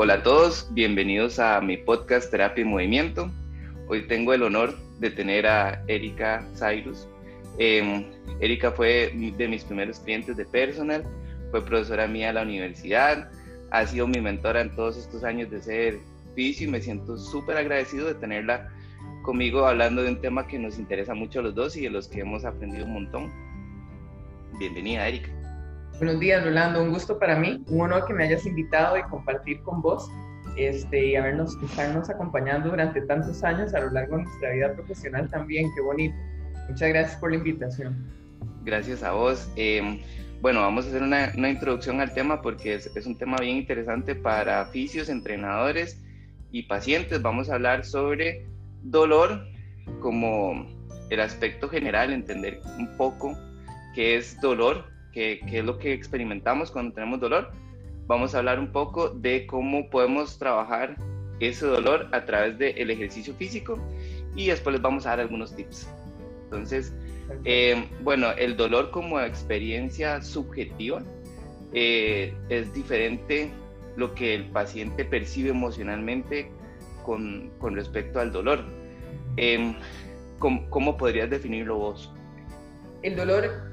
Hola 0.00 0.14
a 0.14 0.22
todos, 0.22 0.68
bienvenidos 0.74 1.40
a 1.40 1.60
mi 1.60 1.76
podcast 1.76 2.30
Terapia 2.30 2.62
y 2.62 2.64
Movimiento. 2.64 3.32
Hoy 3.88 4.06
tengo 4.06 4.32
el 4.32 4.44
honor 4.44 4.78
de 5.00 5.10
tener 5.10 5.44
a 5.44 5.82
Erika 5.88 6.46
Cyrus. 6.54 7.08
Eh, 7.58 8.08
Erika 8.38 8.70
fue 8.70 9.12
de 9.36 9.48
mis 9.48 9.64
primeros 9.64 9.98
clientes 9.98 10.36
de 10.36 10.44
personal, 10.44 11.02
fue 11.50 11.64
profesora 11.64 12.06
mía 12.06 12.28
de 12.28 12.34
la 12.34 12.42
universidad, 12.42 13.28
ha 13.72 13.86
sido 13.86 14.06
mi 14.06 14.20
mentora 14.20 14.60
en 14.60 14.72
todos 14.76 14.96
estos 14.96 15.24
años 15.24 15.50
de 15.50 15.60
ser 15.60 15.98
fisio 16.36 16.68
y 16.68 16.70
me 16.70 16.80
siento 16.80 17.18
súper 17.18 17.56
agradecido 17.56 18.06
de 18.06 18.14
tenerla 18.14 18.72
conmigo 19.22 19.66
hablando 19.66 20.04
de 20.04 20.10
un 20.10 20.20
tema 20.20 20.46
que 20.46 20.60
nos 20.60 20.78
interesa 20.78 21.12
mucho 21.12 21.40
a 21.40 21.42
los 21.42 21.56
dos 21.56 21.76
y 21.76 21.80
de 21.80 21.90
los 21.90 22.06
que 22.06 22.20
hemos 22.20 22.44
aprendido 22.44 22.84
un 22.84 22.92
montón. 22.92 23.32
Bienvenida, 24.60 25.08
Erika. 25.08 25.37
Buenos 25.98 26.20
días, 26.20 26.44
Rolando. 26.44 26.80
Un 26.80 26.90
gusto 26.90 27.18
para 27.18 27.34
mí, 27.34 27.64
un 27.66 27.80
honor 27.80 28.06
que 28.06 28.14
me 28.14 28.22
hayas 28.22 28.46
invitado 28.46 28.96
y 28.96 29.02
compartir 29.02 29.60
con 29.62 29.82
vos 29.82 30.08
este, 30.56 31.06
y 31.06 31.16
habernos, 31.16 31.56
estarnos 31.60 32.08
acompañando 32.08 32.70
durante 32.70 33.00
tantos 33.00 33.42
años 33.42 33.74
a 33.74 33.80
lo 33.80 33.90
largo 33.90 34.16
de 34.16 34.22
nuestra 34.22 34.52
vida 34.52 34.72
profesional 34.74 35.28
también. 35.28 35.68
Qué 35.74 35.80
bonito. 35.80 36.14
Muchas 36.68 36.90
gracias 36.90 37.16
por 37.18 37.32
la 37.32 37.38
invitación. 37.38 37.96
Gracias 38.62 39.02
a 39.02 39.10
vos. 39.10 39.50
Eh, 39.56 40.00
bueno, 40.40 40.60
vamos 40.60 40.84
a 40.84 40.88
hacer 40.90 41.02
una, 41.02 41.32
una, 41.36 41.50
introducción 41.50 42.00
al 42.00 42.14
tema 42.14 42.42
porque 42.42 42.74
es, 42.74 42.94
es, 42.94 43.04
un 43.04 43.18
tema 43.18 43.38
bien 43.38 43.56
interesante 43.56 44.14
para 44.14 44.66
fisios, 44.66 45.08
entrenadores 45.08 46.00
y 46.52 46.62
pacientes. 46.62 47.20
Vamos 47.22 47.50
a 47.50 47.54
hablar 47.54 47.84
sobre 47.84 48.46
dolor 48.84 49.44
como 49.98 50.64
el 51.10 51.18
aspecto 51.18 51.68
general, 51.68 52.12
entender 52.12 52.60
un 52.78 52.96
poco 52.96 53.36
qué 53.96 54.16
es 54.16 54.40
dolor, 54.40 54.84
qué, 55.12 55.40
qué 55.48 55.58
es 55.60 55.64
lo 55.64 55.78
que 55.78 55.92
experimentamos 55.92 56.70
cuando 56.70 56.94
tenemos 56.94 57.20
dolor. 57.20 57.50
Vamos 58.06 58.34
a 58.34 58.38
hablar 58.38 58.58
un 58.58 58.72
poco 58.72 59.10
de 59.10 59.46
cómo 59.46 59.90
podemos 59.90 60.38
trabajar 60.38 60.96
ese 61.40 61.66
dolor 61.66 62.08
a 62.12 62.24
través 62.24 62.58
del 62.58 62.90
ejercicio 62.90 63.34
físico 63.34 63.78
y 64.34 64.48
después 64.48 64.72
les 64.74 64.82
vamos 64.82 65.06
a 65.06 65.10
dar 65.10 65.20
algunos 65.20 65.54
tips. 65.54 65.88
Entonces, 66.44 66.94
eh, 67.44 67.86
bueno, 68.02 68.30
el 68.32 68.56
dolor 68.56 68.90
como 68.90 69.20
experiencia 69.20 70.22
subjetiva 70.22 71.02
eh, 71.72 72.34
es 72.48 72.72
diferente 72.72 73.50
lo 73.96 74.14
que 74.14 74.34
el 74.34 74.44
paciente 74.46 75.04
percibe 75.04 75.50
emocionalmente 75.50 76.50
con, 77.04 77.50
con 77.58 77.74
respecto 77.74 78.20
al 78.20 78.32
dolor. 78.32 78.64
Eh, 79.36 79.74
¿cómo, 80.38 80.68
¿Cómo 80.70 80.96
podrías 80.96 81.28
definirlo 81.28 81.76
vos? 81.76 82.12
El 83.02 83.16
dolor, 83.16 83.67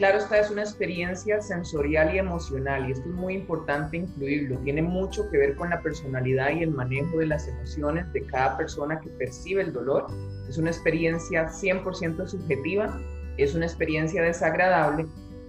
claro 0.00 0.16
está, 0.16 0.38
es 0.38 0.50
una 0.50 0.62
experiencia 0.62 1.42
sensorial 1.42 2.14
y 2.14 2.18
emocional 2.18 2.88
y 2.88 2.92
esto 2.92 3.06
es 3.06 3.14
muy 3.14 3.34
importante 3.34 3.98
incluirlo. 3.98 4.56
Tiene 4.60 4.80
mucho 4.80 5.28
que 5.30 5.36
ver 5.36 5.56
con 5.56 5.68
la 5.68 5.82
personalidad 5.82 6.52
y 6.52 6.62
el 6.62 6.70
manejo 6.70 7.18
de 7.18 7.26
las 7.26 7.46
emociones 7.46 8.10
de 8.14 8.24
cada 8.24 8.56
persona 8.56 8.98
que 8.98 9.10
percibe 9.10 9.60
el 9.60 9.74
dolor. 9.74 10.06
Es 10.48 10.56
una 10.56 10.70
experiencia 10.70 11.48
100% 11.48 12.26
subjetiva, 12.26 12.98
es 13.36 13.54
una 13.54 13.66
experiencia 13.66 14.22
desagradable 14.22 15.04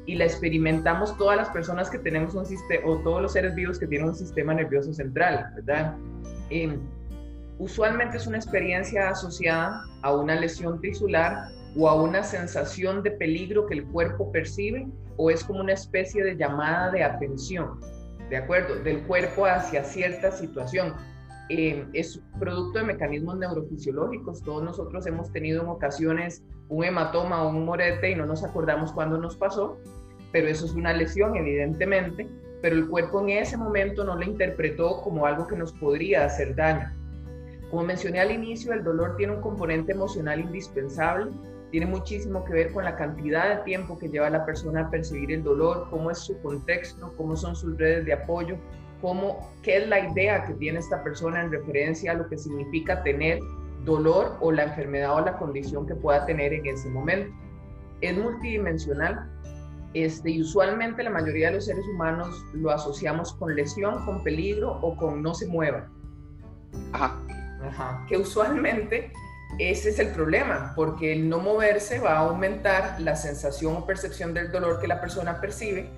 y 0.05 0.15
la 0.15 0.25
experimentamos 0.25 1.17
todas 1.17 1.37
las 1.37 1.47
personas 1.47 1.89
que 1.89 1.99
tenemos 1.99 2.35
un 2.35 2.45
sistema, 2.45 2.85
o 2.85 2.97
todos 2.97 3.21
los 3.21 3.31
seres 3.31 3.55
vivos 3.55 3.79
que 3.79 3.87
tienen 3.87 4.09
un 4.09 4.15
sistema 4.15 4.53
nervioso 4.53 4.93
central, 4.93 5.45
¿verdad? 5.55 5.95
Eh, 6.49 6.77
usualmente 7.57 8.17
es 8.17 8.27
una 8.27 8.35
experiencia 8.35 9.11
asociada 9.11 9.81
a 10.01 10.13
una 10.13 10.35
lesión 10.35 10.81
tisular 10.81 11.37
o 11.77 11.87
a 11.87 12.01
una 12.01 12.23
sensación 12.23 13.03
de 13.03 13.11
peligro 13.11 13.65
que 13.65 13.75
el 13.75 13.85
cuerpo 13.85 14.31
percibe 14.31 14.87
o 15.17 15.29
es 15.29 15.43
como 15.43 15.61
una 15.61 15.73
especie 15.73 16.23
de 16.23 16.35
llamada 16.35 16.91
de 16.91 17.03
atención, 17.03 17.79
¿de 18.29 18.37
acuerdo? 18.37 18.75
Del 18.75 19.01
cuerpo 19.03 19.45
hacia 19.45 19.83
cierta 19.83 20.31
situación. 20.31 20.93
Eh, 21.49 21.85
es 21.93 22.21
producto 22.39 22.79
de 22.79 22.85
mecanismos 22.85 23.37
neurofisiológicos. 23.37 24.41
Todos 24.41 24.63
nosotros 24.63 25.05
hemos 25.05 25.31
tenido 25.33 25.61
en 25.61 25.67
ocasiones 25.67 26.43
un 26.69 26.85
hematoma 26.85 27.43
o 27.43 27.49
un 27.49 27.65
morete 27.65 28.11
y 28.11 28.15
no 28.15 28.25
nos 28.25 28.43
acordamos 28.43 28.93
cuándo 28.93 29.17
nos 29.17 29.35
pasó, 29.35 29.77
pero 30.31 30.47
eso 30.47 30.65
es 30.65 30.73
una 30.73 30.93
lesión, 30.93 31.35
evidentemente, 31.35 32.29
pero 32.61 32.77
el 32.77 32.87
cuerpo 32.87 33.19
en 33.21 33.29
ese 33.29 33.57
momento 33.57 34.05
no 34.05 34.15
lo 34.15 34.23
interpretó 34.23 35.01
como 35.01 35.25
algo 35.25 35.45
que 35.47 35.57
nos 35.57 35.73
podría 35.73 36.23
hacer 36.25 36.55
daño. 36.55 37.00
Como 37.71 37.83
mencioné 37.83 38.19
al 38.19 38.31
inicio, 38.31 38.73
el 38.73 38.83
dolor 38.83 39.15
tiene 39.15 39.33
un 39.33 39.41
componente 39.41 39.93
emocional 39.93 40.41
indispensable, 40.41 41.31
tiene 41.71 41.85
muchísimo 41.85 42.43
que 42.43 42.51
ver 42.51 42.73
con 42.73 42.83
la 42.83 42.97
cantidad 42.97 43.55
de 43.55 43.63
tiempo 43.63 43.97
que 43.97 44.09
lleva 44.09 44.29
la 44.29 44.45
persona 44.45 44.81
a 44.81 44.89
percibir 44.89 45.31
el 45.31 45.41
dolor, 45.41 45.87
cómo 45.89 46.11
es 46.11 46.17
su 46.17 46.37
contexto, 46.41 47.13
cómo 47.15 47.37
son 47.37 47.55
sus 47.55 47.77
redes 47.77 48.05
de 48.05 48.11
apoyo, 48.11 48.57
cómo, 49.01 49.49
qué 49.63 49.77
es 49.77 49.87
la 49.87 50.05
idea 50.05 50.43
que 50.43 50.53
tiene 50.55 50.79
esta 50.79 51.01
persona 51.01 51.41
en 51.41 51.51
referencia 51.51 52.11
a 52.11 52.15
lo 52.15 52.27
que 52.27 52.37
significa 52.37 53.01
tener 53.03 53.39
dolor 53.85 54.35
o 54.41 54.51
la 54.51 54.63
enfermedad 54.63 55.15
o 55.15 55.21
la 55.21 55.37
condición 55.37 55.87
que 55.87 55.95
pueda 55.95 56.25
tener 56.25 56.51
en 56.51 56.65
ese 56.65 56.89
momento. 56.89 57.33
Es 58.01 58.17
multidimensional 58.17 59.31
este, 59.93 60.29
y 60.29 60.41
usualmente 60.41 61.03
la 61.03 61.09
mayoría 61.09 61.47
de 61.47 61.55
los 61.55 61.65
seres 61.67 61.85
humanos 61.93 62.43
lo 62.53 62.69
asociamos 62.71 63.33
con 63.35 63.55
lesión, 63.55 64.05
con 64.05 64.21
peligro 64.23 64.77
o 64.81 64.97
con 64.97 65.21
no 65.21 65.33
se 65.33 65.47
mueva. 65.47 65.89
Ajá. 66.91 67.17
Ajá. 67.63 68.05
Que 68.07 68.17
usualmente 68.17 69.11
ese 69.59 69.89
es 69.89 69.99
el 69.99 70.09
problema, 70.09 70.73
porque 70.75 71.11
el 71.13 71.27
no 71.27 71.39
moverse 71.39 71.99
va 71.99 72.13
a 72.13 72.19
aumentar 72.19 72.99
la 72.99 73.15
sensación 73.15 73.75
o 73.75 73.85
percepción 73.85 74.33
del 74.33 74.51
dolor 74.51 74.79
que 74.79 74.87
la 74.87 75.01
persona 75.01 75.41
percibe 75.41 75.89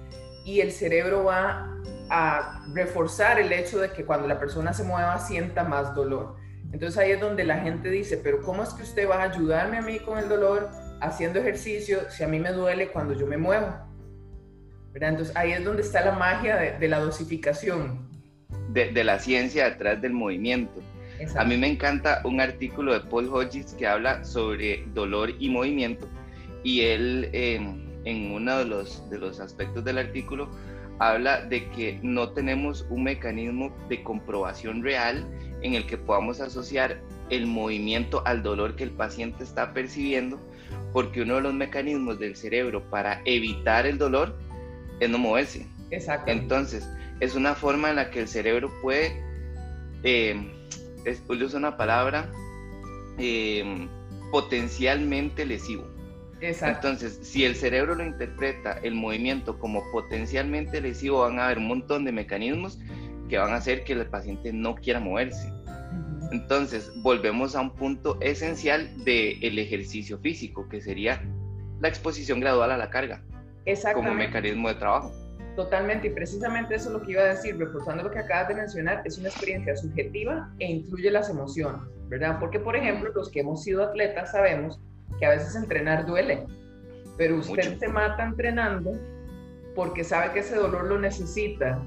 y 0.43 0.59
el 0.59 0.71
cerebro 0.71 1.25
va 1.25 1.69
a 2.09 2.65
reforzar 2.73 3.39
el 3.39 3.51
hecho 3.51 3.79
de 3.79 3.91
que 3.91 4.05
cuando 4.05 4.27
la 4.27 4.39
persona 4.39 4.73
se 4.73 4.83
mueva 4.83 5.17
sienta 5.19 5.63
más 5.63 5.95
dolor. 5.95 6.35
Entonces 6.71 6.97
ahí 6.97 7.11
es 7.11 7.21
donde 7.21 7.43
la 7.43 7.59
gente 7.59 7.89
dice, 7.89 8.17
pero 8.17 8.41
¿cómo 8.41 8.63
es 8.63 8.69
que 8.69 8.83
usted 8.83 9.07
va 9.07 9.17
a 9.17 9.23
ayudarme 9.23 9.77
a 9.77 9.81
mí 9.81 9.99
con 9.99 10.17
el 10.17 10.27
dolor 10.27 10.69
haciendo 11.01 11.39
ejercicio 11.39 12.09
si 12.09 12.23
a 12.23 12.27
mí 12.27 12.39
me 12.39 12.51
duele 12.51 12.89
cuando 12.89 13.13
yo 13.13 13.27
me 13.27 13.37
muevo? 13.37 13.67
¿verdad? 14.91 15.09
Entonces 15.09 15.35
ahí 15.35 15.51
es 15.51 15.63
donde 15.63 15.81
está 15.81 16.03
la 16.03 16.13
magia 16.13 16.57
de, 16.57 16.77
de 16.77 16.87
la 16.87 16.99
dosificación. 16.99 18.09
De, 18.69 18.91
de, 18.91 19.03
la 19.03 19.19
ciencia 19.19 19.69
detrás 19.69 20.01
del 20.01 20.13
movimiento. 20.13 20.81
Exacto. 21.23 21.41
A 21.41 21.45
mí 21.45 21.57
me 21.57 21.67
encanta 21.67 22.21
un 22.23 22.39
artículo 22.39 22.93
de 22.93 22.99
Paul 23.01 23.27
Hodges 23.27 23.73
que 23.73 23.87
habla 23.87 24.23
sobre 24.23 24.85
dolor 24.93 25.31
y 25.39 25.49
movimiento 25.49 26.07
y 26.63 26.81
él 26.81 27.29
eh, 27.33 27.55
en 28.05 28.31
uno 28.31 28.57
de 28.59 28.65
los, 28.65 29.09
de 29.09 29.17
los 29.17 29.39
aspectos 29.39 29.83
del 29.83 29.97
artículo 29.97 30.49
habla 30.99 31.41
de 31.41 31.69
que 31.71 31.99
no 32.01 32.29
tenemos 32.29 32.85
un 32.89 33.03
mecanismo 33.03 33.75
de 33.89 34.03
comprobación 34.03 34.83
real 34.83 35.25
en 35.61 35.73
el 35.73 35.85
que 35.85 35.97
podamos 35.97 36.39
asociar 36.39 37.01
el 37.29 37.47
movimiento 37.47 38.21
al 38.25 38.43
dolor 38.43 38.75
que 38.75 38.83
el 38.83 38.91
paciente 38.91 39.43
está 39.43 39.73
percibiendo, 39.73 40.39
porque 40.91 41.21
uno 41.21 41.35
de 41.35 41.41
los 41.41 41.53
mecanismos 41.53 42.19
del 42.19 42.35
cerebro 42.35 42.83
para 42.89 43.21
evitar 43.25 43.85
el 43.85 43.97
dolor 43.97 44.37
es 44.99 45.09
no 45.09 45.17
moverse. 45.17 45.65
Exacto. 45.89 46.31
Entonces, 46.31 46.87
es 47.19 47.35
una 47.35 47.55
forma 47.55 47.89
en 47.89 47.95
la 47.95 48.11
que 48.11 48.21
el 48.21 48.27
cerebro 48.27 48.71
puede, 48.81 49.21
eh, 50.03 50.62
es, 51.05 51.23
uso 51.27 51.57
una 51.57 51.77
palabra, 51.77 52.31
eh, 53.17 53.87
potencialmente 54.31 55.45
lesivo. 55.45 55.87
Exacto. 56.41 56.89
Entonces, 56.89 57.19
si 57.21 57.45
el 57.45 57.55
cerebro 57.55 57.95
lo 57.95 58.03
interpreta 58.03 58.79
el 58.83 58.95
movimiento 58.95 59.59
como 59.59 59.83
potencialmente 59.91 60.81
lesivo, 60.81 61.21
van 61.21 61.39
a 61.39 61.45
haber 61.45 61.59
un 61.59 61.67
montón 61.67 62.03
de 62.03 62.11
mecanismos 62.11 62.79
que 63.29 63.37
van 63.37 63.51
a 63.51 63.55
hacer 63.55 63.83
que 63.83 63.93
el 63.93 64.05
paciente 64.07 64.51
no 64.51 64.75
quiera 64.75 64.99
moverse. 64.99 65.51
Entonces, 66.31 66.91
volvemos 67.01 67.55
a 67.55 67.61
un 67.61 67.75
punto 67.75 68.17
esencial 68.19 69.03
del 69.05 69.57
ejercicio 69.59 70.17
físico, 70.17 70.67
que 70.67 70.81
sería 70.81 71.23
la 71.79 71.87
exposición 71.87 72.39
gradual 72.39 72.71
a 72.71 72.77
la 72.77 72.89
carga 72.89 73.23
como 73.93 74.13
mecanismo 74.13 74.67
de 74.67 74.75
trabajo. 74.75 75.22
Totalmente, 75.55 76.07
y 76.07 76.09
precisamente 76.09 76.75
eso 76.75 76.89
es 76.89 76.93
lo 76.93 77.01
que 77.03 77.11
iba 77.11 77.21
a 77.21 77.25
decir, 77.25 77.57
reforzando 77.57 78.03
lo 78.03 78.11
que 78.11 78.19
acabas 78.19 78.47
de 78.47 78.55
mencionar, 78.55 79.01
es 79.05 79.19
una 79.19 79.29
experiencia 79.29 79.75
subjetiva 79.75 80.51
e 80.57 80.65
incluye 80.65 81.11
las 81.11 81.29
emociones, 81.29 81.81
¿verdad? 82.09 82.37
Porque, 82.39 82.59
por 82.59 82.75
ejemplo, 82.75 83.11
los 83.13 83.29
que 83.29 83.41
hemos 83.41 83.63
sido 83.63 83.83
atletas 83.83 84.31
sabemos 84.31 84.81
que 85.19 85.25
a 85.27 85.29
veces 85.29 85.55
entrenar 85.55 86.07
duele, 86.07 86.43
pero 87.17 87.37
usted 87.37 87.65
Mucho. 87.65 87.79
se 87.79 87.87
mata 87.87 88.23
entrenando 88.23 88.93
porque 89.75 90.03
sabe 90.03 90.33
que 90.33 90.39
ese 90.39 90.55
dolor 90.55 90.85
lo 90.85 90.99
necesita 90.99 91.79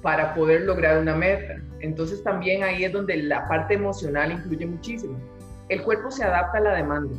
para 0.00 0.34
poder 0.34 0.62
lograr 0.62 0.98
una 0.98 1.16
meta. 1.16 1.60
Entonces 1.80 2.22
también 2.22 2.62
ahí 2.62 2.84
es 2.84 2.92
donde 2.92 3.16
la 3.16 3.46
parte 3.48 3.74
emocional 3.74 4.30
influye 4.30 4.66
muchísimo. 4.66 5.18
El 5.68 5.82
cuerpo 5.82 6.12
se 6.12 6.22
adapta 6.22 6.58
a 6.58 6.60
la 6.60 6.74
demanda 6.74 7.12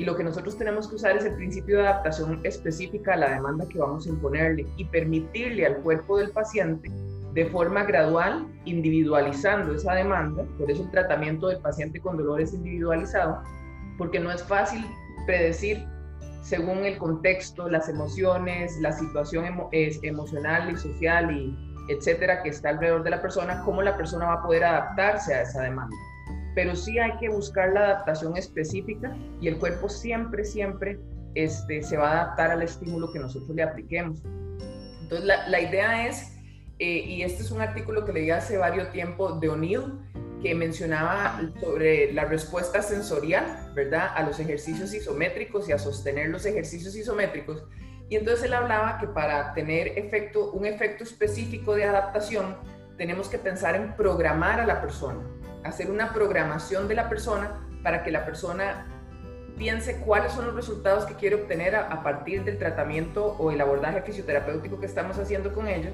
y 0.00 0.04
lo 0.06 0.16
que 0.16 0.24
nosotros 0.24 0.56
tenemos 0.56 0.88
que 0.88 0.94
usar 0.94 1.14
es 1.18 1.26
el 1.26 1.34
principio 1.34 1.76
de 1.76 1.82
adaptación 1.82 2.40
específica 2.44 3.12
a 3.12 3.16
la 3.16 3.34
demanda 3.34 3.68
que 3.68 3.78
vamos 3.78 4.06
a 4.06 4.08
imponerle 4.08 4.66
y 4.78 4.86
permitirle 4.86 5.66
al 5.66 5.76
cuerpo 5.82 6.16
del 6.16 6.30
paciente 6.30 6.90
de 7.34 7.44
forma 7.50 7.84
gradual, 7.84 8.46
individualizando 8.64 9.74
esa 9.74 9.92
demanda, 9.92 10.46
por 10.58 10.70
eso 10.70 10.84
el 10.84 10.90
tratamiento 10.90 11.48
del 11.48 11.58
paciente 11.58 12.00
con 12.00 12.16
dolor 12.16 12.40
es 12.40 12.54
individualizado, 12.54 13.42
porque 13.98 14.18
no 14.18 14.32
es 14.32 14.42
fácil 14.42 14.86
predecir 15.26 15.84
según 16.40 16.86
el 16.86 16.96
contexto, 16.96 17.68
las 17.68 17.90
emociones, 17.90 18.80
la 18.80 18.92
situación 18.92 19.44
emo 19.44 19.68
emocional 19.70 20.70
y 20.70 20.78
social 20.78 21.30
y 21.30 21.54
etcétera, 21.90 22.42
que 22.42 22.48
está 22.48 22.70
alrededor 22.70 23.02
de 23.02 23.10
la 23.10 23.20
persona, 23.20 23.60
cómo 23.66 23.82
la 23.82 23.98
persona 23.98 24.28
va 24.28 24.32
a 24.34 24.42
poder 24.42 24.64
adaptarse 24.64 25.34
a 25.34 25.42
esa 25.42 25.60
demanda. 25.60 25.94
Pero 26.54 26.74
sí 26.74 26.98
hay 26.98 27.16
que 27.18 27.28
buscar 27.28 27.72
la 27.72 27.80
adaptación 27.80 28.36
específica 28.36 29.16
y 29.40 29.48
el 29.48 29.58
cuerpo 29.58 29.88
siempre, 29.88 30.44
siempre 30.44 30.98
este, 31.34 31.82
se 31.82 31.96
va 31.96 32.10
a 32.10 32.22
adaptar 32.22 32.50
al 32.50 32.62
estímulo 32.62 33.12
que 33.12 33.18
nosotros 33.18 33.54
le 33.54 33.62
apliquemos. 33.62 34.20
Entonces, 35.02 35.24
la, 35.24 35.48
la 35.48 35.60
idea 35.60 36.08
es, 36.08 36.36
eh, 36.78 36.98
y 36.98 37.22
este 37.22 37.42
es 37.42 37.50
un 37.50 37.60
artículo 37.60 38.04
que 38.04 38.12
leí 38.12 38.30
hace 38.30 38.56
varios 38.56 38.90
tiempo 38.92 39.32
de 39.32 39.48
O'Neill, 39.48 39.98
que 40.42 40.54
mencionaba 40.54 41.40
sobre 41.60 42.12
la 42.12 42.24
respuesta 42.24 42.82
sensorial, 42.82 43.72
¿verdad? 43.74 44.08
A 44.14 44.22
los 44.22 44.40
ejercicios 44.40 44.94
isométricos 44.94 45.68
y 45.68 45.72
a 45.72 45.78
sostener 45.78 46.30
los 46.30 46.46
ejercicios 46.46 46.96
isométricos. 46.96 47.64
Y 48.08 48.16
entonces 48.16 48.46
él 48.46 48.54
hablaba 48.54 48.98
que 48.98 49.06
para 49.06 49.52
tener 49.54 49.98
efecto, 49.98 50.50
un 50.52 50.66
efecto 50.66 51.04
específico 51.04 51.74
de 51.74 51.84
adaptación, 51.84 52.56
tenemos 52.96 53.28
que 53.28 53.38
pensar 53.38 53.76
en 53.76 53.94
programar 53.94 54.60
a 54.60 54.66
la 54.66 54.80
persona, 54.80 55.20
hacer 55.64 55.90
una 55.90 56.12
programación 56.12 56.88
de 56.88 56.94
la 56.94 57.08
persona 57.08 57.66
para 57.82 58.02
que 58.02 58.10
la 58.10 58.24
persona 58.24 58.86
piense 59.56 59.98
cuáles 59.98 60.32
son 60.32 60.46
los 60.46 60.54
resultados 60.54 61.04
que 61.04 61.14
quiere 61.14 61.36
obtener 61.36 61.76
a, 61.76 62.02
partir 62.02 62.44
del 62.44 62.58
tratamiento 62.58 63.36
o 63.38 63.50
el 63.50 63.60
abordaje 63.60 64.00
fisioterapéutico 64.02 64.80
que 64.80 64.86
estamos 64.86 65.18
haciendo 65.18 65.52
con 65.52 65.68
ellos. 65.68 65.92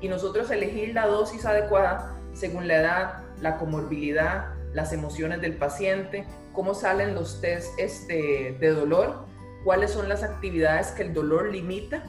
Y 0.00 0.08
nosotros 0.08 0.50
elegir 0.50 0.94
la 0.94 1.06
dosis 1.06 1.44
adecuada 1.44 2.16
según 2.32 2.66
la 2.66 2.76
edad, 2.76 3.22
la 3.40 3.58
comorbilidad, 3.58 4.54
las 4.72 4.92
emociones 4.92 5.40
del 5.40 5.56
paciente, 5.56 6.26
cómo 6.52 6.74
salen 6.74 7.14
los 7.14 7.40
test 7.40 7.78
este, 7.78 8.56
de 8.58 8.70
dolor, 8.70 9.26
cuáles 9.64 9.90
son 9.90 10.08
las 10.08 10.22
actividades 10.22 10.88
que 10.92 11.02
el 11.02 11.12
dolor 11.12 11.50
limita 11.50 12.04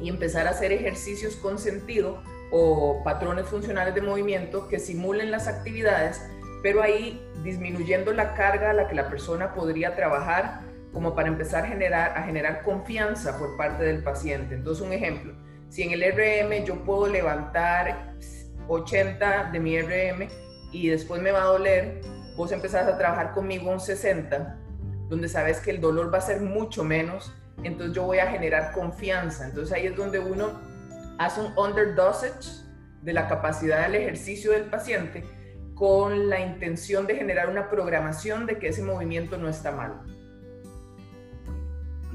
y 0.00 0.08
empezar 0.08 0.46
a 0.46 0.50
hacer 0.50 0.72
ejercicios 0.72 1.36
con 1.36 1.58
sentido 1.58 2.22
o 2.50 3.02
patrones 3.02 3.46
funcionales 3.46 3.94
de 3.94 4.02
movimiento 4.02 4.68
que 4.68 4.78
simulen 4.78 5.30
las 5.30 5.48
actividades, 5.48 6.20
pero 6.64 6.82
ahí 6.82 7.22
disminuyendo 7.42 8.10
la 8.14 8.32
carga 8.32 8.70
a 8.70 8.72
la 8.72 8.88
que 8.88 8.94
la 8.94 9.10
persona 9.10 9.52
podría 9.52 9.94
trabajar 9.94 10.62
como 10.94 11.14
para 11.14 11.28
empezar 11.28 11.64
a 11.64 11.68
generar, 11.68 12.16
a 12.16 12.22
generar 12.22 12.62
confianza 12.62 13.38
por 13.38 13.54
parte 13.58 13.84
del 13.84 14.02
paciente. 14.02 14.54
Entonces, 14.54 14.82
un 14.82 14.94
ejemplo, 14.94 15.34
si 15.68 15.82
en 15.82 15.90
el 15.90 16.00
RM 16.00 16.64
yo 16.64 16.82
puedo 16.82 17.06
levantar 17.06 18.14
80 18.66 19.50
de 19.52 19.60
mi 19.60 19.78
RM 19.78 20.26
y 20.72 20.88
después 20.88 21.20
me 21.20 21.32
va 21.32 21.42
a 21.42 21.46
doler, 21.48 22.00
vos 22.34 22.50
empezás 22.50 22.88
a 22.88 22.96
trabajar 22.96 23.32
conmigo 23.32 23.70
un 23.70 23.78
60, 23.78 24.58
donde 25.10 25.28
sabes 25.28 25.60
que 25.60 25.70
el 25.70 25.82
dolor 25.82 26.14
va 26.14 26.16
a 26.16 26.22
ser 26.22 26.40
mucho 26.40 26.82
menos, 26.82 27.34
entonces 27.62 27.94
yo 27.94 28.04
voy 28.04 28.20
a 28.20 28.26
generar 28.28 28.72
confianza. 28.72 29.44
Entonces 29.44 29.76
ahí 29.76 29.84
es 29.84 29.96
donde 29.96 30.18
uno 30.18 30.58
hace 31.18 31.42
un 31.42 31.52
underdosage 31.58 32.64
de 33.02 33.12
la 33.12 33.28
capacidad 33.28 33.82
del 33.82 33.96
ejercicio 33.96 34.52
del 34.52 34.64
paciente 34.70 35.43
con 35.74 36.28
la 36.28 36.40
intención 36.40 37.06
de 37.06 37.16
generar 37.16 37.48
una 37.48 37.68
programación 37.68 38.46
de 38.46 38.58
que 38.58 38.68
ese 38.68 38.82
movimiento 38.82 39.36
no 39.36 39.48
está 39.48 39.72
mal. 39.72 40.00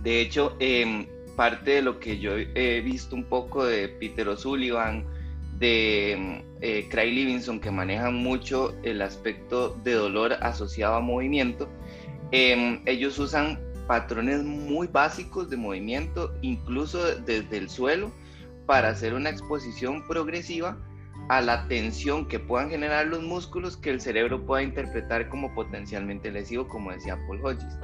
De 0.02 0.22
hecho, 0.22 0.56
eh, 0.60 1.08
parte 1.36 1.72
de 1.72 1.82
lo 1.82 2.00
que 2.00 2.20
yo 2.20 2.34
he 2.38 2.82
visto 2.82 3.16
un 3.16 3.26
poco 3.26 3.66
de 3.66 3.90
Peter 3.90 4.28
O'Sullivan, 4.28 5.06
de 5.58 6.44
eh, 6.62 6.88
Craig 6.90 7.12
Livingston 7.12 7.60
que 7.60 7.70
manejan 7.70 8.16
mucho 8.16 8.76
el 8.84 9.02
aspecto 9.02 9.78
de 9.84 9.94
dolor 9.94 10.34
asociado 10.42 10.96
a 10.96 11.02
movimiento, 11.02 11.70
em, 12.32 12.82
ellos 12.86 13.20
usan 13.20 13.60
patrones 13.88 14.44
muy 14.44 14.88
básicos 14.88 15.50
de 15.50 15.58
movimiento, 15.58 16.34
incluso 16.42 17.16
desde 17.22 17.58
el 17.58 17.70
suelo, 17.70 18.12
para 18.66 18.90
hacer 18.90 19.14
una 19.14 19.30
exposición 19.30 20.08
progresiva 20.08 20.78
a 21.30 21.42
la 21.42 21.68
tensión 21.68 22.28
que 22.28 22.40
puedan 22.40 22.72
generar 22.72 23.06
los 23.06 23.22
músculos 23.22 23.78
que 23.78 23.92
el 23.92 24.02
cerebro 24.02 24.44
pueda 24.48 24.64
interpretar 24.64 25.30
como 25.30 25.54
potencialmente 25.54 26.32
lesivo, 26.32 26.68
como 26.68 26.92
decía 26.92 27.20
Paul 27.28 27.46
Hodges. 27.46 27.78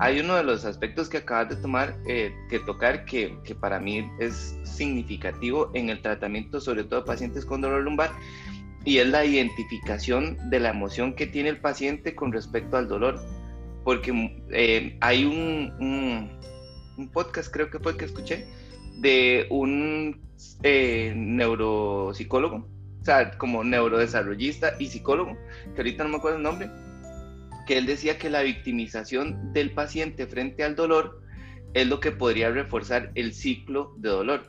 Hay 0.00 0.18
uno 0.18 0.34
de 0.34 0.42
los 0.42 0.64
aspectos 0.64 1.08
que 1.08 1.18
acabas 1.18 1.48
de 1.48 1.56
tomar, 1.56 1.96
eh, 2.08 2.34
que 2.50 2.58
tocar, 2.58 3.04
que, 3.04 3.38
que, 3.44 3.54
para 3.54 3.78
mí 3.78 4.10
es 4.18 4.58
significativo 4.64 5.70
en 5.74 5.90
el 5.90 6.02
tratamiento, 6.02 6.60
sobre 6.60 6.82
todo 6.82 7.00
de 7.00 7.06
pacientes 7.06 7.44
con 7.44 7.60
dolor 7.60 7.82
lumbar, 7.82 8.10
y 8.84 8.98
es 8.98 9.06
la 9.06 9.24
identificación 9.24 10.36
de 10.50 10.58
la 10.58 10.70
emoción 10.70 11.14
que 11.14 11.28
tiene 11.28 11.50
el 11.50 11.60
paciente 11.60 12.16
con 12.16 12.32
respecto 12.32 12.76
al 12.76 12.88
dolor. 12.88 13.20
Porque 13.84 14.42
eh, 14.50 14.98
hay 15.00 15.24
un, 15.24 15.72
un, 15.78 16.30
un 16.96 17.08
podcast, 17.10 17.52
creo 17.52 17.70
que 17.70 17.78
fue 17.78 17.92
el 17.92 17.98
que 17.98 18.06
escuché, 18.06 18.48
de 18.96 19.46
un 19.50 20.20
eh, 20.64 21.12
neuropsicólogo 21.16 22.66
como 23.38 23.64
neurodesarrollista 23.64 24.74
y 24.78 24.86
psicólogo, 24.86 25.36
que 25.74 25.80
ahorita 25.80 26.04
no 26.04 26.10
me 26.10 26.16
acuerdo 26.16 26.36
el 26.38 26.42
nombre, 26.42 26.70
que 27.66 27.78
él 27.78 27.86
decía 27.86 28.18
que 28.18 28.30
la 28.30 28.42
victimización 28.42 29.52
del 29.52 29.72
paciente 29.72 30.26
frente 30.26 30.64
al 30.64 30.76
dolor 30.76 31.22
es 31.74 31.86
lo 31.86 32.00
que 32.00 32.12
podría 32.12 32.50
reforzar 32.50 33.10
el 33.14 33.34
ciclo 33.34 33.94
de 33.98 34.08
dolor. 34.10 34.42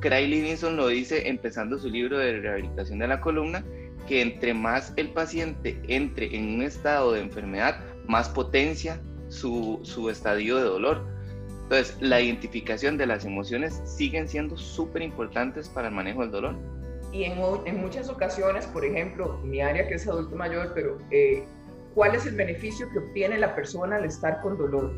Craig 0.00 0.28
Livingston 0.28 0.76
lo 0.76 0.88
dice 0.88 1.28
empezando 1.28 1.78
su 1.78 1.88
libro 1.88 2.18
de 2.18 2.40
rehabilitación 2.40 2.98
de 2.98 3.08
la 3.08 3.20
columna, 3.20 3.64
que 4.06 4.22
entre 4.22 4.54
más 4.54 4.92
el 4.96 5.10
paciente 5.10 5.80
entre 5.88 6.34
en 6.34 6.54
un 6.54 6.62
estado 6.62 7.12
de 7.12 7.20
enfermedad, 7.20 7.84
más 8.06 8.28
potencia 8.28 9.00
su, 9.28 9.80
su 9.82 10.08
estadio 10.08 10.56
de 10.56 10.62
dolor. 10.62 11.06
Entonces, 11.64 11.96
la 12.00 12.20
identificación 12.20 12.96
de 12.96 13.06
las 13.06 13.26
emociones 13.26 13.82
siguen 13.84 14.28
siendo 14.28 14.56
súper 14.56 15.02
importantes 15.02 15.68
para 15.68 15.88
el 15.88 15.94
manejo 15.94 16.22
del 16.22 16.30
dolor. 16.30 16.77
Y 17.12 17.24
en, 17.24 17.38
en, 17.64 17.80
muchas 17.80 18.08
ocasiones, 18.08 18.66
por 18.66 18.84
ejemplo, 18.84 19.38
mi 19.42 19.60
área 19.60 19.88
que 19.88 19.94
es 19.94 20.06
adulto 20.06 20.36
mayor, 20.36 20.72
pero 20.74 20.98
eh, 21.10 21.44
¿cuál 21.94 22.14
es 22.14 22.26
el 22.26 22.34
beneficio 22.34 22.88
que 22.90 22.98
obtiene 22.98 23.38
la 23.38 23.54
persona 23.54 23.96
al 23.96 24.04
estar 24.04 24.40
con 24.40 24.58
dolor? 24.58 24.92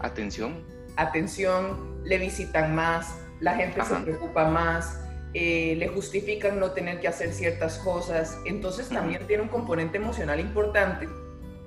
Atención. 0.00 0.64
Atención, 0.96 2.00
le 2.04 2.18
visitan 2.18 2.74
más, 2.74 3.16
la 3.40 3.54
gente 3.54 3.84
se 3.84 3.94
preocupa 3.96 4.48
más, 4.48 5.00
eh, 5.34 5.74
le 5.78 5.88
justifican 5.88 6.60
no 6.60 6.72
tener 6.72 7.00
que 7.00 7.08
hacer 7.08 7.32
ciertas 7.32 7.78
cosas. 7.78 8.38
Entonces 8.44 8.88
también 8.88 9.26
tiene 9.26 9.44
un 9.44 9.48
componente 9.48 9.96
emocional 9.98 10.40
importante 10.40 11.08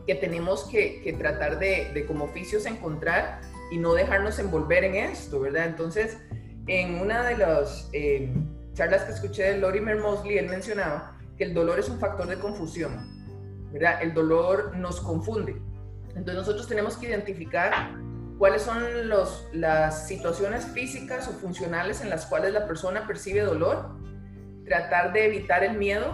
que 0.06 0.16
tenemos 0.16 0.66
que, 0.66 1.02
que 1.02 1.14
tratar 1.14 1.58
de, 1.58 1.92
de, 1.94 2.06
como 2.06 2.26
oficios 2.26 2.66
encontrar 2.66 3.42
y 3.72 3.78
no 3.78 3.94
dejarnos 3.94 4.38
envolver 4.38 4.84
en 4.84 4.96
esto, 4.96 5.40
¿verdad? 5.40 5.66
Entonces, 5.66 6.18
en 6.68 7.00
una 7.00 7.24
de 7.24 7.38
las... 7.38 7.90
Eh, 7.94 8.30
charlas 8.76 9.04
que 9.04 9.14
escuché 9.14 9.44
de 9.54 9.58
Lorimer 9.58 9.98
Mosley, 9.98 10.38
él 10.38 10.50
mencionaba 10.50 11.18
que 11.38 11.46
el 11.46 11.54
dolor 11.54 11.80
es 11.80 11.90
un 11.90 12.00
factor 12.00 12.28
de 12.28 12.38
confusión, 12.38 13.72
¿verdad? 13.72 14.04
El 14.04 14.14
dolor 14.14 14.76
nos 14.76 15.02
confunde. 15.02 15.62
Entonces 16.10 16.36
nosotros 16.36 16.68
tenemos 16.68 16.98
que 16.98 17.08
identificar 17.08 17.92
cuáles 18.38 18.62
son 18.62 18.84
las 19.54 20.08
situaciones 20.08 20.66
físicas 20.66 21.28
o 21.28 21.32
funcionales 21.32 22.02
en 22.02 22.10
las 22.10 22.26
cuales 22.26 22.54
la 22.54 22.68
persona 22.68 23.08
percibe 23.08 23.42
dolor, 23.42 23.96
tratar 24.66 25.14
de 25.14 25.26
evitar 25.26 25.64
el 25.64 25.78
miedo, 25.78 26.14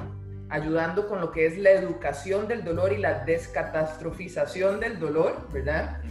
ayudando 0.49 1.07
con 1.07 1.21
lo 1.21 1.31
que 1.31 1.45
es 1.45 1.57
la 1.57 1.71
educación 1.71 2.47
del 2.47 2.63
dolor 2.63 2.93
y 2.93 2.97
la 2.97 3.25
descatastrofización 3.25 4.79
del 4.79 4.99
dolor, 4.99 5.47
¿verdad? 5.51 6.01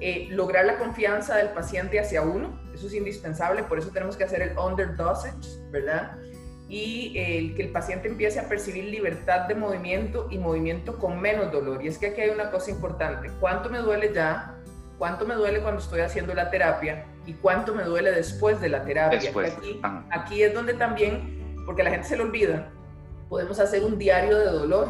Eh, 0.00 0.28
lograr 0.30 0.64
la 0.64 0.78
confianza 0.78 1.36
del 1.36 1.50
paciente 1.50 2.00
hacia 2.00 2.22
uno, 2.22 2.60
eso 2.74 2.86
es 2.88 2.94
indispensable, 2.94 3.62
por 3.62 3.78
eso 3.78 3.90
tenemos 3.90 4.16
que 4.16 4.24
hacer 4.24 4.42
el 4.42 4.58
under 4.58 4.96
dosage, 4.96 5.60
¿verdad? 5.70 6.18
Y 6.68 7.14
el 7.16 7.54
que 7.54 7.62
el 7.62 7.72
paciente 7.72 8.08
empiece 8.08 8.40
a 8.40 8.48
percibir 8.48 8.84
libertad 8.84 9.46
de 9.46 9.54
movimiento 9.54 10.26
y 10.30 10.38
movimiento 10.38 10.98
con 10.98 11.20
menos 11.20 11.52
dolor. 11.52 11.84
Y 11.84 11.88
es 11.88 11.98
que 11.98 12.08
aquí 12.08 12.22
hay 12.22 12.30
una 12.30 12.50
cosa 12.50 12.70
importante, 12.70 13.30
¿cuánto 13.40 13.70
me 13.70 13.78
duele 13.78 14.12
ya? 14.12 14.56
¿Cuánto 14.98 15.26
me 15.26 15.34
duele 15.34 15.60
cuando 15.60 15.80
estoy 15.80 16.00
haciendo 16.00 16.34
la 16.34 16.50
terapia? 16.50 17.06
¿Y 17.26 17.34
cuánto 17.34 17.74
me 17.74 17.84
duele 17.84 18.10
después 18.12 18.60
de 18.60 18.68
la 18.68 18.84
terapia? 18.84 19.30
Aquí, 19.30 19.80
aquí 20.10 20.42
es 20.42 20.54
donde 20.54 20.74
también, 20.74 21.62
porque 21.66 21.82
la 21.82 21.90
gente 21.90 22.08
se 22.08 22.16
lo 22.16 22.24
olvida, 22.24 22.70
podemos 23.28 23.58
hacer 23.58 23.84
un 23.84 23.98
diario 23.98 24.38
de 24.38 24.46
dolor 24.46 24.88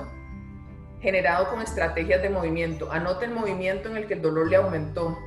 generado 1.04 1.50
con 1.50 1.60
estrategias 1.60 2.22
de 2.22 2.30
movimiento. 2.30 2.90
Anote 2.90 3.26
el 3.26 3.32
movimiento 3.32 3.90
en 3.90 3.98
el 3.98 4.06
que 4.06 4.14
el 4.14 4.22
dolor 4.22 4.48
le 4.48 4.56
aumentó. 4.56 5.18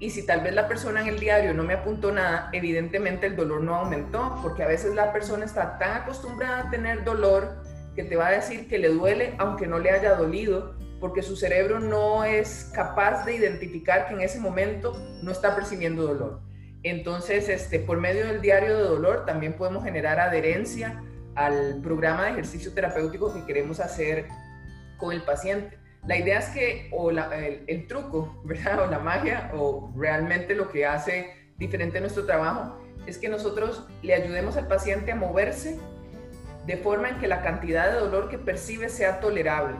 Y 0.00 0.10
si 0.10 0.24
tal 0.24 0.40
vez 0.40 0.54
la 0.54 0.66
persona 0.66 1.02
en 1.02 1.08
el 1.08 1.20
diario 1.20 1.52
no 1.52 1.62
me 1.62 1.74
apuntó 1.74 2.10
nada, 2.10 2.48
evidentemente 2.54 3.26
el 3.26 3.36
dolor 3.36 3.60
no 3.62 3.74
aumentó, 3.74 4.38
porque 4.42 4.62
a 4.62 4.66
veces 4.66 4.94
la 4.94 5.12
persona 5.12 5.44
está 5.44 5.76
tan 5.78 6.02
acostumbrada 6.02 6.60
a 6.60 6.70
tener 6.70 7.04
dolor 7.04 7.62
que 7.94 8.02
te 8.02 8.16
va 8.16 8.28
a 8.28 8.30
decir 8.30 8.66
que 8.66 8.78
le 8.78 8.88
duele 8.88 9.34
aunque 9.36 9.66
no 9.66 9.78
le 9.78 9.90
haya 9.90 10.14
dolido, 10.14 10.74
porque 11.00 11.20
su 11.20 11.36
cerebro 11.36 11.80
no 11.80 12.24
es 12.24 12.70
capaz 12.74 13.26
de 13.26 13.34
identificar 13.34 14.08
que 14.08 14.14
en 14.14 14.22
ese 14.22 14.40
momento 14.40 14.96
no 15.22 15.30
está 15.30 15.54
percibiendo 15.54 16.04
dolor. 16.04 16.40
Entonces, 16.82 17.50
este, 17.50 17.78
por 17.78 17.98
medio 17.98 18.26
del 18.26 18.40
diario 18.40 18.74
de 18.74 18.84
dolor 18.84 19.26
también 19.26 19.52
podemos 19.52 19.84
generar 19.84 20.18
adherencia 20.18 21.02
al 21.34 21.82
programa 21.82 22.24
de 22.24 22.30
ejercicio 22.30 22.72
terapéutico 22.72 23.34
que 23.34 23.44
queremos 23.44 23.80
hacer 23.80 24.28
con 24.98 25.12
el 25.12 25.22
paciente. 25.22 25.78
La 26.06 26.16
idea 26.16 26.38
es 26.38 26.48
que, 26.50 26.88
o 26.92 27.10
el, 27.10 27.86
truco, 27.86 28.40
¿verdad? 28.44 28.84
O 28.84 28.90
la 28.90 28.98
magia, 28.98 29.50
o 29.54 29.92
realmente 29.96 30.54
lo 30.54 30.70
que 30.70 30.86
hace 30.86 31.34
diferente 31.56 32.00
nuestro 32.00 32.26
trabajo 32.26 32.78
es 33.06 33.18
que 33.18 33.28
nosotros 33.28 33.86
le 34.02 34.14
ayudemos 34.14 34.56
al 34.56 34.68
paciente 34.68 35.12
a 35.12 35.16
moverse 35.16 35.78
de 36.66 36.76
forma 36.76 37.08
en 37.08 37.18
que 37.18 37.26
la 37.26 37.40
cantidad 37.40 37.90
de 37.90 37.98
dolor 37.98 38.28
que 38.28 38.38
percibe 38.38 38.90
sea 38.90 39.20
tolerable. 39.20 39.76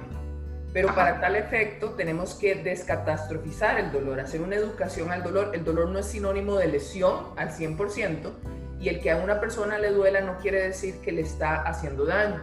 Pero 0.73 0.95
para 0.95 1.21
tal 1.21 1.37
efecto 1.37 1.91
tenemos 1.91 2.35
que 2.35 2.55
descatastrofizar 2.55 3.79
el 3.79 3.93
dolor, 3.93 4.21
hacer 4.21 4.41
una 4.41 4.57
educación 4.57 5.13
al 5.13 5.23
dolor. 5.23 5.51
El 5.55 5.65
dolor 5.65 5.89
no 5.89 5.99
es 5.99 6.07
sinónimo 6.07 6.57
de 6.57 6.69
lesión 6.69 7.27
al 7.37 7.51
100% 7.51 8.33
y 8.81 8.89
el 8.89 9.01
que 9.01 9.11
a 9.11 9.17
una 9.17 9.41
persona 9.41 9.79
le 9.79 9.91
duela 9.91 10.21
no 10.21 10.39
quiere 10.39 10.63
decir 10.63 11.01
que 11.01 11.13
le 11.13 11.23
está 11.23 11.63
haciendo 11.63 12.05
daño. 12.05 12.41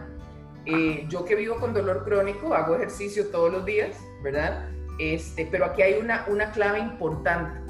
Eh, 0.66 1.06
yo 1.08 1.24
que 1.24 1.36
vivo 1.36 1.56
con 1.56 1.72
dolor 1.72 2.04
crónico, 2.04 2.54
hago 2.54 2.74
ejercicio 2.74 3.28
todos 3.28 3.52
los 3.52 3.64
días, 3.64 3.96
¿verdad? 4.22 4.68
Este, 4.98 5.46
pero 5.50 5.66
aquí 5.66 5.82
hay 5.82 5.94
una, 5.94 6.24
una 6.28 6.50
clave 6.50 6.80
importante. 6.80 7.60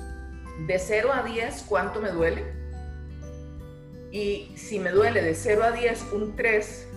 De 0.67 0.79
0 0.79 1.11
a 1.13 1.23
10, 1.23 1.67
¿cuánto 1.69 2.01
me 2.01 2.11
duele? 2.11 2.45
Y 4.11 4.53
si 4.57 4.79
me 4.79 4.91
duele 4.91 5.21
de 5.21 5.35
0 5.35 5.63
a 5.65 5.73
10, 5.73 6.13
un 6.13 6.35
3, 6.37 6.89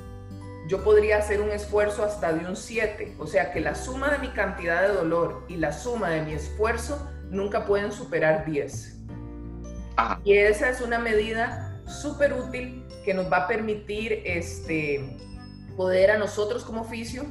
yo 0.70 0.84
podría 0.84 1.18
hacer 1.18 1.42
un 1.42 1.50
esfuerzo 1.50 2.04
hasta 2.04 2.32
de 2.32 2.46
un 2.48 2.56
7. 2.56 3.16
O 3.18 3.28
sea 3.28 3.52
que 3.52 3.60
la 3.60 3.76
suma 3.76 4.10
de 4.10 4.20
mi 4.20 4.30
cantidad 4.30 4.84
de 4.84 4.94
dolor 4.94 5.44
y 5.50 5.58
la 5.58 5.74
suma 5.74 6.12
de 6.12 6.22
mi 6.22 6.34
esfuerzo 6.34 7.10
nunca 7.30 7.66
pueden 7.66 7.92
superar 7.92 8.46
10. 8.46 8.96
Y 10.24 10.38
esa 10.38 10.70
es 10.70 10.80
una 10.80 11.00
medida 11.00 11.82
súper 11.86 12.34
útil 12.34 12.86
que 13.04 13.14
nos 13.14 13.30
va 13.32 13.38
a 13.38 13.48
permitir 13.48 14.22
este, 14.24 15.18
poder 15.80 16.12
a 16.12 16.18
nosotros 16.18 16.66
como 16.66 16.82
oficio 16.82 17.24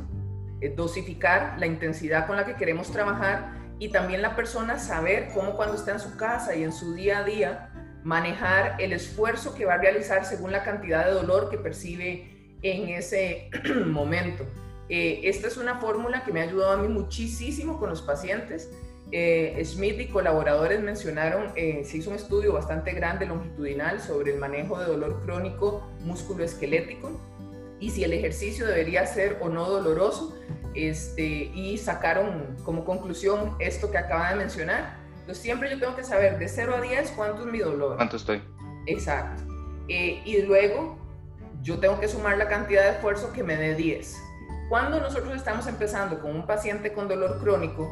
eh, 0.62 0.72
dosificar 0.74 1.56
la 1.58 1.66
intensidad 1.66 2.26
con 2.26 2.36
la 2.36 2.46
que 2.46 2.54
queremos 2.54 2.90
trabajar 2.90 3.52
y 3.78 3.90
también 3.90 4.22
la 4.22 4.36
persona 4.36 4.78
saber 4.78 5.28
cómo 5.34 5.54
cuando 5.54 5.74
está 5.74 5.92
en 5.92 6.00
su 6.00 6.16
casa 6.16 6.56
y 6.56 6.64
en 6.64 6.72
su 6.72 6.94
día 6.94 7.18
a 7.18 7.24
día 7.24 7.70
manejar 8.04 8.76
el 8.80 8.94
esfuerzo 8.94 9.54
que 9.54 9.66
va 9.66 9.74
a 9.74 9.76
realizar 9.76 10.24
según 10.24 10.50
la 10.50 10.62
cantidad 10.62 11.04
de 11.04 11.12
dolor 11.12 11.50
que 11.50 11.58
percibe 11.58 12.56
en 12.62 12.88
ese 12.88 13.50
momento. 13.86 14.44
Eh, 14.88 15.20
esta 15.24 15.46
es 15.46 15.58
una 15.58 15.78
fórmula 15.78 16.24
que 16.24 16.32
me 16.32 16.40
ha 16.40 16.44
ayudado 16.44 16.72
a 16.72 16.76
mí 16.78 16.88
muchísimo 16.88 17.78
con 17.78 17.90
los 17.90 18.00
pacientes. 18.00 18.70
Eh, 19.12 19.62
Smith 19.62 20.00
y 20.00 20.06
colaboradores 20.06 20.80
mencionaron, 20.80 21.52
se 21.54 21.98
hizo 21.98 22.08
un 22.08 22.16
estudio 22.16 22.54
bastante 22.54 22.92
grande 22.92 23.26
longitudinal 23.26 24.00
sobre 24.00 24.32
el 24.32 24.38
manejo 24.38 24.78
de 24.78 24.86
dolor 24.86 25.20
crónico 25.22 25.86
musculoesquelético 26.00 27.37
y 27.80 27.90
si 27.90 28.04
el 28.04 28.12
ejercicio 28.12 28.66
debería 28.66 29.06
ser 29.06 29.38
o 29.40 29.48
no 29.48 29.68
doloroso, 29.68 30.36
este, 30.74 31.22
y 31.22 31.78
sacaron 31.78 32.56
como 32.64 32.84
conclusión 32.84 33.56
esto 33.58 33.90
que 33.90 33.98
acaba 33.98 34.30
de 34.30 34.36
mencionar. 34.36 34.96
Entonces 35.20 35.42
siempre 35.42 35.70
yo 35.70 35.78
tengo 35.78 35.96
que 35.96 36.04
saber 36.04 36.38
de 36.38 36.48
0 36.48 36.74
a 36.76 36.80
10 36.80 37.12
cuánto 37.12 37.42
es 37.42 37.52
mi 37.52 37.58
dolor. 37.58 37.96
¿Cuánto 37.96 38.16
estoy? 38.16 38.42
Exacto. 38.86 39.42
Eh, 39.88 40.22
y 40.24 40.42
luego 40.42 40.98
yo 41.62 41.78
tengo 41.78 41.98
que 42.00 42.08
sumar 42.08 42.38
la 42.38 42.48
cantidad 42.48 42.84
de 42.84 42.90
esfuerzo 42.90 43.32
que 43.32 43.42
me 43.42 43.56
dé 43.56 43.74
10. 43.74 44.16
Cuando 44.68 45.00
nosotros 45.00 45.34
estamos 45.34 45.66
empezando 45.66 46.20
con 46.20 46.34
un 46.34 46.46
paciente 46.46 46.92
con 46.92 47.08
dolor 47.08 47.40
crónico, 47.40 47.90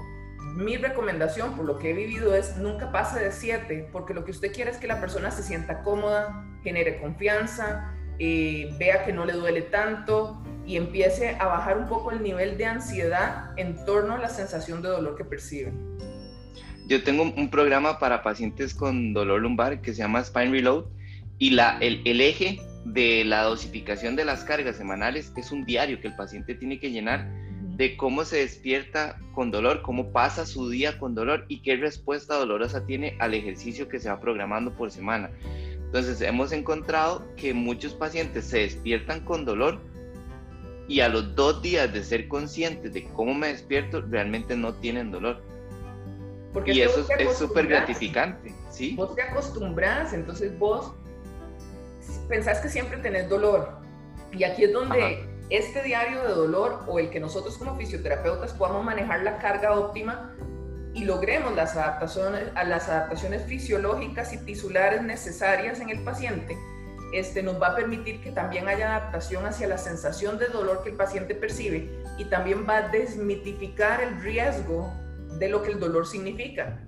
mi 0.57 0.76
recomendación, 0.76 1.55
por 1.55 1.66
lo 1.66 1.78
que 1.78 1.90
he 1.90 1.93
vivido, 1.93 2.35
es 2.35 2.57
nunca 2.57 2.90
pase 2.90 3.21
de 3.23 3.33
7, 3.33 3.90
porque 3.93 4.14
lo 4.14 4.25
que 4.25 4.31
usted 4.31 4.52
quiere 4.52 4.71
es 4.71 4.78
que 4.78 4.87
la 4.87 5.00
persona 5.00 5.31
se 5.31 5.43
sienta 5.43 5.83
cómoda, 5.83 6.47
genere 6.62 6.99
confianza, 7.00 7.95
eh, 8.18 8.75
vea 8.78 9.04
que 9.04 9.12
no 9.12 9.25
le 9.25 9.32
duele 9.32 9.62
tanto 9.62 10.42
y 10.66 10.76
empiece 10.76 11.37
a 11.38 11.46
bajar 11.46 11.78
un 11.78 11.88
poco 11.88 12.11
el 12.11 12.23
nivel 12.23 12.58
de 12.58 12.66
ansiedad 12.66 13.50
en 13.56 13.85
torno 13.85 14.14
a 14.14 14.18
la 14.18 14.28
sensación 14.28 14.82
de 14.82 14.88
dolor 14.88 15.16
que 15.16 15.25
percibe. 15.25 15.73
Yo 16.88 17.02
tengo 17.02 17.23
un 17.23 17.50
programa 17.50 17.99
para 17.99 18.23
pacientes 18.23 18.75
con 18.75 19.12
dolor 19.12 19.40
lumbar 19.40 19.80
que 19.80 19.92
se 19.92 19.99
llama 19.99 20.23
Spine 20.23 20.50
Reload 20.50 20.85
y 21.38 21.50
la, 21.50 21.78
el, 21.80 22.00
el 22.04 22.20
eje 22.20 22.61
de 22.85 23.25
la 23.25 23.42
dosificación 23.42 24.14
de 24.14 24.25
las 24.25 24.44
cargas 24.44 24.76
semanales 24.76 25.32
es 25.37 25.50
un 25.50 25.64
diario 25.64 26.00
que 26.00 26.08
el 26.08 26.16
paciente 26.16 26.54
tiene 26.54 26.78
que 26.78 26.90
llenar 26.90 27.28
de 27.76 27.96
cómo 27.96 28.25
se 28.25 28.38
despierta 28.38 29.18
con 29.35 29.50
dolor, 29.50 29.82
cómo 29.82 30.11
pasa 30.11 30.46
su 30.46 30.70
día 30.70 30.99
con 30.99 31.14
dolor 31.14 31.44
y 31.49 31.61
qué 31.61 31.76
respuesta 31.76 32.37
dolorosa 32.37 32.87
tiene 32.87 33.16
al 33.18 33.35
ejercicio 33.35 33.88
que 33.88 34.00
se 34.00 34.08
va 34.08 34.18
programando 34.18 34.73
por 34.75 34.90
semana. 34.90 35.30
Entonces 35.87 36.21
hemos 36.21 36.52
encontrado 36.52 37.25
que 37.37 37.55
muchos 37.55 37.95
pacientes 37.95 38.45
se 38.45 38.59
despiertan 38.59 39.21
con 39.21 39.45
dolor 39.45 39.81
y 40.88 41.00
a 41.00 41.09
los 41.09 41.35
dos 41.35 41.62
días 41.62 41.93
de 41.93 42.05
ser 42.05 42.28
conscientes 42.28 42.93
de 42.93 43.05
cómo 43.09 43.35
me 43.35 43.49
despierto, 43.49 44.02
realmente 44.02 44.57
no 44.57 44.75
tienen 44.75 45.11
dolor. 45.11 45.43
Porque 46.52 46.73
y 46.73 46.81
eso 46.81 47.07
es 47.19 47.37
súper 47.37 47.66
gratificante, 47.66 48.55
¿sí? 48.71 48.95
Vos 48.97 49.14
te 49.14 49.23
acostumbras, 49.23 50.12
entonces 50.12 50.57
vos 50.59 50.95
pensás 52.28 52.61
que 52.61 52.69
siempre 52.69 52.99
tenés 52.99 53.28
dolor. 53.28 53.78
Y 54.33 54.45
aquí 54.45 54.64
es 54.64 54.73
donde 54.73 55.28
este 55.50 55.83
diario 55.83 56.23
de 56.23 56.31
dolor 56.31 56.83
o 56.87 56.99
el 56.99 57.11
que 57.11 57.21
nosotros 57.21 57.57
como 57.59 57.76
fisioterapeutas 57.76 58.52
podamos 58.52 58.85
manejar 58.85 59.23
la 59.23 59.38
carga 59.38 59.78
óptima 59.78 60.35
y 60.96 61.04
logremos 61.04 61.54
las 61.54 61.76
adaptaciones, 61.76 62.44
las 62.54 62.88
adaptaciones 62.88 63.42
fisiológicas 63.42 64.32
y 64.32 64.38
tisulares 64.38 65.02
necesarias 65.02 65.78
en 65.80 65.90
el 65.90 66.02
paciente, 66.02 66.56
este, 67.12 67.42
nos 67.42 67.60
va 67.60 67.68
a 67.68 67.76
permitir 67.76 68.22
que 68.22 68.32
también 68.32 68.66
haya 68.66 68.96
adaptación 68.96 69.44
hacia 69.44 69.68
la 69.68 69.76
sensación 69.76 70.38
de 70.38 70.46
dolor 70.46 70.82
que 70.82 70.88
el 70.88 70.96
paciente 70.96 71.34
percibe 71.34 71.90
y 72.16 72.24
también 72.24 72.66
va 72.66 72.78
a 72.78 72.88
desmitificar 72.88 74.00
el 74.00 74.22
riesgo 74.22 74.90
de 75.38 75.50
lo 75.50 75.62
que 75.62 75.72
el 75.72 75.80
dolor 75.80 76.06
significa. 76.06 76.80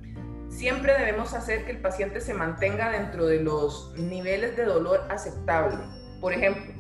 Siempre 0.49 0.95
debemos 0.95 1.35
hacer 1.35 1.67
que 1.67 1.73
el 1.73 1.83
paciente 1.83 2.23
se 2.23 2.33
mantenga 2.33 2.91
dentro 2.91 3.27
de 3.27 3.43
los 3.43 3.93
niveles 3.99 4.57
de 4.57 4.65
dolor 4.65 5.05
aceptable. 5.11 5.85
Por 6.23 6.33
ejemplo, 6.33 6.73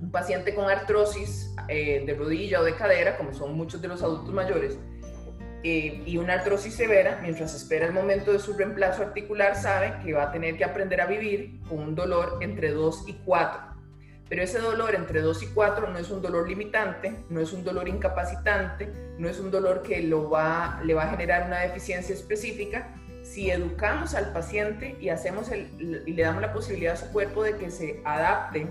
un 0.00 0.10
paciente 0.10 0.52
con 0.52 0.68
artrosis 0.68 1.54
eh, 1.68 2.02
de 2.04 2.14
rodilla 2.14 2.60
o 2.60 2.64
de 2.64 2.74
cadera, 2.74 3.16
como 3.16 3.32
son 3.32 3.54
muchos 3.54 3.80
de 3.80 3.86
los 3.86 4.02
adultos 4.02 4.34
mayores, 4.34 4.76
eh, 5.64 6.02
y 6.04 6.16
una 6.16 6.34
artrosis 6.34 6.74
severa, 6.74 7.20
mientras 7.22 7.54
espera 7.54 7.86
el 7.86 7.92
momento 7.92 8.32
de 8.32 8.40
su 8.40 8.54
reemplazo 8.54 9.02
articular, 9.02 9.54
sabe 9.54 9.94
que 10.04 10.12
va 10.12 10.24
a 10.24 10.32
tener 10.32 10.56
que 10.56 10.64
aprender 10.64 11.00
a 11.00 11.06
vivir 11.06 11.60
con 11.68 11.78
un 11.78 11.94
dolor 11.94 12.38
entre 12.40 12.72
2 12.72 13.04
y 13.06 13.12
4. 13.24 13.72
Pero 14.28 14.42
ese 14.42 14.58
dolor 14.60 14.94
entre 14.94 15.20
2 15.20 15.42
y 15.42 15.46
4 15.48 15.90
no 15.90 15.98
es 15.98 16.10
un 16.10 16.20
dolor 16.20 16.48
limitante, 16.48 17.14
no 17.28 17.40
es 17.40 17.52
un 17.52 17.62
dolor 17.62 17.86
incapacitante, 17.86 18.88
no 19.18 19.28
es 19.28 19.38
un 19.38 19.50
dolor 19.50 19.82
que 19.82 20.02
lo 20.02 20.30
va, 20.30 20.80
le 20.84 20.94
va 20.94 21.04
a 21.04 21.10
generar 21.10 21.46
una 21.46 21.60
deficiencia 21.60 22.14
específica. 22.14 22.94
Si 23.22 23.50
educamos 23.50 24.14
al 24.14 24.32
paciente 24.32 24.96
y, 25.00 25.10
hacemos 25.10 25.50
el, 25.52 26.02
y 26.06 26.12
le 26.14 26.22
damos 26.22 26.42
la 26.42 26.52
posibilidad 26.52 26.94
a 26.94 26.96
su 26.96 27.12
cuerpo 27.12 27.44
de 27.44 27.56
que 27.56 27.70
se 27.70 28.00
adapte 28.04 28.66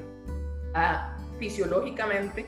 a, 0.73 1.17
fisiológicamente, 1.39 2.47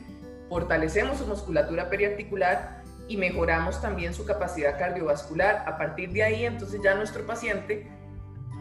fortalecemos 0.50 1.20
su 1.20 1.28
musculatura 1.28 1.90
periarticular, 1.90 2.83
y 3.08 3.18
mejoramos 3.18 3.82
también 3.82 4.14
su 4.14 4.26
capacidad 4.26 4.78
cardiovascular. 4.78 5.64
A 5.68 5.78
partir 5.78 6.12
de 6.12 6.24
ahí, 6.24 6.46
entonces 6.46 6.82
ya 6.84 6.96
nuestro 6.96 7.26
paciente 7.26 7.88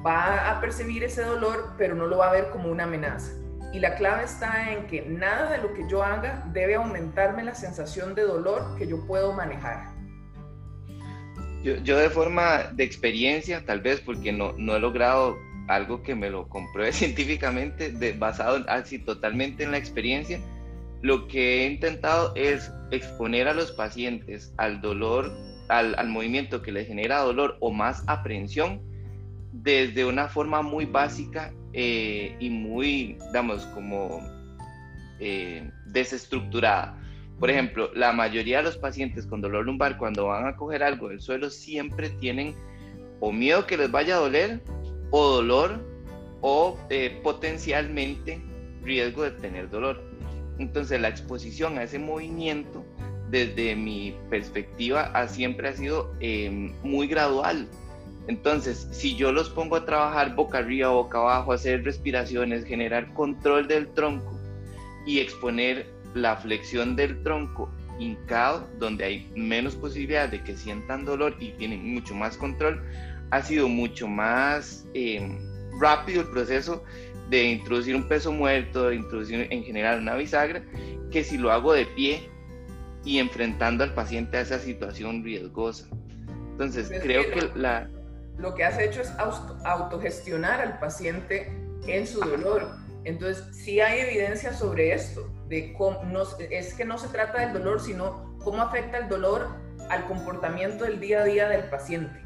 va 0.05 0.51
a 0.51 0.61
percibir 0.61 1.05
ese 1.05 1.23
dolor, 1.23 1.75
pero 1.79 1.95
no 1.95 2.07
lo 2.07 2.19
va 2.19 2.31
a 2.31 2.33
ver 2.33 2.51
como 2.51 2.71
una 2.71 2.85
amenaza. 2.85 3.33
Y 3.73 3.81
la 3.81 3.95
clave 3.95 4.25
está 4.25 4.73
en 4.73 4.87
que 4.87 5.03
nada 5.03 5.51
de 5.51 5.59
lo 5.59 5.73
que 5.73 5.89
yo 5.89 6.03
haga 6.03 6.45
debe 6.53 6.75
aumentarme 6.75 7.43
la 7.43 7.55
sensación 7.55 8.15
de 8.15 8.23
dolor 8.23 8.77
que 8.77 8.87
yo 8.87 9.07
puedo 9.07 9.33
manejar. 9.33 9.93
Yo, 11.63 11.77
yo 11.77 11.97
de 11.97 12.11
forma 12.11 12.65
de 12.73 12.85
experiencia, 12.85 13.65
tal 13.65 13.81
vez 13.81 14.01
porque 14.01 14.33
no, 14.33 14.53
no 14.59 14.77
he 14.77 14.81
logrado 14.81 15.39
algo 15.69 16.03
que 16.03 16.15
me 16.15 16.29
lo 16.29 16.49
compruebe 16.49 16.93
científicamente, 16.93 17.91
de, 17.91 18.13
basado 18.13 18.65
así 18.69 18.99
totalmente 18.99 19.65
en 19.65 19.71
la 19.71 19.79
experiencia, 19.79 20.39
lo 21.03 21.27
que 21.27 21.63
he 21.63 21.67
intentado 21.67 22.33
es 22.37 22.73
exponer 22.91 23.49
a 23.49 23.55
los 23.55 23.73
pacientes 23.73 24.55
al 24.57 24.81
dolor, 24.81 25.33
al, 25.69 26.09
movimiento 26.09 26.63
que 26.63 26.73
les 26.73 26.87
genera 26.87 27.21
dolor 27.21 27.57
o 27.61 27.71
más 27.73 28.05
aprehensión 28.07 28.81
desde 29.53 30.05
una 30.05 30.29
forma 30.29 30.63
muy 30.63 30.87
básica 30.87 31.53
eh, 31.73 32.37
y 32.39 32.51
muy, 32.51 33.19
digamos, 33.27 33.67
como 33.67 34.21
eh, 35.19 35.69
desestructurada. 35.87 36.99
Por 37.39 37.51
ejemplo, 37.51 37.91
la 37.95 38.13
mayoría 38.13 38.59
de 38.59 38.65
los 38.65 38.77
pacientes 38.77 39.27
con 39.27 39.41
dolor 39.41 39.67
lumbar 39.67 39.99
cuando 39.99 40.27
van 40.27 40.47
a 40.47 40.57
coger 40.57 40.83
algo 40.83 41.09
del 41.09 41.21
suelo 41.21 41.51
siempre 41.51 42.11
tienen 42.11 42.55
o 43.19 43.33
miedo 43.33 43.67
que 43.67 43.77
les 43.77 43.91
vaya 43.91 44.17
a 44.17 44.21
doler 44.21 44.61
o 45.11 45.27
dolor 45.29 45.81
o 46.41 46.79
eh, 46.91 47.21
potencialmente 47.23 48.41
riesgo 48.83 49.25
de 49.25 49.33
tener 49.33 49.71
dolor. 49.71 50.01
Entonces 50.59 51.01
la 51.01 51.09
exposición 51.09 51.79
a 51.79 51.85
ese 51.85 51.99
movimiento, 51.99 52.85
desde 53.31 53.75
mi 53.75 54.17
perspectiva, 54.29 55.27
siempre 55.29 55.69
ha 55.69 55.73
sido 55.73 56.13
em, 56.21 56.75
muy 56.83 57.07
gradual. 57.07 57.69
Entonces, 58.29 58.87
si 58.93 59.17
yo 59.17 59.33
los 59.33 59.49
pongo 59.51 59.77
a 59.77 59.85
trabajar 59.85 60.37
boca 60.37 60.59
arriba, 60.59 60.91
boca 60.91 61.19
abajo, 61.19 61.53
hacer 61.53 61.83
respiraciones, 61.83 62.65
generar 62.65 63.13
control 63.15 63.67
del 63.67 63.89
tronco 63.89 64.39
y 65.07 65.19
exponer 65.19 65.87
la 66.15 66.37
flexión 66.37 66.95
del 66.95 67.23
tronco 67.23 67.69
hincado, 67.99 68.69
donde 68.79 69.05
hay 69.05 69.33
menos 69.35 69.75
posibilidad 69.75 70.29
de 70.29 70.43
que 70.43 70.57
sientan 70.57 71.05
dolor 71.05 71.37
y 71.41 71.51
tienen 71.53 71.95
mucho 71.95 72.15
más 72.15 72.37
control, 72.37 72.83
ha 73.31 73.43
sido 73.43 73.69
mucho 73.69 74.07
más 74.07 74.87
em, 74.95 75.39
rápido 75.81 76.21
el 76.23 76.29
proceso 76.29 76.85
de 77.33 77.45
introducir 77.45 77.97
un 77.97 78.07
peso 78.07 78.31
muerto, 78.31 78.91
de 78.91 78.97
introducir 78.97 79.49
en 79.51 79.65
general 79.65 80.01
una 80.01 80.15
bisagra, 80.17 80.63
que 81.11 81.25
si 81.25 81.39
lo 81.39 81.51
hago 81.51 81.73
de 81.73 81.87
pie 81.87 82.31
y 83.05 83.19
enfrentando 83.19 83.85
al 83.85 83.95
paciente 83.95 84.37
a 84.37 84.43
esa 84.43 84.59
situación 84.59 85.25
riesgosa. 85.25 85.89
Entonces, 86.51 86.89
pues 86.89 87.01
creo 87.01 87.23
que, 87.31 87.59
la... 87.59 87.89
Lo 88.37 88.55
que 88.55 88.65
has 88.65 88.79
hecho 88.79 89.01
es 89.01 89.11
autogestionar 89.65 90.61
al 90.61 90.79
paciente 90.79 91.51
en 91.87 92.07
su 92.07 92.21
dolor. 92.21 92.77
Entonces, 93.05 93.45
sí 93.57 93.81
hay 93.81 94.01
evidencia 94.01 94.53
sobre 94.53 94.93
esto, 94.93 95.27
de 95.49 95.73
cómo 95.73 96.03
no, 96.05 96.25
es 96.51 96.75
que 96.75 96.85
no 96.85 96.99
se 96.99 97.09
trata 97.09 97.41
del 97.41 97.55
dolor, 97.55 97.81
sino 97.81 98.37
cómo 98.45 98.61
afecta 98.61 98.99
el 98.99 99.09
dolor 99.09 99.49
al 99.89 100.05
comportamiento 100.05 100.85
del 100.85 101.01
día 101.01 101.23
a 101.23 101.25
día 101.25 101.49
del 101.49 101.65
paciente 101.71 102.21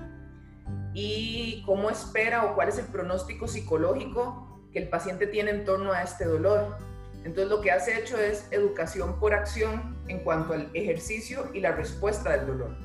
y 0.95 1.63
cómo 1.65 1.91
espera 1.91 2.45
o 2.45 2.55
cuál 2.55 2.71
es 2.71 2.79
el 2.79 2.87
pronóstico 2.87 3.47
psicológico 3.47 4.56
que 4.77 4.83
el 4.83 4.89
paciente 4.91 5.27
tiene 5.27 5.53
en 5.53 5.65
torno 5.65 5.91
a 5.91 6.03
este 6.03 6.27
dolor. 6.27 6.77
Entonces 7.25 7.49
lo 7.49 7.63
que 7.63 7.71
has 7.71 7.89
hecho 7.89 8.19
es 8.19 8.47
educación 8.51 9.19
por 9.19 9.33
acción 9.33 9.97
en 10.07 10.19
cuanto 10.19 10.53
al 10.53 10.69
ejercicio 10.75 11.51
y 11.55 11.61
la 11.61 11.73
respuesta 11.73 12.37
del 12.37 12.47
dolor. 12.47 12.77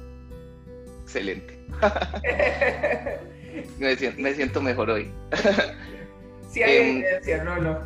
Excelente. 1.03 1.60
me, 3.77 4.33
siento, 4.33 4.62
mejor 4.62 4.91
hoy. 4.91 5.12
sí 6.50 6.63
hay 6.63 6.77
em, 6.77 6.98
evidencia, 7.00 7.43
no, 7.43 7.57
no. 7.57 7.79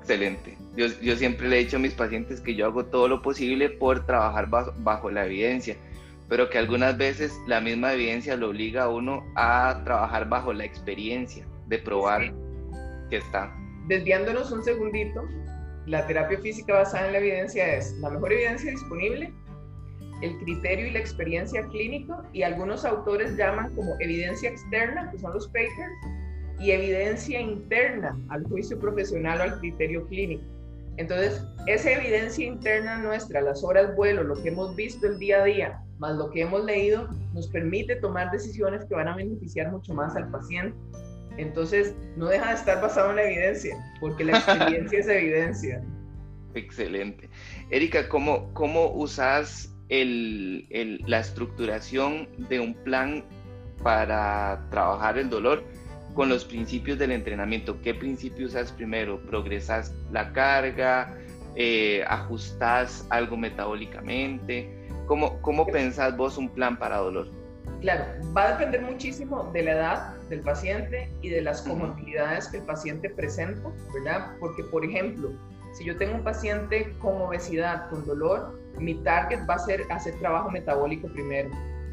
Excelente. 0.00 0.56
Yo, 0.74 0.86
yo, 1.02 1.16
siempre 1.16 1.50
le 1.50 1.56
he 1.56 1.64
dicho 1.64 1.76
a 1.76 1.80
mis 1.80 1.92
pacientes 1.92 2.40
que 2.40 2.54
yo 2.54 2.64
hago 2.64 2.86
todo 2.86 3.08
lo 3.08 3.20
posible 3.20 3.68
por 3.68 4.06
trabajar 4.06 4.48
bajo 4.48 5.10
la 5.10 5.26
evidencia 5.26 5.76
pero 6.28 6.50
que 6.50 6.58
algunas 6.58 6.98
veces 6.98 7.32
la 7.46 7.60
misma 7.60 7.92
evidencia 7.92 8.36
lo 8.36 8.48
obliga 8.48 8.84
a 8.84 8.88
uno 8.88 9.22
a 9.36 9.82
trabajar 9.84 10.28
bajo 10.28 10.52
la 10.52 10.64
experiencia 10.64 11.46
de 11.68 11.78
probar 11.78 12.32
que 13.10 13.18
está. 13.18 13.54
Desviándonos 13.88 14.50
un 14.52 14.62
segundito, 14.64 15.24
la 15.86 16.06
terapia 16.06 16.38
física 16.40 16.74
basada 16.74 17.06
en 17.06 17.12
la 17.12 17.18
evidencia 17.18 17.76
es 17.76 17.92
la 18.00 18.10
mejor 18.10 18.32
evidencia 18.32 18.70
disponible, 18.70 19.32
el 20.22 20.36
criterio 20.38 20.86
y 20.86 20.90
la 20.92 20.98
experiencia 20.98 21.64
clínica, 21.66 22.22
y 22.32 22.42
algunos 22.42 22.84
autores 22.84 23.36
llaman 23.36 23.74
como 23.74 23.94
evidencia 24.00 24.50
externa, 24.50 25.10
que 25.10 25.18
son 25.18 25.34
los 25.34 25.46
papers, 25.48 25.92
y 26.58 26.70
evidencia 26.70 27.40
interna 27.40 28.18
al 28.30 28.44
juicio 28.44 28.78
profesional 28.78 29.40
o 29.40 29.42
al 29.44 29.58
criterio 29.60 30.06
clínico. 30.06 30.44
Entonces, 30.96 31.44
esa 31.66 31.90
evidencia 31.90 32.46
interna 32.46 32.98
nuestra, 32.98 33.42
las 33.42 33.62
horas 33.62 33.94
vuelo, 33.94 34.22
lo 34.22 34.42
que 34.42 34.48
hemos 34.48 34.74
visto 34.74 35.06
el 35.06 35.18
día 35.18 35.42
a 35.42 35.44
día, 35.44 35.80
más 35.98 36.16
lo 36.16 36.30
que 36.30 36.42
hemos 36.42 36.64
leído, 36.64 37.08
nos 37.34 37.48
permite 37.48 37.96
tomar 37.96 38.30
decisiones 38.30 38.84
que 38.86 38.94
van 38.94 39.08
a 39.08 39.16
beneficiar 39.16 39.70
mucho 39.70 39.92
más 39.92 40.16
al 40.16 40.30
paciente. 40.30 40.76
Entonces, 41.36 41.94
no 42.16 42.26
deja 42.26 42.48
de 42.48 42.54
estar 42.54 42.80
basado 42.80 43.10
en 43.10 43.16
la 43.16 43.24
evidencia, 43.24 43.76
porque 44.00 44.24
la 44.24 44.38
experiencia 44.38 44.98
es 44.98 45.08
evidencia. 45.08 45.82
Excelente. 46.54 47.28
Erika, 47.70 48.08
¿cómo, 48.08 48.52
cómo 48.54 48.90
usas 48.92 49.74
el, 49.88 50.66
el, 50.70 51.02
la 51.06 51.20
estructuración 51.20 52.28
de 52.48 52.60
un 52.60 52.74
plan 52.74 53.24
para 53.82 54.66
trabajar 54.70 55.18
el 55.18 55.28
dolor 55.28 55.62
con 56.14 56.30
los 56.30 56.44
principios 56.44 56.98
del 56.98 57.12
entrenamiento? 57.12 57.80
¿Qué 57.82 57.94
principios 57.94 58.52
usas 58.52 58.72
primero? 58.72 59.20
¿Progresas 59.26 59.94
la 60.10 60.32
carga? 60.32 61.14
Eh, 61.56 62.04
¿Ajustas 62.08 63.06
algo 63.10 63.36
metabólicamente? 63.36 64.88
¿Cómo, 65.06 65.40
cómo 65.42 65.66
pensás 65.66 66.16
vos 66.16 66.38
un 66.38 66.48
plan 66.48 66.78
para 66.78 66.96
dolor? 66.96 67.30
Claro, 67.80 68.04
va 68.36 68.48
a 68.48 68.52
depender 68.52 68.82
muchísimo 68.82 69.50
de 69.52 69.62
la 69.62 69.72
edad 69.72 70.14
del 70.28 70.40
paciente 70.40 71.10
y 71.22 71.28
de 71.28 71.42
las 71.42 71.62
comorbilidades 71.62 72.48
que 72.48 72.58
el 72.58 72.64
paciente 72.64 73.10
presenta, 73.10 73.70
¿verdad? 73.92 74.32
Porque, 74.40 74.64
por 74.64 74.84
ejemplo, 74.84 75.30
si 75.74 75.84
yo 75.84 75.96
tengo 75.96 76.14
un 76.14 76.24
paciente 76.24 76.94
con 77.00 77.20
obesidad, 77.20 77.88
con 77.90 78.06
dolor, 78.06 78.58
mi 78.78 78.94
target 79.02 79.40
va 79.48 79.54
a 79.54 79.58
ser 79.58 79.82
hacer 79.90 80.18
trabajo 80.18 80.50
metabólico 80.50 81.08
primero, 81.08 81.50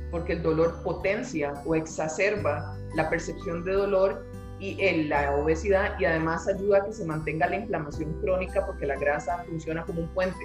porque 0.09 0.33
el 0.33 0.43
dolor 0.43 0.81
potencia 0.83 1.53
o 1.65 1.75
exacerba 1.75 2.77
la 2.95 3.09
percepción 3.09 3.63
de 3.63 3.73
dolor 3.73 4.25
y 4.59 5.03
la 5.03 5.35
obesidad 5.35 5.99
y 5.99 6.05
además 6.05 6.47
ayuda 6.47 6.77
a 6.77 6.85
que 6.85 6.93
se 6.93 7.03
mantenga 7.03 7.47
la 7.47 7.57
inflamación 7.57 8.13
crónica 8.21 8.65
porque 8.65 8.85
la 8.85 8.95
grasa 8.95 9.43
funciona 9.49 9.83
como 9.83 10.01
un 10.01 10.07
puente 10.09 10.39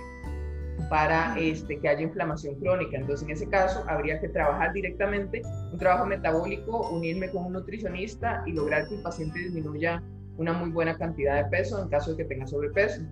para 0.88 1.38
este, 1.38 1.78
que 1.78 1.88
haya 1.88 2.02
inflamación 2.02 2.54
crónica. 2.56 2.96
Entonces, 2.96 3.26
en 3.26 3.34
ese 3.34 3.48
caso, 3.48 3.84
habría 3.88 4.20
que 4.20 4.28
trabajar 4.28 4.72
directamente 4.72 5.42
un 5.72 5.78
trabajo 5.78 6.06
metabólico, 6.06 6.88
unirme 6.90 7.30
con 7.30 7.46
un 7.46 7.52
nutricionista 7.52 8.42
y 8.46 8.52
lograr 8.52 8.88
que 8.88 8.96
el 8.96 9.02
paciente 9.02 9.38
disminuya 9.38 10.02
una 10.38 10.52
muy 10.52 10.70
buena 10.70 10.96
cantidad 10.96 11.42
de 11.42 11.50
peso 11.50 11.82
en 11.82 11.88
caso 11.88 12.12
de 12.12 12.18
que 12.18 12.24
tenga 12.24 12.46
sobrepeso. 12.46 13.02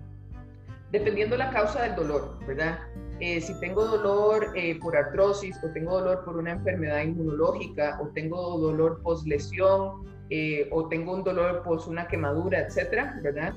Dependiendo 0.91 1.35
la 1.35 1.51
causa 1.51 1.83
del 1.83 1.95
dolor, 1.95 2.39
¿verdad? 2.47 2.79
Eh, 3.19 3.41
si 3.41 3.59
tengo 3.59 3.85
dolor 3.85 4.53
eh, 4.55 4.79
por 4.79 4.95
artrosis 4.95 5.57
o 5.63 5.69
tengo 5.71 5.99
dolor 5.99 6.23
por 6.23 6.37
una 6.37 6.51
enfermedad 6.51 7.01
inmunológica 7.01 7.99
o 8.01 8.07
tengo 8.09 8.59
dolor 8.59 9.01
post 9.01 9.25
lesión 9.27 10.05
eh, 10.29 10.69
o 10.71 10.87
tengo 10.87 11.15
un 11.15 11.23
dolor 11.23 11.63
post 11.63 11.87
una 11.87 12.07
quemadura, 12.07 12.59
etcétera, 12.59 13.19
¿verdad? 13.23 13.53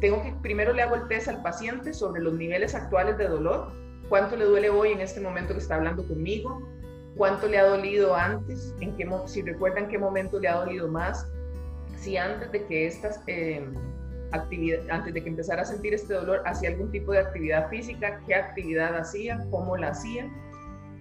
Tengo 0.00 0.22
que 0.22 0.32
primero 0.42 0.72
le 0.72 0.82
hago 0.82 0.96
el 0.96 1.08
test 1.08 1.28
al 1.28 1.42
paciente 1.42 1.94
sobre 1.94 2.22
los 2.22 2.34
niveles 2.34 2.74
actuales 2.74 3.16
de 3.18 3.28
dolor, 3.28 3.72
cuánto 4.08 4.36
le 4.36 4.44
duele 4.44 4.70
hoy 4.70 4.92
en 4.92 5.00
este 5.00 5.20
momento 5.20 5.54
que 5.54 5.60
está 5.60 5.76
hablando 5.76 6.06
conmigo, 6.06 6.62
cuánto 7.16 7.48
le 7.48 7.58
ha 7.58 7.64
dolido 7.64 8.14
antes, 8.14 8.74
en 8.80 8.94
qué, 8.96 9.08
si 9.26 9.42
recuerdan 9.42 9.88
qué 9.88 9.98
momento 9.98 10.38
le 10.38 10.48
ha 10.48 10.56
dolido 10.56 10.88
más, 10.88 11.26
si 11.96 12.16
antes 12.16 12.52
de 12.52 12.66
que 12.66 12.86
estas 12.86 13.20
eh, 13.26 13.64
antes 14.32 15.14
de 15.14 15.22
que 15.22 15.28
empezara 15.28 15.62
a 15.62 15.64
sentir 15.64 15.94
este 15.94 16.12
dolor 16.12 16.42
hacía 16.46 16.70
algún 16.70 16.90
tipo 16.90 17.12
de 17.12 17.20
actividad 17.20 17.68
física, 17.68 18.20
qué 18.26 18.34
actividad 18.34 18.96
hacía, 18.96 19.44
cómo 19.50 19.76
la 19.76 19.88
hacía, 19.88 20.28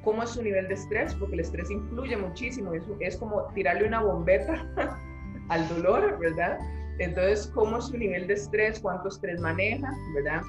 cómo 0.03 0.23
es 0.23 0.29
su 0.29 0.43
nivel 0.43 0.67
de 0.67 0.75
estrés, 0.75 1.13
porque 1.15 1.33
el 1.33 1.41
estrés 1.41 1.69
influye 1.71 2.15
muchísimo, 2.15 2.71
es 2.99 3.17
como 3.17 3.47
tirarle 3.53 3.87
una 3.87 4.01
bombeta 4.01 4.65
al 5.49 5.67
dolor, 5.67 6.17
¿verdad? 6.19 6.59
Entonces, 6.99 7.47
¿cómo 7.53 7.77
es 7.77 7.85
su 7.85 7.97
nivel 7.97 8.27
de 8.27 8.35
estrés? 8.35 8.79
¿Cuánto 8.79 9.09
estrés 9.09 9.39
maneja? 9.39 9.93
¿Verdad? 10.15 10.41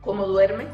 ¿Cómo 0.00 0.26
duerme? 0.26 0.66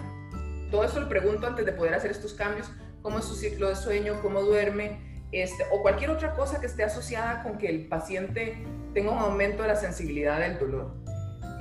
Todo 0.71 0.85
eso 0.85 1.01
lo 1.01 1.09
pregunto 1.09 1.47
antes 1.47 1.67
de 1.67 1.73
poder 1.73 1.95
hacer 1.95 2.11
estos 2.11 2.35
cambios. 2.35 2.71
¿Cómo 3.03 3.19
es 3.19 3.25
su 3.25 3.35
ciclo 3.35 3.69
de 3.69 3.77
sueño? 3.77 4.21
¿Cómo 4.23 4.43
duerme? 4.43 5.13
Este, 5.33 5.65
o 5.73 5.83
cualquier 5.83 6.11
otra 6.11 6.35
cosa 6.35 6.61
que 6.61 6.67
esté 6.67 6.85
asociada 6.85 7.43
con 7.43 7.59
que 7.59 7.69
el 7.69 7.89
paciente 7.89 8.65
tenga 8.95 9.11
un 9.11 9.19
aumento 9.19 9.63
de 9.63 9.69
la 9.69 9.77
sensibilidad 9.77 10.39
del 10.39 10.59
dolor. 10.59 10.95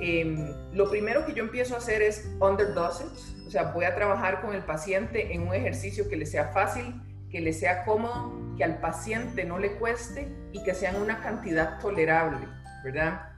Em, 0.00 0.52
lo 0.72 0.90
primero 0.90 1.24
que 1.24 1.32
yo 1.32 1.42
empiezo 1.42 1.74
a 1.74 1.78
hacer 1.78 2.02
es 2.02 2.28
under 2.40 2.74
dosage, 2.74 3.46
o 3.46 3.50
sea, 3.50 3.72
voy 3.72 3.84
a 3.84 3.94
trabajar 3.94 4.40
con 4.40 4.54
el 4.54 4.62
paciente 4.62 5.34
en 5.34 5.46
un 5.46 5.54
ejercicio 5.54 6.08
que 6.08 6.16
le 6.16 6.26
sea 6.26 6.48
fácil, 6.48 7.00
que 7.30 7.40
le 7.40 7.52
sea 7.52 7.84
cómodo, 7.84 8.32
que 8.56 8.64
al 8.64 8.78
paciente 8.80 9.44
no 9.44 9.58
le 9.58 9.76
cueste 9.76 10.28
y 10.52 10.62
que 10.64 10.74
sea 10.74 10.90
en 10.90 11.00
una 11.00 11.22
cantidad 11.22 11.78
tolerable, 11.78 12.46
¿verdad? 12.84 13.31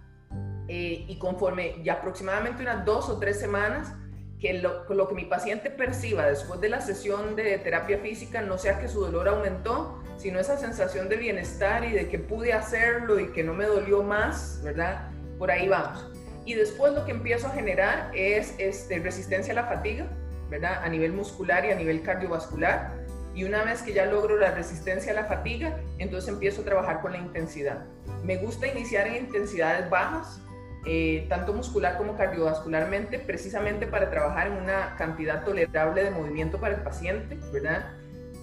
Eh, 0.68 1.04
y 1.08 1.18
conforme 1.18 1.76
ya 1.82 1.94
aproximadamente 1.94 2.62
unas 2.62 2.84
dos 2.84 3.08
o 3.08 3.18
tres 3.18 3.38
semanas, 3.38 3.92
que 4.40 4.54
lo, 4.54 4.84
lo, 4.92 5.08
que 5.08 5.14
mi 5.14 5.24
paciente 5.24 5.70
perciba 5.70 6.26
después 6.26 6.60
de 6.60 6.68
la 6.68 6.80
sesión 6.80 7.36
de 7.36 7.58
terapia 7.58 7.98
física 7.98 8.42
no 8.42 8.58
sea 8.58 8.78
que 8.78 8.88
su 8.88 9.00
dolor 9.00 9.28
aumentó, 9.28 10.02
sino 10.16 10.38
esa 10.38 10.56
sensación 10.58 11.08
de 11.08 11.16
bienestar 11.16 11.84
y 11.84 11.92
de 11.92 12.08
que 12.08 12.18
pude 12.18 12.52
hacerlo 12.52 13.18
y 13.18 13.28
que 13.28 13.42
no 13.42 13.54
me 13.54 13.66
dolió 13.66 14.02
más, 14.02 14.60
¿verdad? 14.62 15.08
Por 15.38 15.50
ahí 15.50 15.68
vamos. 15.68 16.10
Y 16.44 16.54
después 16.54 16.92
lo 16.92 17.04
que 17.04 17.12
empiezo 17.12 17.46
a 17.46 17.50
generar 17.50 18.10
es 18.14 18.54
este, 18.58 18.98
resistencia 18.98 19.52
a 19.52 19.56
la 19.56 19.64
fatiga, 19.64 20.06
¿verdad? 20.50 20.82
A 20.82 20.88
nivel 20.88 21.12
muscular 21.12 21.64
y 21.64 21.70
a 21.70 21.74
nivel 21.74 22.02
cardiovascular. 22.02 22.92
Y 23.34 23.44
una 23.44 23.64
vez 23.64 23.82
que 23.82 23.92
ya 23.92 24.06
logro 24.06 24.38
la 24.38 24.52
resistencia 24.52 25.12
a 25.12 25.14
la 25.14 25.24
fatiga, 25.24 25.80
entonces 25.98 26.28
empiezo 26.28 26.62
a 26.62 26.64
trabajar 26.64 27.00
con 27.00 27.12
la 27.12 27.18
intensidad. 27.18 27.84
Me 28.22 28.36
gusta 28.36 28.68
iniciar 28.68 29.08
en 29.08 29.24
intensidades 29.24 29.88
bajas, 29.90 30.40
eh, 30.86 31.24
tanto 31.30 31.54
muscular 31.54 31.96
como 31.96 32.14
cardiovascularmente, 32.14 33.18
precisamente 33.18 33.86
para 33.86 34.10
trabajar 34.10 34.48
en 34.48 34.52
una 34.54 34.96
cantidad 34.96 35.42
tolerable 35.42 36.04
de 36.04 36.10
movimiento 36.10 36.60
para 36.60 36.74
el 36.74 36.82
paciente, 36.82 37.38
¿verdad? 37.52 37.86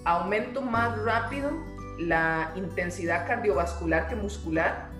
Aumento 0.04 0.60
más 0.60 1.00
rápido 1.04 1.52
la 2.00 2.52
intensidad 2.56 3.28
cardiovascular 3.28 4.08
que 4.08 4.16
muscular, 4.16 4.90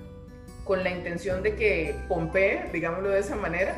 con 0.63 0.85
la 0.85 0.91
intención 0.91 1.43
de 1.43 1.57
que 1.57 1.97
pompee, 2.07 2.71
digámoslo 2.73 3.09
de 3.09 3.19
esa 3.19 3.35
manera, 3.35 3.75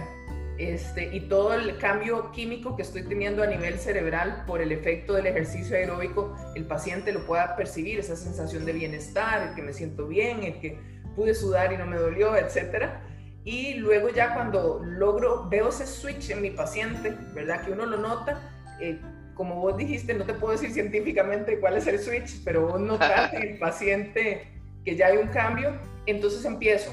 este, 0.59 1.17
y 1.17 1.21
todo 1.21 1.55
el 1.55 1.79
cambio 1.79 2.33
químico 2.33 2.77
que 2.77 2.83
estoy 2.83 3.05
teniendo 3.05 3.43
a 3.43 3.47
nivel 3.47 3.79
cerebral 3.79 4.45
por 4.47 4.61
el 4.61 4.73
efecto 4.73 5.15
del 5.15 5.27
ejercicio 5.27 5.75
aeróbico, 5.75 6.37
el 6.55 6.67
paciente 6.67 7.13
lo 7.13 7.25
pueda 7.25 7.57
percibir, 7.57 7.99
esa 7.99 8.15
sensación 8.15 8.67
de 8.67 8.75
bienestar, 8.75 9.49
el 9.49 9.55
que 9.55 9.63
me 9.63 9.73
siento 9.73 10.07
bien, 10.07 10.43
el 10.43 10.61
que 10.61 10.79
pude 11.17 11.35
sudar 11.35 11.73
y 11.73 11.79
no 11.79 11.87
me 11.87 11.97
dolió, 11.97 12.37
etcétera 12.37 13.01
y 13.45 13.75
luego 13.75 14.09
ya 14.09 14.33
cuando 14.33 14.81
logro, 14.83 15.47
veo 15.51 15.69
ese 15.69 15.87
switch 15.87 16.31
en 16.31 16.41
mi 16.41 16.51
paciente, 16.51 17.15
¿verdad? 17.35 17.63
Que 17.65 17.73
uno 17.73 17.85
lo 17.85 17.99
nota, 17.99 18.41
eh, 18.81 18.99
como 19.35 19.57
vos 19.57 19.77
dijiste, 19.77 20.15
no 20.15 20.25
te 20.25 20.33
puedo 20.33 20.53
decir 20.53 20.73
científicamente 20.73 21.61
cuál 21.61 21.77
es 21.77 21.87
el 21.87 21.99
switch, 21.99 22.43
pero 22.43 22.69
vos 22.69 22.81
notas 22.81 23.35
en 23.35 23.43
el 23.43 23.59
paciente 23.61 24.49
que 24.85 24.97
ya 24.97 25.09
hay 25.09 25.19
un 25.19 25.29
cambio, 25.29 25.79
entonces 26.07 26.45
empiezo. 26.47 26.91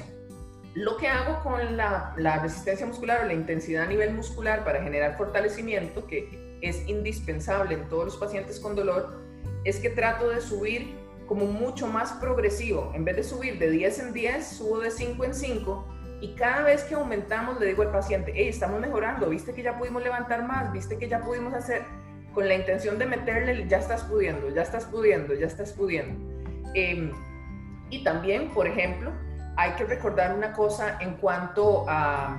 Lo 0.74 0.96
que 0.98 1.08
hago 1.08 1.42
con 1.42 1.76
la, 1.76 2.14
la, 2.16 2.38
resistencia 2.38 2.86
muscular 2.86 3.24
o 3.24 3.26
la 3.26 3.34
intensidad 3.34 3.84
a 3.84 3.86
nivel 3.86 4.14
muscular 4.14 4.64
para 4.64 4.82
generar 4.82 5.16
fortalecimiento, 5.16 6.06
que 6.06 6.58
es 6.60 6.86
indispensable 6.86 7.74
en 7.74 7.88
todos 7.88 8.06
los 8.06 8.16
pacientes 8.16 8.60
con 8.60 8.74
dolor, 8.74 9.22
es 9.64 9.78
que 9.78 9.90
trato 9.90 10.28
de 10.28 10.40
subir 10.40 10.94
como 11.26 11.46
mucho 11.46 11.86
más 11.86 12.12
progresivo. 12.12 12.90
En 12.94 13.04
vez 13.04 13.16
de 13.16 13.24
subir 13.24 13.58
de 13.58 13.70
10 13.70 13.98
en 13.98 14.12
10, 14.12 14.46
subo 14.46 14.80
de 14.80 14.90
5 14.90 15.24
en 15.24 15.34
5 15.34 15.91
y 16.22 16.36
cada 16.36 16.62
vez 16.62 16.84
que 16.84 16.94
aumentamos 16.94 17.58
le 17.58 17.66
digo 17.66 17.82
al 17.82 17.90
paciente, 17.90 18.48
estamos 18.48 18.80
mejorando, 18.80 19.28
viste 19.28 19.52
que 19.52 19.60
ya 19.60 19.76
pudimos 19.76 20.04
levantar 20.04 20.46
más, 20.46 20.72
viste 20.72 20.96
que 20.96 21.08
ya 21.08 21.20
pudimos 21.20 21.52
hacer, 21.52 21.82
con 22.32 22.46
la 22.46 22.54
intención 22.54 22.96
de 22.96 23.06
meterle, 23.06 23.66
ya 23.66 23.78
estás 23.78 24.04
pudiendo, 24.04 24.48
ya 24.48 24.62
estás 24.62 24.84
pudiendo, 24.84 25.34
ya 25.34 25.48
estás 25.48 25.72
pudiendo. 25.72 26.24
Em, 26.74 27.10
y 27.90 28.04
también, 28.04 28.50
por 28.50 28.68
ejemplo, 28.68 29.10
hay 29.56 29.72
que 29.72 29.82
recordar 29.82 30.32
una 30.32 30.52
cosa 30.52 30.96
en 31.00 31.16
cuanto 31.16 31.86
a, 31.88 32.38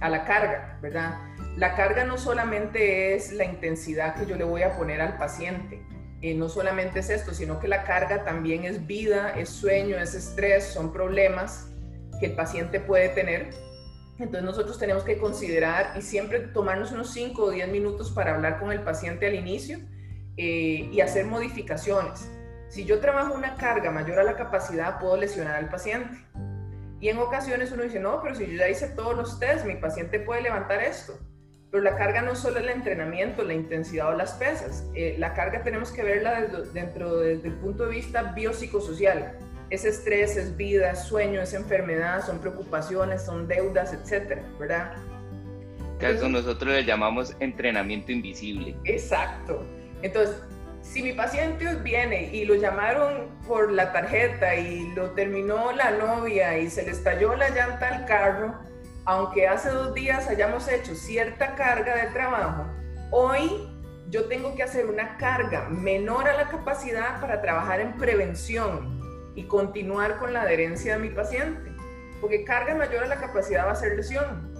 a 0.00 0.08
la 0.08 0.24
carga, 0.24 0.78
¿verdad? 0.80 1.18
La 1.58 1.76
carga 1.76 2.04
no 2.04 2.16
solamente 2.16 3.14
es 3.14 3.32
la 3.32 3.44
intensidad 3.44 4.14
que 4.14 4.24
yo 4.24 4.36
le 4.36 4.44
voy 4.44 4.62
a 4.62 4.74
poner 4.78 5.02
al 5.02 5.18
paciente, 5.18 5.82
eh, 6.22 6.34
no 6.34 6.48
solamente 6.48 7.00
es 7.00 7.10
esto, 7.10 7.34
sino 7.34 7.60
que 7.60 7.68
la 7.68 7.84
carga 7.84 8.24
también 8.24 8.64
es 8.64 8.86
vida, 8.86 9.34
es 9.36 9.50
sueño, 9.50 9.98
es 9.98 10.14
estrés, 10.14 10.64
son 10.64 10.90
problemas 10.90 11.70
que 12.20 12.26
el 12.26 12.32
paciente 12.32 12.78
puede 12.78 13.08
tener. 13.08 13.50
Entonces 14.18 14.42
nosotros 14.42 14.78
tenemos 14.78 15.02
que 15.02 15.18
considerar 15.18 15.94
y 15.96 16.02
siempre 16.02 16.40
tomarnos 16.40 16.92
unos 16.92 17.10
5 17.12 17.42
o 17.42 17.50
10 17.50 17.68
minutos 17.70 18.10
para 18.10 18.34
hablar 18.34 18.60
con 18.60 18.70
el 18.70 18.82
paciente 18.82 19.26
al 19.26 19.34
inicio 19.34 19.78
eh, 20.36 20.88
y 20.92 21.00
hacer 21.00 21.24
modificaciones. 21.24 22.30
Si 22.68 22.84
yo 22.84 23.00
trabajo 23.00 23.34
una 23.34 23.56
carga 23.56 23.90
mayor 23.90 24.20
a 24.20 24.22
la 24.22 24.36
capacidad, 24.36 25.00
puedo 25.00 25.16
lesionar 25.16 25.56
al 25.56 25.70
paciente. 25.70 26.16
Y 27.00 27.08
en 27.08 27.18
ocasiones 27.18 27.72
uno 27.72 27.82
dice, 27.82 27.98
no, 27.98 28.22
pero 28.22 28.34
si 28.34 28.46
yo 28.46 28.52
ya 28.52 28.68
hice 28.68 28.88
todos 28.88 29.16
los 29.16 29.40
tests, 29.40 29.64
mi 29.64 29.76
paciente 29.76 30.20
puede 30.20 30.42
levantar 30.42 30.82
esto. 30.82 31.18
Pero 31.70 31.82
la 31.82 31.96
carga 31.96 32.20
no 32.20 32.36
solo 32.36 32.58
es 32.58 32.64
el 32.64 32.70
entrenamiento, 32.70 33.42
la 33.42 33.54
intensidad 33.54 34.10
o 34.10 34.16
las 34.16 34.32
pesas. 34.34 34.84
Eh, 34.94 35.16
la 35.18 35.34
carga 35.34 35.62
tenemos 35.62 35.90
que 35.92 36.02
verla 36.02 36.42
dentro 36.74 37.18
desde 37.18 37.48
el 37.48 37.54
punto 37.54 37.86
de 37.86 37.90
vista 37.90 38.22
biopsicosocial. 38.34 39.38
Es 39.70 39.84
estrés, 39.84 40.36
es 40.36 40.56
vida, 40.56 40.90
es 40.90 41.04
sueño, 41.04 41.40
es 41.40 41.54
enfermedad, 41.54 42.26
son 42.26 42.40
preocupaciones, 42.40 43.22
son 43.22 43.46
deudas, 43.46 43.92
etcétera, 43.92 44.42
¿verdad? 44.58 44.92
Que 45.98 46.10
eso 46.10 46.28
nosotros 46.28 46.74
le 46.74 46.84
llamamos 46.84 47.36
entrenamiento 47.40 48.10
invisible. 48.10 48.74
Exacto. 48.84 49.64
Entonces, 50.02 50.36
si 50.82 51.02
mi 51.02 51.12
paciente 51.12 51.74
viene 51.76 52.30
y 52.32 52.44
lo 52.44 52.54
llamaron 52.54 53.28
por 53.46 53.70
la 53.70 53.92
tarjeta 53.92 54.56
y 54.56 54.92
lo 54.94 55.10
terminó 55.10 55.72
la 55.72 55.90
novia 55.92 56.58
y 56.58 56.70
se 56.70 56.82
le 56.82 56.90
estalló 56.90 57.36
la 57.36 57.50
llanta 57.50 57.88
al 57.88 58.06
carro, 58.06 58.58
aunque 59.04 59.46
hace 59.46 59.68
dos 59.70 59.94
días 59.94 60.28
hayamos 60.28 60.68
hecho 60.68 60.94
cierta 60.94 61.54
carga 61.54 61.96
de 61.96 62.10
trabajo, 62.12 62.66
hoy 63.10 63.68
yo 64.08 64.24
tengo 64.24 64.54
que 64.54 64.62
hacer 64.62 64.86
una 64.86 65.16
carga 65.16 65.68
menor 65.68 66.28
a 66.28 66.36
la 66.36 66.48
capacidad 66.48 67.20
para 67.20 67.40
trabajar 67.40 67.80
en 67.80 67.96
prevención 67.96 68.99
y 69.40 69.44
continuar 69.44 70.18
con 70.18 70.34
la 70.34 70.42
adherencia 70.42 70.96
de 70.98 71.00
mi 71.00 71.08
paciente. 71.08 71.72
Porque 72.20 72.44
carga 72.44 72.74
mayor 72.74 73.04
a 73.04 73.06
la 73.06 73.16
capacidad 73.16 73.66
va 73.66 73.72
a 73.72 73.74
ser 73.74 73.96
lesión. 73.96 74.52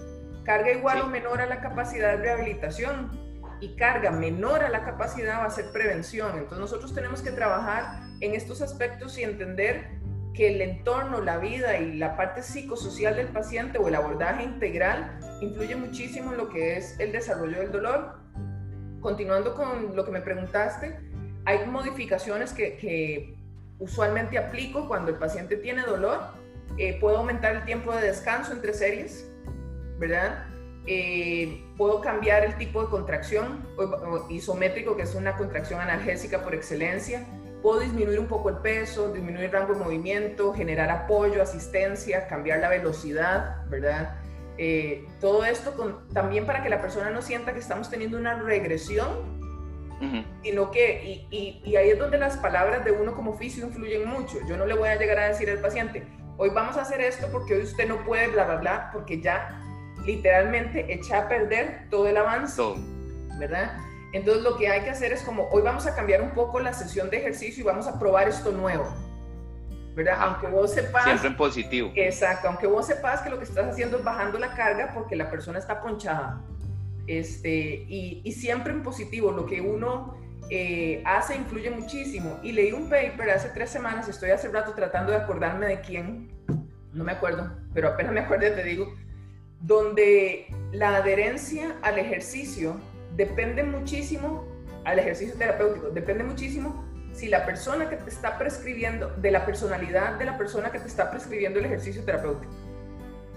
Carga 0.43 0.71
igual 0.71 1.01
o 1.01 1.07
menor 1.07 1.39
a 1.39 1.45
la 1.45 1.61
capacidad 1.61 2.17
de 2.17 2.23
rehabilitación 2.23 3.11
y 3.59 3.75
carga 3.75 4.09
menor 4.09 4.63
a 4.63 4.69
la 4.69 4.83
capacidad 4.83 5.39
va 5.39 5.45
a 5.45 5.51
ser 5.51 5.71
prevención. 5.71 6.31
Entonces 6.31 6.57
nosotros 6.57 6.95
tenemos 6.95 7.21
que 7.21 7.29
trabajar 7.29 8.01
en 8.21 8.33
estos 8.33 8.63
aspectos 8.63 9.19
y 9.19 9.23
entender 9.23 9.99
que 10.33 10.55
el 10.55 10.61
entorno, 10.61 11.21
la 11.21 11.37
vida 11.37 11.77
y 11.77 11.93
la 11.97 12.17
parte 12.17 12.41
psicosocial 12.41 13.15
del 13.15 13.27
paciente 13.27 13.77
o 13.77 13.87
el 13.87 13.93
abordaje 13.93 14.43
integral 14.43 15.19
influye 15.41 15.75
muchísimo 15.75 16.31
en 16.31 16.37
lo 16.39 16.49
que 16.49 16.77
es 16.77 16.99
el 16.99 17.11
desarrollo 17.11 17.59
del 17.59 17.71
dolor. 17.71 18.15
Continuando 18.99 19.53
con 19.53 19.95
lo 19.95 20.03
que 20.03 20.11
me 20.11 20.21
preguntaste, 20.21 20.97
hay 21.45 21.67
modificaciones 21.67 22.51
que, 22.53 23.35
usualmente 23.81 24.37
aplico 24.37 24.87
cuando 24.87 25.11
el 25.11 25.17
paciente 25.17 25.57
tiene 25.57 25.81
dolor. 25.81 26.19
Eh, 26.77 26.97
puedo 27.01 27.17
aumentar 27.17 27.55
el 27.55 27.65
tiempo 27.65 27.93
de 27.93 28.01
descanso 28.01 28.53
entre 28.53 28.73
series, 28.73 29.29
¿verdad? 29.97 30.45
Eh, 30.87 31.63
puedo 31.77 31.99
cambiar 31.99 32.45
el 32.45 32.55
tipo 32.57 32.81
de 32.81 32.89
contracción 32.89 33.67
isométrico, 34.29 34.95
que 34.95 35.03
es 35.03 35.15
una 35.15 35.35
contracción 35.35 35.81
analgésica 35.81 36.43
por 36.43 36.55
excelencia. 36.55 37.25
Puedo 37.61 37.79
disminuir 37.81 38.19
un 38.19 38.27
poco 38.27 38.49
el 38.49 38.57
peso, 38.57 39.11
disminuir 39.11 39.45
el 39.45 39.51
rango 39.51 39.73
de 39.73 39.83
movimiento, 39.83 40.53
generar 40.53 40.89
apoyo, 40.89 41.41
asistencia, 41.41 42.27
cambiar 42.27 42.59
la 42.59 42.69
velocidad, 42.69 43.65
¿verdad? 43.67 44.15
Eh, 44.57 45.07
todo 45.19 45.43
esto 45.43 46.03
también 46.13 46.45
para 46.45 46.63
que 46.63 46.69
la 46.69 46.81
persona 46.81 47.09
no 47.09 47.21
sienta 47.21 47.53
que 47.53 47.59
estamos 47.59 47.89
teniendo 47.89 48.17
una 48.17 48.41
regresión, 48.41 49.40
sino 50.43 50.71
que, 50.71 51.27
y, 51.29 51.61
y, 51.63 51.75
ahí 51.75 51.91
es 51.91 51.99
donde 51.99 52.17
las 52.17 52.37
palabras 52.37 52.83
de 52.83 52.91
uno 52.91 53.13
como 53.13 53.31
oficio 53.31 53.65
influyen 53.65 54.07
mucho. 54.07 54.37
Yo 54.47 54.57
no 54.57 54.65
le 54.65 54.73
voy 54.73 54.89
a 54.89 54.95
llegar 54.95 55.19
a 55.19 55.27
decir 55.27 55.49
al 55.49 55.59
paciente, 55.59 56.03
hoy 56.37 56.49
vamos 56.49 56.77
a 56.77 56.81
hacer 56.81 57.01
esto 57.01 57.27
porque 57.31 57.55
hoy 57.55 57.63
usted 57.63 57.87
no 57.87 58.03
puede, 58.03 58.27
bla, 58.29 58.45
bla, 58.45 58.55
bla, 58.55 58.89
porque 58.91 59.21
ya 59.21 59.61
literalmente 60.05 60.91
echa 60.93 61.19
a 61.19 61.27
perder 61.27 61.87
todo 61.89 62.07
el 62.07 62.17
avance, 62.17 62.61
¿verdad? 63.37 63.77
Entonces 64.13 64.43
lo 64.43 64.57
que 64.57 64.67
hay 64.67 64.81
que 64.81 64.89
hacer 64.89 65.13
es 65.13 65.21
como, 65.21 65.47
hoy 65.51 65.61
vamos 65.61 65.85
a 65.85 65.95
cambiar 65.95 66.21
un 66.21 66.31
poco 66.31 66.59
la 66.59 66.73
sesión 66.73 67.09
de 67.09 67.17
ejercicio 67.17 67.61
y 67.61 67.65
vamos 67.65 67.87
a 67.87 67.97
probar 67.97 68.27
esto 68.27 68.51
nuevo, 68.51 68.85
¿verdad? 69.95 70.17
Aunque 70.19 70.47
vos 70.47 70.71
sepas... 70.71 71.03
Siempre 71.03 71.27
en 71.27 71.37
positivo. 71.37 71.91
Exacto, 71.95 72.47
aunque 72.47 72.67
vos 72.67 72.87
sepas 72.87 73.21
que 73.21 73.29
lo 73.29 73.37
que 73.37 73.45
estás 73.45 73.69
haciendo 73.69 73.97
es 73.97 74.03
bajando 74.03 74.37
la 74.37 74.53
carga 74.53 74.91
porque 74.93 75.15
la 75.15 75.29
persona 75.29 75.59
está 75.59 75.81
ponchada. 75.81 76.41
Este, 77.07 77.85
y, 77.87 78.21
y 78.23 78.31
siempre 78.33 78.73
en 78.73 78.83
positivo, 78.83 79.31
lo 79.31 79.45
que 79.45 79.61
uno 79.61 80.15
eh, 80.53 81.01
hace 81.05 81.35
influye 81.35 81.69
muchísimo. 81.69 82.39
Y 82.43 82.51
leí 82.51 82.73
un 82.73 82.89
paper 82.89 83.29
hace 83.29 83.49
tres 83.49 83.69
semanas, 83.69 84.09
estoy 84.09 84.31
hace 84.31 84.49
rato 84.49 84.73
tratando 84.73 85.13
de 85.13 85.19
acordarme 85.19 85.67
de 85.67 85.79
quién, 85.79 86.29
no 86.91 87.05
me 87.05 87.13
acuerdo, 87.13 87.49
pero 87.73 87.87
apenas 87.87 88.11
me 88.11 88.19
acuerdo 88.19 88.53
te 88.53 88.63
digo, 88.63 88.93
donde 89.61 90.47
la 90.73 90.97
adherencia 90.97 91.77
al 91.81 91.99
ejercicio 91.99 92.75
depende 93.15 93.63
muchísimo, 93.63 94.45
al 94.83 94.99
ejercicio 94.99 95.35
terapéutico, 95.35 95.89
depende 95.89 96.25
muchísimo 96.25 96.85
si 97.13 97.29
la 97.29 97.45
persona 97.45 97.89
que 97.89 97.95
te 97.95 98.09
está 98.09 98.37
prescribiendo, 98.37 99.07
de 99.17 99.31
la 99.31 99.45
personalidad 99.45 100.17
de 100.17 100.25
la 100.25 100.37
persona 100.37 100.69
que 100.69 100.79
te 100.79 100.87
está 100.87 101.11
prescribiendo 101.11 101.59
el 101.59 101.65
ejercicio 101.65 102.03
terapéutico. 102.03 102.51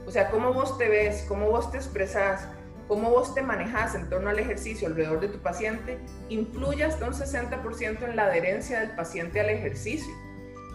O 0.05 0.11
sea, 0.11 0.31
cómo 0.31 0.53
vos 0.53 0.79
te 0.79 0.89
ves, 0.89 1.25
cómo 1.29 1.49
vos 1.49 1.71
te 1.71 1.77
expresas, 1.77 2.49
cómo 2.89 3.11
vos 3.11 3.35
te 3.35 3.43
manejas 3.43 3.95
en 3.95 4.09
torno 4.09 4.31
al 4.31 4.39
ejercicio 4.39 4.89
alrededor 4.89 5.21
de 5.21 5.29
tu 5.29 5.39
paciente, 5.39 5.99
influye 6.29 6.85
hasta 6.85 7.07
un 7.07 7.15
60% 7.15 8.03
en 8.03 8.17
la 8.17 8.25
adherencia 8.25 8.81
del 8.81 8.91
paciente 8.97 9.41
al 9.41 9.51
ejercicio. 9.51 10.13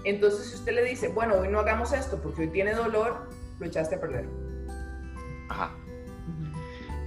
Entonces, 0.03 0.47
si 0.49 0.55
usted 0.55 0.73
le 0.73 0.83
dice, 0.85 1.09
bueno, 1.09 1.35
hoy 1.35 1.49
no 1.49 1.59
hagamos 1.59 1.91
esto 1.93 2.21
porque 2.21 2.43
hoy 2.43 2.47
tiene 2.49 2.73
dolor, 2.73 3.29
lo 3.59 3.65
echaste 3.65 3.95
a 3.95 4.01
perder. 4.01 4.25
Ajá. 5.49 5.75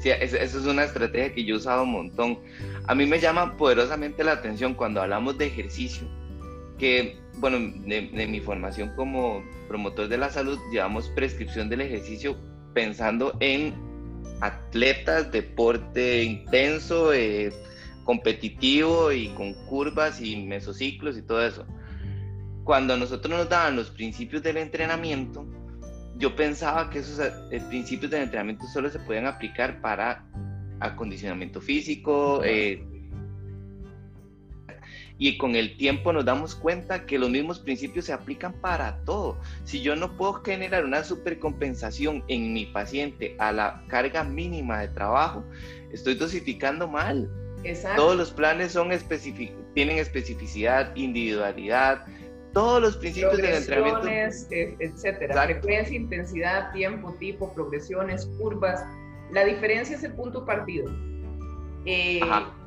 Sí, 0.03 0.11
esa 0.11 0.37
es 0.43 0.55
una 0.67 0.83
estrategia 0.83 1.33
que 1.33 1.45
yo 1.45 1.55
he 1.55 1.59
usado 1.59 1.85
un 1.85 1.93
montón. 1.93 2.41
A 2.89 2.95
mí 2.95 3.07
me 3.07 3.21
llama 3.21 3.57
poderosamente 3.57 4.25
la 4.25 4.33
atención 4.33 4.75
cuando 4.75 5.01
hablamos 5.01 5.39
de 5.39 5.47
ejercicio, 5.47 6.09
que, 6.77 7.21
bueno, 7.37 7.59
de, 7.87 8.27
mi 8.27 8.41
formación 8.41 8.93
como 8.97 9.45
promotor 9.69 10.09
de 10.09 10.19
la 10.19 10.29
salud, 10.29 10.59
llevamos 10.73 11.09
prescripción 11.11 11.69
del 11.69 11.83
ejercicio 11.83 12.37
pensando 12.75 13.37
en 13.39 13.92
atletas, 14.41 15.31
deporte 15.31 16.23
intenso, 16.23 17.13
eh, 17.13 17.53
competitivo 18.05 19.13
y 19.13 19.29
con 19.29 19.55
curvas 19.67 20.21
y 20.21 20.37
mesociclos 20.37 21.17
y 21.17 21.23
todo 21.23 21.45
eso. 21.47 21.67
Cuando 22.65 22.97
nosotros 22.97 23.37
nos 23.37 23.49
daban 23.49 23.77
los 23.77 23.91
principios 23.91 24.43
del 24.43 24.57
entrenamiento, 24.57 25.47
yo 26.17 26.37
pensaba 26.37 26.91
que 26.91 27.01
esos 27.01 27.19
eh, 27.51 27.61
principios 27.69 28.11
de 28.11 28.23
entrenamiento 28.23 28.67
solo 28.67 28.91
se 28.91 28.99
podían 29.01 29.27
aplicar 29.27 29.81
para 29.81 30.27
acondicionamiento 30.81 31.61
físico. 31.61 32.43
Eh, 32.45 32.85
y 35.23 35.39
con 35.39 35.55
el 35.55 35.77
tiempo 35.77 36.13
nos 36.13 36.25
damos 36.25 36.57
cuenta 36.57 37.07
que 37.07 37.17
los 37.17 37.31
mismos 37.31 37.61
principios 37.61 38.07
se 38.07 38.13
aplican 38.13 38.55
para 38.55 38.97
todo. 39.05 39.39
Si 39.63 39.81
yo 39.81 39.95
no 39.95 40.17
puedo 40.17 40.43
generar 40.43 40.85
una 40.85 41.05
supercompensación 41.05 42.25
en 42.27 42.53
mi 42.53 42.67
paciente 42.67 43.37
a 43.39 43.53
la 43.53 43.85
carga 43.87 44.25
mínima 44.25 44.81
de 44.81 44.89
trabajo, 44.89 45.45
estoy 45.93 46.17
dosificando 46.17 46.89
mal. 46.89 47.31
Todos 47.95 48.17
los 48.17 48.33
planes 48.33 48.73
son 48.73 48.91
tienen 49.75 49.99
especificidad, 49.99 50.91
individualidad, 50.97 52.05
todos 52.53 52.83
los 52.83 52.97
principios 52.97 53.37
del 53.37 53.55
entrenamiento. 53.55 54.09
Eh, 54.09 54.75
etcétera. 54.81 55.45
Frecuencia, 55.45 55.97
intensidad, 55.97 56.73
tiempo, 56.73 57.15
tipo, 57.21 57.55
progresiones, 57.55 58.27
curvas. 58.41 58.85
La 59.31 59.45
diferencia 59.45 59.95
es 59.95 60.03
el 60.03 60.15
punto 60.15 60.45
partido. 60.45 60.93
Eh, 61.87 62.19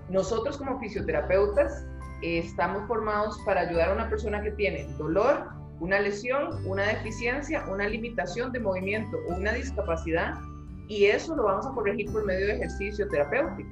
nosotros 0.07 0.55
como 0.55 0.79
fisioterapeutas 0.79 1.85
estamos 2.25 2.87
formados 2.87 3.39
para 3.45 3.61
ayudar 3.61 3.89
a 3.89 3.93
una 3.93 4.09
persona 4.09 4.41
que 4.41 4.51
tiene 4.51 4.85
dolor, 4.97 5.47
una 5.79 5.99
lesión, 5.99 6.65
una 6.65 6.83
deficiencia, 6.83 7.65
una 7.69 7.87
limitación 7.87 8.51
de 8.51 8.59
movimiento 8.59 9.17
o 9.29 9.35
una 9.35 9.53
discapacidad 9.53 10.35
y 10.87 11.05
eso 11.05 11.35
lo 11.35 11.43
vamos 11.43 11.65
a 11.65 11.71
corregir 11.71 12.11
por 12.11 12.25
medio 12.25 12.47
de 12.47 12.53
ejercicio 12.55 13.07
terapéutico. 13.09 13.69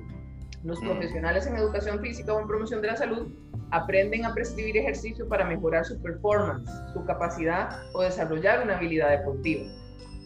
Los 0.63 0.82
mm. 0.82 0.86
profesionales 0.86 1.46
en 1.48 1.58
educación 1.58 2.00
física 2.00 2.34
o 2.34 2.39
en 2.39 2.48
promoción 2.48 2.82
de 2.82 2.88
la 2.88 2.96
salud 2.96 3.32
aprenden 3.72 4.26
a 4.26 4.34
prescribir 4.34 4.78
ejercicio 4.78 5.28
para 5.28 5.46
mejorar 5.46 5.86
su 5.86 6.02
performance, 6.02 6.70
su 6.94 7.04
capacidad 7.06 7.82
o 7.94 8.02
desarrollar 8.02 8.63
una 8.63 8.78
habilidad 8.78 9.10
deportiva. 9.10 9.63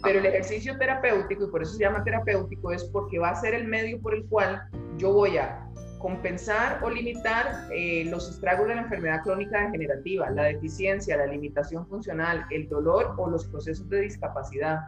Pero 0.04 0.20
el 0.20 0.26
ejercicio 0.28 0.78
terapéutico, 0.78 1.46
y 1.46 1.48
por 1.48 1.64
eso 1.64 1.74
se 1.74 1.84
llama 1.84 2.04
terapéutico, 2.04 2.72
es 2.72 2.84
porque 2.86 3.20
va 3.20 3.30
a 3.30 3.36
ser 3.36 3.54
el 3.56 3.68
medio 3.68 4.00
por 4.00 4.14
el 4.14 4.26
cual 4.26 4.62
yo 4.98 5.12
voy 5.12 5.38
a 5.38 5.68
compensar 6.00 6.80
o 6.84 6.90
limitar 6.90 7.68
eh, 7.72 8.06
los 8.10 8.30
estragos 8.30 8.68
de 8.68 8.76
la 8.76 8.82
enfermedad 8.82 9.22
crónica 9.24 9.62
degenerativa, 9.66 10.30
la 10.30 10.44
deficiencia, 10.44 11.18
la 11.18 11.26
limitación 11.26 11.88
funcional, 11.88 12.46
el 12.52 12.68
dolor 12.70 13.16
o 13.18 13.30
los 13.30 13.46
procesos 13.48 13.90
de 13.90 14.02
discapacidad. 14.02 14.82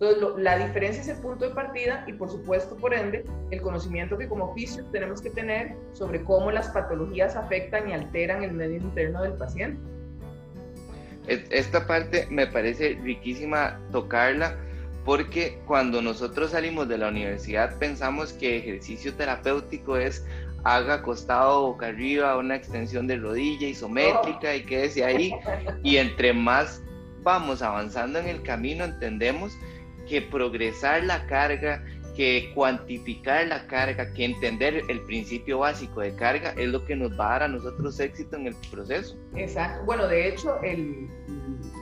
Entonces, 0.00 0.42
la 0.42 0.58
diferencia 0.58 1.00
es 1.00 1.08
el 1.08 1.18
punto 1.18 1.48
de 1.48 1.54
partida 1.54 2.04
y, 2.08 2.12
por 2.14 2.28
supuesto, 2.28 2.76
por 2.76 2.92
ende, 2.92 3.24
el 3.50 3.60
conocimiento 3.62 4.18
que 4.18 4.28
como 4.28 4.46
oficio 4.46 4.84
tenemos 4.86 5.22
que 5.22 5.30
tener 5.30 5.76
sobre 5.92 6.24
cómo 6.24 6.50
las 6.50 6.68
patologías 6.70 7.36
afectan 7.36 7.88
y 7.88 7.92
alteran 7.92 8.42
el 8.42 8.52
medio 8.52 8.78
interno 8.78 9.22
del 9.22 9.34
paciente. 9.34 9.80
Esta 11.28 11.86
parte 11.86 12.26
me 12.30 12.48
parece 12.48 12.98
riquísima 13.00 13.78
tocarla 13.92 14.56
porque 15.04 15.60
cuando 15.66 16.02
nosotros 16.02 16.50
salimos 16.50 16.88
de 16.88 16.98
la 16.98 17.08
universidad 17.08 17.76
pensamos 17.78 18.32
que 18.32 18.58
ejercicio 18.58 19.14
terapéutico 19.14 19.96
es 19.96 20.24
haga 20.64 20.94
acostado 20.94 21.62
boca 21.62 21.88
arriba 21.88 22.36
una 22.36 22.56
extensión 22.56 23.06
de 23.06 23.16
rodilla 23.16 23.66
isométrica 23.68 24.54
y 24.54 24.64
quédese 24.64 25.04
ahí 25.04 25.34
y 25.82 25.96
entre 25.96 26.32
más 26.32 26.82
vamos 27.22 27.62
avanzando 27.62 28.18
en 28.18 28.28
el 28.28 28.42
camino 28.42 28.84
entendemos 28.84 29.52
que 30.08 30.20
progresar 30.20 31.04
la 31.04 31.26
carga, 31.26 31.84
que 32.16 32.52
cuantificar 32.54 33.46
la 33.46 33.66
carga, 33.66 34.12
que 34.12 34.24
entender 34.24 34.82
el 34.88 35.00
principio 35.02 35.60
básico 35.60 36.00
de 36.00 36.14
carga 36.14 36.54
es 36.56 36.68
lo 36.68 36.84
que 36.84 36.96
nos 36.96 37.18
va 37.18 37.26
a 37.26 37.30
dar 37.30 37.42
a 37.44 37.48
nosotros 37.48 37.98
éxito 38.00 38.36
en 38.36 38.48
el 38.48 38.54
proceso. 38.70 39.16
Exacto. 39.36 39.84
Bueno, 39.84 40.06
de 40.08 40.28
hecho, 40.28 40.60
el, 40.62 41.08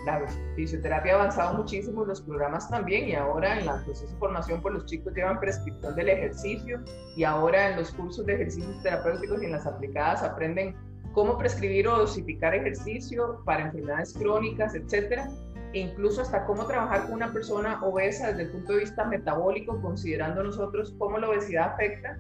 la 0.07 0.27
fisioterapia 0.57 1.13
ha 1.13 1.17
avanzado 1.17 1.59
muchísimo, 1.59 2.05
los 2.05 2.21
programas 2.21 2.69
también, 2.71 3.09
y 3.09 3.15
ahora 3.15 3.59
en 3.59 3.67
la 3.67 3.83
proceso 3.85 4.13
de 4.13 4.19
formación, 4.19 4.63
pues 4.63 4.75
los 4.75 4.87
chicos 4.87 5.13
llevan 5.15 5.41
prescripción 5.41 5.95
del 5.95 6.09
ejercicio, 6.09 6.81
y 7.17 7.25
ahora 7.25 7.71
en 7.71 7.77
los 7.77 7.91
cursos 7.93 8.25
de 8.27 8.35
ejercicios 8.35 8.83
terapéuticos 8.83 9.43
y 9.43 9.47
en 9.47 9.53
las 9.53 9.67
aplicadas 9.67 10.23
aprenden 10.23 10.75
cómo 11.13 11.37
prescribir 11.37 11.89
o 11.89 11.99
dosificar 11.99 12.55
ejercicio 12.55 13.43
para 13.45 13.65
enfermedades 13.65 14.15
crónicas, 14.15 14.75
etcétera 14.75 15.29
e 15.73 15.81
incluso 15.81 16.23
hasta 16.23 16.47
cómo 16.47 16.67
trabajar 16.67 17.05
con 17.05 17.13
una 17.13 17.33
persona 17.33 17.81
obesa 17.85 18.29
desde 18.29 18.43
el 18.43 18.49
punto 18.51 18.73
de 18.73 18.81
vista 18.81 19.05
metabólico, 19.05 19.81
considerando 19.81 20.43
nosotros 20.43 20.95
cómo 20.99 21.19
la 21.19 21.29
obesidad 21.29 21.75
afecta 21.75 22.19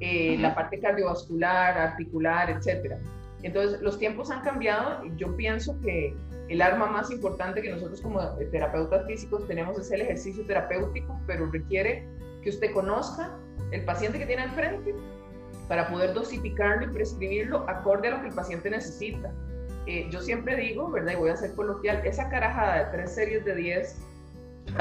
eh, 0.00 0.36
la 0.38 0.54
parte 0.54 0.78
cardiovascular, 0.78 1.78
articular, 1.78 2.50
etc. 2.50 2.96
Entonces, 3.42 3.80
los 3.80 3.98
tiempos 3.98 4.30
han 4.30 4.42
cambiado 4.42 5.04
y 5.06 5.16
yo 5.16 5.34
pienso 5.36 5.80
que 5.80 6.14
el 6.48 6.60
arma 6.60 6.86
más 6.86 7.10
importante 7.10 7.62
que 7.62 7.70
nosotros 7.70 8.00
como 8.00 8.20
terapeutas 8.50 9.06
físicos 9.06 9.46
tenemos 9.46 9.78
es 9.78 9.90
el 9.90 10.02
ejercicio 10.02 10.44
terapéutico, 10.46 11.18
pero 11.26 11.50
requiere 11.50 12.06
que 12.42 12.50
usted 12.50 12.72
conozca 12.72 13.38
el 13.70 13.84
paciente 13.84 14.18
que 14.18 14.26
tiene 14.26 14.42
al 14.42 14.50
frente 14.50 14.94
para 15.68 15.88
poder 15.88 16.12
dosificarlo 16.12 16.84
y 16.84 16.88
prescribirlo 16.88 17.68
acorde 17.68 18.08
a 18.08 18.10
lo 18.12 18.20
que 18.20 18.28
el 18.28 18.34
paciente 18.34 18.68
necesita. 18.68 19.32
Eh, 19.86 20.08
yo 20.10 20.20
siempre 20.20 20.56
digo, 20.56 20.90
¿verdad? 20.90 21.12
Y 21.12 21.16
voy 21.16 21.30
a 21.30 21.36
ser 21.36 21.54
coloquial, 21.54 22.02
esa 22.04 22.28
carajada 22.28 22.84
de 22.84 22.96
tres 22.96 23.14
series 23.14 23.44
de 23.44 23.54
10. 23.54 23.98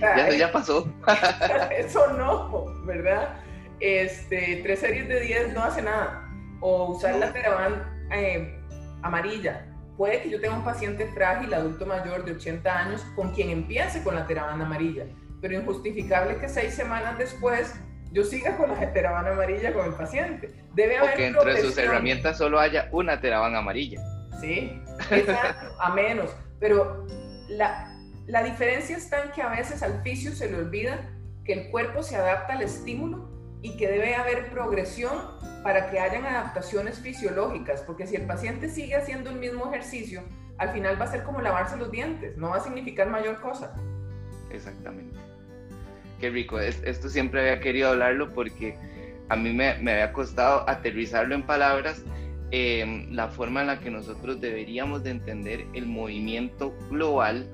ya, 0.00 0.30
ya 0.30 0.52
pasó. 0.52 0.92
eso 1.76 2.12
no, 2.14 2.66
¿verdad? 2.84 3.40
Este, 3.80 4.60
tres 4.62 4.80
series 4.80 5.08
de 5.08 5.20
10 5.20 5.54
no 5.54 5.62
hace 5.62 5.82
nada. 5.82 6.28
O 6.60 6.92
usar 6.92 7.16
la 7.16 7.32
Teraban 7.32 8.08
eh, 8.12 8.58
amarilla. 9.02 9.69
Puede 10.00 10.22
que 10.22 10.30
yo 10.30 10.40
tenga 10.40 10.56
un 10.56 10.64
paciente 10.64 11.08
frágil, 11.08 11.52
adulto 11.52 11.84
mayor 11.84 12.24
de 12.24 12.32
80 12.32 12.74
años, 12.74 13.02
con 13.14 13.34
quien 13.34 13.50
empiece 13.50 14.02
con 14.02 14.14
la 14.14 14.26
Teraban 14.26 14.62
amarilla. 14.62 15.04
Pero 15.42 15.60
injustificable 15.60 16.38
que 16.38 16.48
seis 16.48 16.72
semanas 16.72 17.18
después 17.18 17.78
yo 18.10 18.24
siga 18.24 18.56
con 18.56 18.70
la 18.70 18.94
Teraban 18.94 19.28
amarilla 19.28 19.74
con 19.74 19.84
el 19.84 19.92
paciente. 19.92 20.54
Debe 20.72 20.96
haber 20.96 21.12
o 21.12 21.16
que 21.16 21.26
entre 21.26 21.60
sus 21.60 21.76
herramientas 21.76 22.38
solo 22.38 22.58
haya 22.58 22.88
una 22.92 23.20
Teraban 23.20 23.54
amarilla. 23.54 24.00
¿sí? 24.40 24.82
a 25.78 25.92
menos. 25.94 26.34
Pero 26.58 27.06
la, 27.50 27.94
la 28.26 28.42
diferencia 28.42 28.96
está 28.96 29.24
en 29.24 29.32
que 29.32 29.42
a 29.42 29.50
veces 29.50 29.82
al 29.82 30.02
fisio 30.02 30.32
se 30.32 30.50
le 30.50 30.56
olvida 30.56 31.10
que 31.44 31.52
el 31.52 31.70
cuerpo 31.70 32.02
se 32.02 32.16
adapta 32.16 32.54
al 32.54 32.62
estímulo 32.62 33.28
y 33.62 33.76
que 33.76 33.88
debe 33.88 34.14
haber 34.14 34.50
progresión 34.50 35.12
para 35.62 35.90
que 35.90 36.00
hayan 36.00 36.24
adaptaciones 36.24 36.98
fisiológicas, 36.98 37.82
porque 37.82 38.06
si 38.06 38.16
el 38.16 38.26
paciente 38.26 38.68
sigue 38.68 38.96
haciendo 38.96 39.30
el 39.30 39.36
mismo 39.36 39.68
ejercicio, 39.68 40.22
al 40.58 40.70
final 40.70 41.00
va 41.00 41.04
a 41.04 41.10
ser 41.10 41.22
como 41.22 41.40
lavarse 41.40 41.76
los 41.76 41.90
dientes, 41.90 42.36
no 42.36 42.50
va 42.50 42.56
a 42.56 42.60
significar 42.60 43.08
mayor 43.08 43.40
cosa. 43.40 43.74
Exactamente. 44.50 45.18
Qué 46.18 46.30
rico, 46.30 46.58
esto 46.58 47.08
siempre 47.08 47.40
había 47.40 47.60
querido 47.60 47.90
hablarlo 47.90 48.32
porque 48.32 48.76
a 49.28 49.36
mí 49.36 49.52
me, 49.52 49.78
me 49.78 49.92
había 49.92 50.12
costado 50.12 50.68
aterrizarlo 50.68 51.34
en 51.34 51.44
palabras 51.44 52.02
Em, 52.52 53.12
la 53.12 53.28
forma 53.28 53.60
en 53.60 53.68
la 53.68 53.78
que 53.78 53.90
nosotros 53.90 54.40
deberíamos 54.40 55.04
de 55.04 55.10
entender 55.10 55.66
el 55.72 55.86
movimiento 55.86 56.74
global 56.90 57.46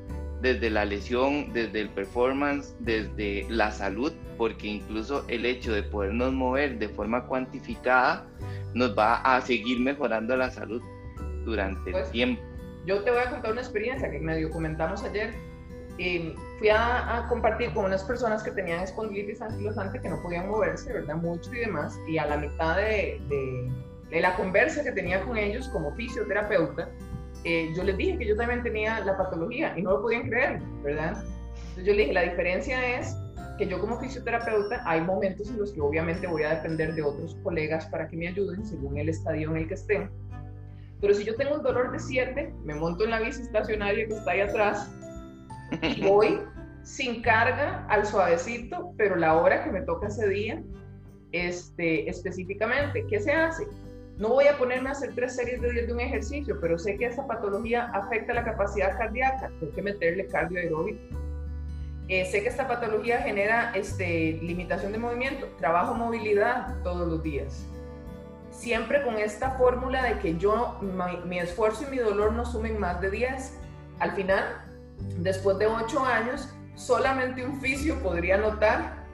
desde 0.42 0.70
la 0.70 0.84
lesión, 0.84 1.52
desde 1.52 1.80
el 1.82 1.90
performance, 1.90 2.74
desde 2.80 3.46
la 3.48 3.70
salud, 3.70 4.12
porque 4.36 4.66
incluso 4.66 5.24
el 5.28 5.46
hecho 5.46 5.72
de 5.72 5.82
podernos 5.82 6.32
mover 6.32 6.78
de 6.78 6.88
forma 6.88 7.26
cuantificada 7.26 8.26
nos 8.74 8.96
va 8.96 9.16
a 9.22 9.40
seguir 9.40 9.80
mejorando 9.80 10.36
la 10.36 10.50
salud 10.50 10.82
durante 11.44 11.90
el 11.90 11.92
pues, 11.92 12.10
tiempo. 12.10 12.42
Yo 12.84 13.02
te 13.02 13.10
voy 13.10 13.20
a 13.20 13.30
contar 13.30 13.52
una 13.52 13.62
experiencia 13.62 14.10
que 14.10 14.18
medio 14.18 14.50
comentamos 14.50 15.02
ayer. 15.02 15.34
Fui 16.58 16.68
a, 16.68 17.24
compartir 17.30 17.72
con 17.72 17.86
unas 17.86 18.04
personas 18.04 18.42
que 18.42 18.50
tenían 18.50 18.80
espondilitis 18.80 19.40
anquilosante 19.40 19.98
que 20.00 20.10
no 20.10 20.20
podían 20.22 20.48
moverse, 20.48 20.92
¿verdad? 20.92 21.16
Mucho 21.16 21.52
y 21.54 21.60
demás. 21.60 21.98
Y 22.06 22.18
a 22.18 22.26
la 22.26 22.36
mitad 22.36 22.76
de 22.76 23.18
de 24.10 24.20
la 24.20 24.36
conversa 24.36 24.84
que 24.84 24.92
tenía 24.92 25.20
con 25.22 25.36
ellos 25.36 25.68
como 25.68 25.94
fisioterapeuta, 25.94 26.88
eh, 27.46 27.72
yo 27.76 27.84
les 27.84 27.96
dije 27.96 28.18
que 28.18 28.26
yo 28.26 28.34
también 28.34 28.64
tenía 28.64 28.98
la 29.04 29.16
patología 29.16 29.72
y 29.78 29.82
no 29.82 29.92
lo 29.92 30.02
podían 30.02 30.28
creer, 30.28 30.60
¿verdad? 30.82 31.22
Entonces 31.68 31.84
yo 31.84 31.92
les 31.92 31.98
dije, 31.98 32.12
la 32.12 32.22
diferencia 32.22 32.98
es 32.98 33.16
que 33.56 33.68
yo 33.68 33.80
como 33.80 34.00
fisioterapeuta 34.00 34.82
hay 34.84 35.00
momentos 35.02 35.48
en 35.48 35.58
los 35.58 35.72
que 35.72 35.80
obviamente 35.80 36.26
voy 36.26 36.42
a 36.42 36.56
depender 36.56 36.92
de 36.96 37.02
otros 37.02 37.36
colegas 37.44 37.86
para 37.86 38.08
que 38.08 38.16
me 38.16 38.26
ayuden 38.26 38.66
según 38.66 38.98
el 38.98 39.08
estadio 39.10 39.50
en 39.50 39.58
el 39.58 39.68
que 39.68 39.74
estén. 39.74 40.10
Pero 41.00 41.14
si 41.14 41.22
yo 41.22 41.36
tengo 41.36 41.54
un 41.54 41.62
dolor 41.62 41.92
de 41.92 42.00
7, 42.00 42.52
me 42.64 42.74
monto 42.74 43.04
en 43.04 43.10
la 43.10 43.20
bici 43.20 43.42
estacionaria 43.42 44.08
que 44.08 44.14
está 44.14 44.32
ahí 44.32 44.40
atrás 44.40 44.90
y 45.82 46.02
voy 46.08 46.40
sin 46.82 47.22
carga 47.22 47.86
al 47.88 48.06
suavecito, 48.06 48.92
pero 48.96 49.14
la 49.14 49.34
hora 49.40 49.62
que 49.62 49.70
me 49.70 49.82
toca 49.82 50.08
ese 50.08 50.28
día, 50.28 50.60
este, 51.30 52.10
específicamente, 52.10 53.06
¿qué 53.08 53.20
se 53.20 53.30
hace? 53.30 53.68
No 54.18 54.30
voy 54.30 54.46
a 54.46 54.56
ponerme 54.56 54.88
a 54.88 54.92
hacer 54.92 55.14
tres 55.14 55.36
series 55.36 55.60
de 55.60 55.72
10 55.72 55.86
de 55.88 55.92
un 55.92 56.00
ejercicio, 56.00 56.58
pero 56.60 56.78
sé 56.78 56.96
que 56.96 57.04
esa 57.04 57.26
patología 57.26 57.90
afecta 57.92 58.32
la 58.32 58.44
capacidad 58.44 58.96
cardíaca, 58.96 59.50
tengo 59.60 59.72
que 59.74 59.82
meterle 59.82 60.26
cardio 60.26 60.58
aeróbico. 60.58 61.00
Eh, 62.08 62.24
sé 62.24 62.42
que 62.42 62.48
esta 62.48 62.66
patología 62.66 63.18
genera 63.18 63.72
este, 63.74 64.38
limitación 64.40 64.92
de 64.92 64.98
movimiento, 64.98 65.48
trabajo 65.58 65.92
movilidad 65.94 66.82
todos 66.82 67.06
los 67.06 67.22
días. 67.22 67.66
Siempre 68.50 69.02
con 69.02 69.18
esta 69.18 69.50
fórmula 69.52 70.02
de 70.02 70.18
que 70.20 70.38
yo, 70.38 70.78
mi, 70.80 71.28
mi 71.28 71.38
esfuerzo 71.38 71.84
y 71.86 71.90
mi 71.90 71.98
dolor 71.98 72.32
no 72.32 72.46
sumen 72.46 72.78
más 72.80 73.02
de 73.02 73.10
10. 73.10 73.58
Al 73.98 74.12
final, 74.12 74.44
después 75.18 75.58
de 75.58 75.66
8 75.66 76.04
años, 76.06 76.54
solamente 76.74 77.44
un 77.44 77.60
fisio 77.60 77.96
podría 78.02 78.38
notar 78.38 79.05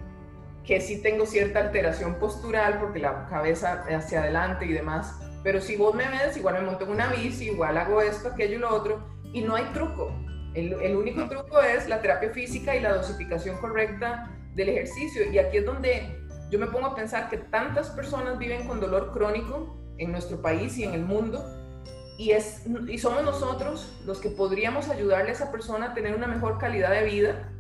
que 0.65 0.81
sí 0.81 1.03
tengo 1.03 1.27
cierta 1.27 1.61
alteración 1.61 2.17
postural 2.17 2.79
porque 2.79 3.01
la 3.01 3.27
cabeza 3.27 3.85
hacia 3.89 4.21
adelante 4.21 4.67
y 4.67 4.73
demás. 4.73 5.19
Pero 5.43 5.61
si 5.61 5.77
vos 5.77 5.95
me 5.95 6.09
ves, 6.09 6.37
igual 6.37 6.55
me 6.55 6.61
monto 6.63 6.85
en 6.85 6.93
una 6.93 7.09
bici, 7.09 7.47
igual 7.47 7.77
hago 7.77 8.01
esto, 8.01 8.29
aquello 8.29 8.57
y 8.57 8.59
lo 8.59 8.75
otro, 8.75 9.05
y 9.33 9.43
no 9.43 9.57
hay 9.57 9.65
truco. 9.73 10.15
El, 10.55 10.75
el 10.75 10.97
único 10.97 11.29
truco 11.29 11.61
es 11.61 11.89
la 11.89 12.01
terapia 12.01 12.31
física 12.31 12.77
y 12.77 12.81
la 12.81 12.95
dosificación 12.95 13.57
correcta 13.59 14.31
del 14.55 14.69
ejercicio. 14.69 15.31
Y 15.31 15.39
aquí 15.39 15.59
es 15.59 15.67
donde 15.67 16.17
yo 16.51 16.59
me 16.59 16.67
pongo 16.67 16.87
a 16.89 16.95
pensar 16.95 17.29
que 17.29 17.39
tantas 17.39 17.91
personas 17.91 18.39
viven 18.39 18.69
con 18.69 18.79
dolor 18.79 19.11
crónico 19.13 19.77
en 19.99 20.13
nuestro 20.13 20.41
país 20.41 20.77
y 20.79 20.85
en 20.85 20.95
el 20.95 21.05
mundo, 21.05 21.45
y, 22.19 22.33
es, 22.33 22.65
y 22.89 22.99
somos 22.99 23.25
nosotros 23.25 23.91
los 24.05 24.21
que 24.21 24.29
podríamos 24.29 24.89
ayudarle 24.89 25.31
a 25.31 25.33
esa 25.33 25.51
persona 25.51 25.87
a 25.87 25.95
tener 25.95 26.15
una 26.15 26.27
mejor 26.27 26.59
calidad 26.59 26.91
de 26.91 27.05
vida 27.05 27.52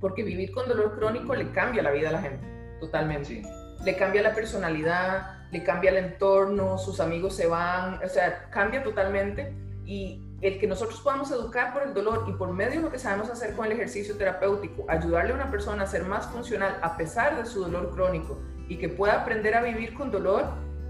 porque 0.00 0.22
vivir 0.22 0.52
con 0.52 0.68
dolor 0.68 0.96
crónico 0.96 1.34
le 1.34 1.50
cambia 1.50 1.82
la 1.82 1.90
vida 1.90 2.08
a 2.08 2.12
la 2.12 2.22
gente, 2.22 2.46
totalmente. 2.80 3.42
Le 3.84 3.96
cambia 3.96 4.22
la 4.22 4.34
personalidad, 4.34 5.40
le 5.50 5.62
cambia 5.62 5.90
el 5.90 5.96
entorno, 5.96 6.78
sus 6.78 7.00
amigos 7.00 7.34
se 7.34 7.46
van, 7.46 8.02
o 8.02 8.08
sea, 8.08 8.48
cambia 8.50 8.82
totalmente 8.82 9.52
y 9.84 10.22
el 10.40 10.58
que 10.58 10.66
nosotros 10.66 11.00
podamos 11.00 11.30
educar 11.30 11.72
por 11.72 11.82
el 11.82 11.92
dolor 11.92 12.24
y 12.28 12.32
por 12.32 12.52
medio 12.52 12.76
de 12.76 12.82
lo 12.82 12.90
que 12.90 12.98
sabemos 12.98 13.28
hacer 13.28 13.54
con 13.54 13.66
el 13.66 13.72
ejercicio 13.72 14.16
terapéutico, 14.16 14.86
ayudarle 14.88 15.32
a 15.32 15.34
una 15.34 15.50
persona 15.50 15.82
a 15.82 15.86
ser 15.86 16.04
más 16.04 16.26
funcional 16.28 16.78
a 16.80 16.96
pesar 16.96 17.36
de 17.36 17.44
su 17.44 17.60
dolor 17.60 17.90
crónico 17.94 18.38
y 18.68 18.76
que 18.78 18.88
pueda 18.88 19.20
aprender 19.20 19.54
a 19.54 19.62
vivir 19.62 19.94
con 19.94 20.10
dolor, 20.10 20.44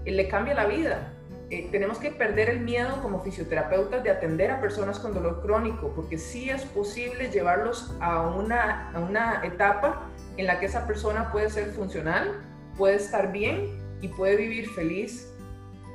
eh, 0.05 0.11
le 0.11 0.27
cambia 0.27 0.53
la 0.53 0.65
vida. 0.65 1.13
Eh, 1.51 1.67
tenemos 1.69 1.97
que 1.97 2.11
perder 2.11 2.49
el 2.49 2.61
miedo 2.61 3.01
como 3.01 3.21
fisioterapeutas 3.21 4.01
de 4.05 4.09
atender 4.09 4.51
a 4.51 4.61
personas 4.61 4.99
con 4.99 5.13
dolor 5.13 5.41
crónico, 5.41 5.91
porque 5.93 6.17
sí 6.17 6.49
es 6.49 6.63
posible 6.63 7.29
llevarlos 7.29 7.93
a 7.99 8.21
una, 8.21 8.89
a 8.93 8.99
una 9.01 9.45
etapa 9.45 10.07
en 10.37 10.47
la 10.47 10.61
que 10.61 10.67
esa 10.67 10.87
persona 10.87 11.29
puede 11.29 11.49
ser 11.49 11.71
funcional, 11.71 12.41
puede 12.77 12.95
estar 12.95 13.33
bien 13.33 13.67
y 13.99 14.07
puede 14.07 14.37
vivir 14.37 14.69
feliz 14.69 15.29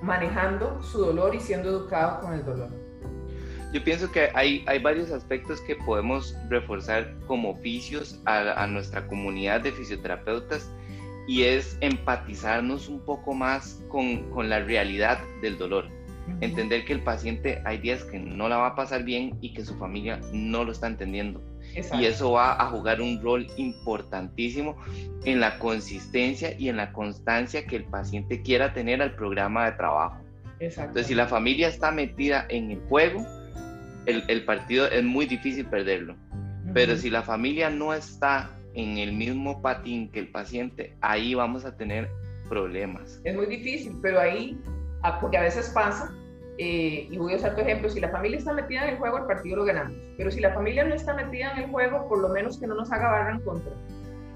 manejando 0.02 0.82
su 0.82 0.98
dolor 0.98 1.34
y 1.34 1.40
siendo 1.40 1.70
educado 1.70 2.20
con 2.20 2.34
el 2.34 2.44
dolor. 2.44 2.68
Yo 3.72 3.82
pienso 3.82 4.12
que 4.12 4.28
hay, 4.34 4.62
hay 4.66 4.78
varios 4.78 5.10
aspectos 5.10 5.62
que 5.62 5.74
podemos 5.74 6.36
reforzar 6.50 7.14
como 7.26 7.52
oficios 7.52 8.20
a, 8.26 8.62
a 8.62 8.66
nuestra 8.66 9.06
comunidad 9.06 9.62
de 9.62 9.72
fisioterapeutas 9.72 10.70
y 11.26 11.42
es 11.42 11.76
empatizarnos 11.80 12.88
un 12.88 13.00
poco 13.00 13.34
más 13.34 13.82
con, 13.88 14.30
con 14.30 14.48
la 14.48 14.60
realidad 14.60 15.18
del 15.42 15.58
dolor. 15.58 15.88
Entender 16.40 16.84
que 16.84 16.92
el 16.92 17.02
paciente 17.02 17.62
hay 17.64 17.78
días 17.78 18.02
que 18.04 18.18
no 18.18 18.48
la 18.48 18.56
va 18.56 18.68
a 18.68 18.76
pasar 18.76 19.04
bien 19.04 19.38
y 19.40 19.54
que 19.54 19.64
su 19.64 19.76
familia 19.76 20.20
no 20.32 20.64
lo 20.64 20.72
está 20.72 20.86
entendiendo. 20.86 21.40
Y 21.98 22.04
eso 22.06 22.32
va 22.32 22.60
a 22.60 22.66
jugar 22.70 23.00
un 23.00 23.20
rol 23.22 23.46
importantísimo 23.56 24.76
en 25.24 25.40
la 25.40 25.58
consistencia 25.58 26.56
y 26.58 26.68
en 26.68 26.76
la 26.76 26.92
constancia 26.92 27.66
que 27.66 27.76
el 27.76 27.84
paciente 27.84 28.42
quiera 28.42 28.72
tener 28.72 29.02
al 29.02 29.14
programa 29.14 29.66
de 29.66 29.72
trabajo. 29.72 30.22
Entonces, 30.58 31.08
si 31.08 31.14
la 31.14 31.26
familia 31.26 31.68
está 31.68 31.90
metida 31.90 32.46
en 32.48 32.70
el 32.70 32.80
juego, 32.88 33.26
el, 34.06 34.24
el 34.28 34.44
partido 34.44 34.88
es 34.90 35.04
muy 35.04 35.26
difícil 35.26 35.66
perderlo. 35.66 36.16
Pero 36.72 36.96
si 36.96 37.10
la 37.10 37.22
familia 37.22 37.70
no 37.70 37.92
está 37.94 38.55
en 38.76 38.98
el 38.98 39.12
mismo 39.12 39.62
patín 39.62 40.10
que 40.12 40.20
el 40.20 40.28
paciente, 40.28 40.94
ahí 41.00 41.34
vamos 41.34 41.64
a 41.64 41.76
tener 41.76 42.08
problemas. 42.48 43.20
Es 43.24 43.34
muy 43.34 43.46
difícil, 43.46 43.98
pero 44.02 44.20
ahí, 44.20 44.56
ah, 45.02 45.18
porque 45.18 45.38
a 45.38 45.42
veces 45.42 45.70
pasa, 45.70 46.14
eh, 46.58 47.08
y 47.10 47.16
voy 47.16 47.32
a 47.32 47.36
usar 47.36 47.56
tu 47.56 47.62
ejemplo, 47.62 47.88
si 47.88 48.00
la 48.00 48.10
familia 48.10 48.38
está 48.38 48.52
metida 48.52 48.82
en 48.84 48.90
el 48.90 48.98
juego, 48.98 49.18
el 49.18 49.24
partido 49.24 49.56
lo 49.56 49.64
ganamos. 49.64 49.96
Pero 50.18 50.30
si 50.30 50.40
la 50.40 50.52
familia 50.52 50.84
no 50.84 50.94
está 50.94 51.14
metida 51.14 51.52
en 51.52 51.64
el 51.64 51.70
juego, 51.70 52.06
por 52.06 52.20
lo 52.20 52.28
menos 52.28 52.58
que 52.58 52.66
no 52.66 52.74
nos 52.74 52.92
haga 52.92 53.10
barra 53.10 53.32
en 53.32 53.40
contra. 53.40 53.72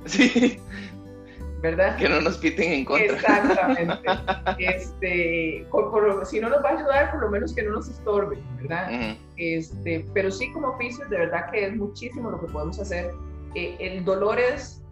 Sí. 0.07 0.59
¿Verdad? 1.61 1.98
Que 1.98 2.09
no 2.09 2.22
nos 2.22 2.38
piten 2.38 2.72
en 2.72 2.85
contra. 2.87 3.05
Exactamente. 3.05 4.09
este, 4.59 5.66
si 6.24 6.40
no 6.40 6.48
nos 6.48 6.64
va 6.64 6.70
a 6.70 6.79
ayudar, 6.79 7.11
por 7.11 7.20
lo 7.20 7.29
menos 7.29 7.55
que 7.55 7.62
no 7.62 7.72
nos 7.72 7.87
estorbe, 7.87 8.38
¿verdad? 8.62 9.14
este, 9.37 10.07
pero 10.14 10.31
sí, 10.31 10.50
como 10.53 10.68
oficios, 10.68 11.11
de 11.11 11.18
verdad 11.18 11.50
que 11.50 11.66
es 11.66 11.76
muchísimo 11.76 12.31
lo 12.31 12.40
que 12.40 12.46
podemos 12.46 12.81
hacer 12.81 13.12
eh, 13.54 13.76
el 13.80 14.04
dolor 14.04 14.38
es, 14.38 14.82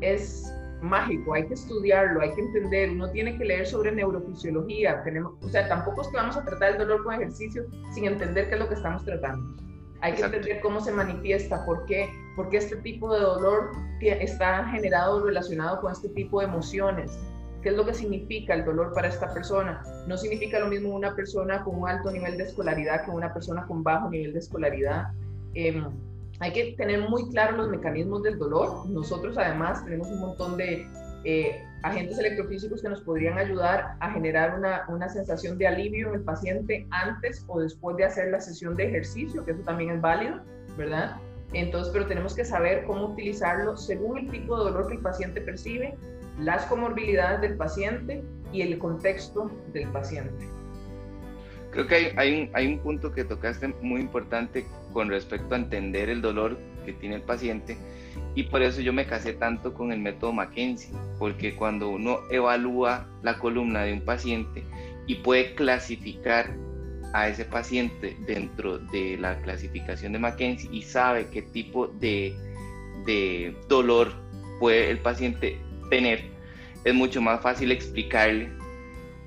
es 0.00 0.52
mágico, 0.82 1.34
hay 1.34 1.46
que 1.46 1.54
estudiarlo, 1.54 2.20
hay 2.20 2.34
que 2.34 2.40
entender, 2.40 2.90
uno 2.90 3.10
tiene 3.10 3.38
que 3.38 3.44
leer 3.44 3.66
sobre 3.66 3.92
neurofisiología, 3.92 5.02
tenemos, 5.04 5.34
o 5.42 5.48
sea, 5.48 5.68
tampoco 5.68 6.02
es 6.02 6.08
que 6.08 6.16
vamos 6.16 6.36
a 6.36 6.44
tratar 6.44 6.72
el 6.72 6.78
dolor 6.78 7.04
con 7.04 7.14
ejercicio 7.14 7.64
sin 7.92 8.04
entender 8.04 8.48
qué 8.48 8.54
es 8.54 8.60
lo 8.60 8.68
que 8.68 8.74
estamos 8.74 9.04
tratando. 9.04 9.62
Hay 10.00 10.14
que 10.14 10.22
entender 10.22 10.60
cómo 10.60 10.80
se 10.80 10.90
manifiesta, 10.90 11.64
por 11.64 11.86
qué, 11.86 12.10
por 12.34 12.48
qué 12.48 12.56
este 12.56 12.76
tipo 12.76 13.14
de 13.14 13.20
dolor 13.20 13.70
está 14.00 14.66
generado 14.66 15.24
relacionado 15.24 15.80
con 15.80 15.92
este 15.92 16.08
tipo 16.08 16.40
de 16.40 16.46
emociones. 16.46 17.16
¿Qué 17.62 17.68
es 17.68 17.76
lo 17.76 17.86
que 17.86 17.94
significa 17.94 18.54
el 18.54 18.64
dolor 18.64 18.92
para 18.92 19.06
esta 19.06 19.32
persona? 19.32 19.80
No 20.08 20.18
significa 20.18 20.58
lo 20.58 20.66
mismo 20.66 20.92
una 20.92 21.14
persona 21.14 21.62
con 21.62 21.80
un 21.80 21.88
alto 21.88 22.10
nivel 22.10 22.36
de 22.36 22.44
escolaridad 22.44 23.04
que 23.04 23.12
una 23.12 23.32
persona 23.32 23.64
con 23.68 23.84
bajo 23.84 24.10
nivel 24.10 24.32
de 24.32 24.40
escolaridad. 24.40 25.12
Eh, 25.54 25.80
hay 26.42 26.52
que 26.52 26.74
tener 26.76 27.08
muy 27.08 27.28
claros 27.30 27.56
los 27.56 27.68
mecanismos 27.68 28.24
del 28.24 28.36
dolor. 28.36 28.88
Nosotros 28.90 29.38
además 29.38 29.84
tenemos 29.84 30.08
un 30.08 30.18
montón 30.18 30.56
de 30.56 30.84
eh, 31.24 31.62
agentes 31.84 32.18
electrofísicos 32.18 32.82
que 32.82 32.88
nos 32.88 33.00
podrían 33.02 33.38
ayudar 33.38 33.94
a 34.00 34.10
generar 34.10 34.58
una, 34.58 34.84
una, 34.88 35.08
sensación 35.08 35.56
de 35.56 35.68
alivio 35.68 36.08
en 36.08 36.14
el 36.16 36.22
paciente 36.22 36.84
antes 36.90 37.44
o 37.46 37.60
después 37.60 37.96
de 37.96 38.06
hacer 38.06 38.32
la 38.32 38.40
sesión 38.40 38.74
de 38.74 38.88
ejercicio, 38.88 39.44
que 39.44 39.52
eso 39.52 39.62
también 39.62 39.90
es 39.90 40.00
válido, 40.00 40.40
¿verdad? 40.76 41.16
Entonces, 41.52 41.92
pero 41.92 42.08
tenemos 42.08 42.34
que 42.34 42.44
saber 42.44 42.82
cómo 42.86 43.06
utilizarlo 43.06 43.76
según 43.76 44.18
el 44.18 44.30
tipo 44.32 44.58
de 44.58 44.64
dolor 44.64 44.88
que 44.88 44.94
el 44.94 45.00
paciente 45.00 45.40
percibe, 45.42 45.96
las 46.40 46.64
comorbilidades 46.64 47.40
del 47.40 47.56
paciente 47.56 48.24
y 48.52 48.62
el 48.62 48.78
contexto 48.78 49.48
del 49.72 49.88
paciente. 49.90 50.48
Creo 51.70 51.86
que 51.86 51.94
hay, 51.94 52.12
hay, 52.16 52.42
un, 52.42 52.50
hay 52.52 52.66
un 52.66 52.80
punto 52.80 53.12
que 53.12 53.22
tocaste 53.22 53.68
muy 53.80 54.00
importante 54.00 54.66
con 54.92 55.08
respecto 55.08 55.54
a 55.54 55.58
entender 55.58 56.08
el 56.08 56.22
dolor 56.22 56.58
que 56.84 56.92
tiene 56.92 57.16
el 57.16 57.22
paciente 57.22 57.76
y 58.34 58.44
por 58.44 58.62
eso 58.62 58.80
yo 58.80 58.92
me 58.92 59.06
casé 59.06 59.34
tanto 59.34 59.74
con 59.74 59.92
el 59.92 60.00
método 60.00 60.32
Mackenzie, 60.32 60.90
porque 61.18 61.54
cuando 61.54 61.90
uno 61.90 62.20
evalúa 62.30 63.06
la 63.22 63.38
columna 63.38 63.82
de 63.82 63.92
un 63.92 64.00
paciente 64.00 64.64
y 65.06 65.16
puede 65.16 65.54
clasificar 65.54 66.50
a 67.12 67.28
ese 67.28 67.44
paciente 67.44 68.16
dentro 68.26 68.78
de 68.78 69.18
la 69.18 69.38
clasificación 69.42 70.12
de 70.12 70.18
Mackenzie 70.18 70.70
y 70.72 70.82
sabe 70.82 71.28
qué 71.30 71.42
tipo 71.42 71.88
de, 71.88 72.34
de 73.04 73.54
dolor 73.68 74.14
puede 74.58 74.90
el 74.90 74.98
paciente 74.98 75.58
tener, 75.90 76.22
es 76.84 76.94
mucho 76.94 77.20
más 77.20 77.42
fácil 77.42 77.70
explicarle 77.70 78.48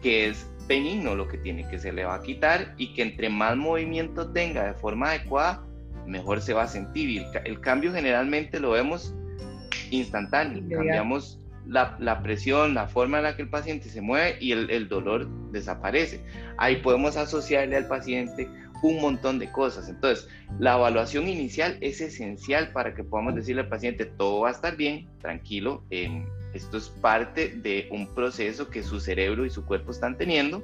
que 0.01 0.30
es 0.30 0.47
benigno 0.67 1.15
lo 1.15 1.28
que 1.28 1.38
tiene, 1.38 1.67
que 1.69 1.80
se 1.80 1.91
le 1.91 2.06
va 2.06 2.15
a 2.15 2.21
quitar 2.21 2.73
y 2.78 2.93
que 2.93 3.04
entre 3.04 3.30
más 3.30 3.56
movimiento 3.56 4.32
tenga 4.32 4.65
de 4.65 4.73
forma 4.73 5.10
adecuada, 5.10 5.63
mejor 6.06 6.41
se 6.41 6.54
va 6.54 6.63
a 6.63 6.67
sentir. 6.67 7.10
Y 7.10 7.25
el, 7.45 7.60
cambio 7.60 7.93
generalmente 7.93 8.60
lo 8.60 8.71
vemos 8.71 9.13
instantáneo. 9.91 10.63
Cambiamos 10.69 11.39
la, 11.67 11.95
la, 11.99 12.21
presión, 12.21 12.73
la 12.73 12.88
forma 12.88 13.17
en 13.17 13.23
la 13.23 13.36
que 13.36 13.43
el 13.43 13.49
paciente 13.49 13.89
se 13.89 14.01
mueve 14.01 14.38
y 14.39 14.51
el, 14.51 14.69
el, 14.69 14.88
dolor 14.88 15.28
desaparece. 15.51 16.23
Ahí 16.58 16.78
podemos 16.78 17.17
asociarle 17.17 17.75
al 17.75 17.88
paciente 17.88 18.49
un 18.82 19.01
montón 19.01 19.39
de 19.39 19.51
cosas. 19.51 19.89
Entonces, 19.89 20.28
la 20.60 20.75
evaluación 20.75 21.28
inicial 21.28 21.78
es 21.82 22.01
esencial 22.01 22.71
para 22.71 22.93
que 22.93 23.04
podamos 23.04 23.36
decirle 23.36 23.62
al 23.62 23.69
paciente, 23.69 24.06
todo 24.06 24.41
va 24.41 24.49
a 24.49 24.51
estar 24.51 24.75
bien, 24.75 25.08
tranquilo, 25.19 25.84
eh, 25.89 26.25
esto 26.56 26.78
es 26.78 26.89
parte 26.89 27.50
de 27.50 27.88
un 27.91 28.08
proceso 28.15 28.70
que 28.70 28.82
su 28.82 29.00
cerebro 29.00 29.46
y 29.46 29.50
su 29.50 29.65
cuerpo 29.65 29.91
están 29.91 30.18
teniendo, 30.18 30.63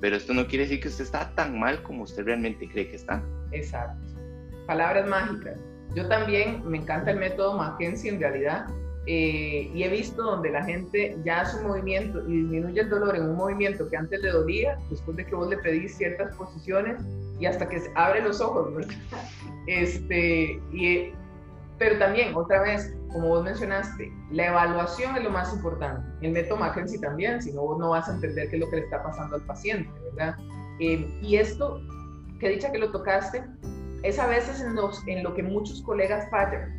pero 0.00 0.16
esto 0.16 0.34
no 0.34 0.46
quiere 0.46 0.64
decir 0.64 0.80
que 0.80 0.88
usted 0.88 1.04
está 1.04 1.30
tan 1.34 1.58
mal 1.58 1.82
como 1.82 2.02
usted 2.02 2.24
realmente 2.24 2.68
cree 2.68 2.88
que 2.88 2.96
está. 2.96 3.22
Exacto. 3.52 3.96
Palabras 4.66 5.08
mágicas. 5.08 5.56
Yo 5.94 6.06
también 6.08 6.68
me 6.68 6.78
encanta 6.78 7.12
el 7.12 7.18
método 7.18 7.56
Mackenzie 7.56 8.10
en 8.10 8.20
realidad 8.20 8.66
eh, 9.06 9.70
y 9.72 9.82
he 9.82 9.88
visto 9.88 10.22
donde 10.22 10.50
la 10.50 10.64
gente 10.64 11.16
ya 11.24 11.40
hace 11.40 11.58
un 11.58 11.68
movimiento 11.68 12.20
y 12.28 12.42
disminuye 12.42 12.80
el 12.80 12.90
dolor 12.90 13.16
en 13.16 13.22
un 13.22 13.36
movimiento 13.36 13.88
que 13.88 13.96
antes 13.96 14.20
le 14.20 14.30
dolía, 14.30 14.78
después 14.90 15.16
de 15.16 15.24
que 15.24 15.34
vos 15.34 15.48
le 15.48 15.58
pedís 15.58 15.96
ciertas 15.96 16.34
posiciones 16.36 17.00
y 17.38 17.46
hasta 17.46 17.68
que 17.68 17.80
se 17.80 17.90
abre 17.94 18.22
los 18.22 18.40
ojos. 18.40 18.68
Este, 19.66 20.58
y, 20.72 21.12
pero 21.78 21.98
también, 21.98 22.34
otra 22.34 22.62
vez, 22.62 22.92
como 23.12 23.28
vos 23.28 23.44
mencionaste, 23.44 24.12
la 24.30 24.46
evaluación 24.46 25.16
es 25.16 25.24
lo 25.24 25.30
más 25.30 25.52
importante. 25.52 26.06
El 26.20 26.32
método 26.32 26.58
Mackenzie 26.58 27.00
también, 27.00 27.42
si 27.42 27.52
no 27.52 27.62
vos 27.62 27.78
no 27.78 27.90
vas 27.90 28.08
a 28.08 28.14
entender 28.14 28.48
qué 28.48 28.56
es 28.56 28.60
lo 28.60 28.70
que 28.70 28.76
le 28.76 28.82
está 28.82 29.02
pasando 29.02 29.36
al 29.36 29.42
paciente, 29.42 29.90
¿verdad? 30.12 30.36
Eh, 30.78 31.18
y 31.20 31.36
esto, 31.36 31.80
que 32.38 32.48
dicha 32.48 32.70
que 32.70 32.78
lo 32.78 32.90
tocaste, 32.92 33.44
es 34.02 34.18
a 34.18 34.26
veces 34.26 34.60
en, 34.60 34.74
los, 34.74 35.06
en 35.06 35.22
lo 35.22 35.34
que 35.34 35.42
muchos 35.42 35.82
colegas 35.82 36.28
fallan, 36.30 36.72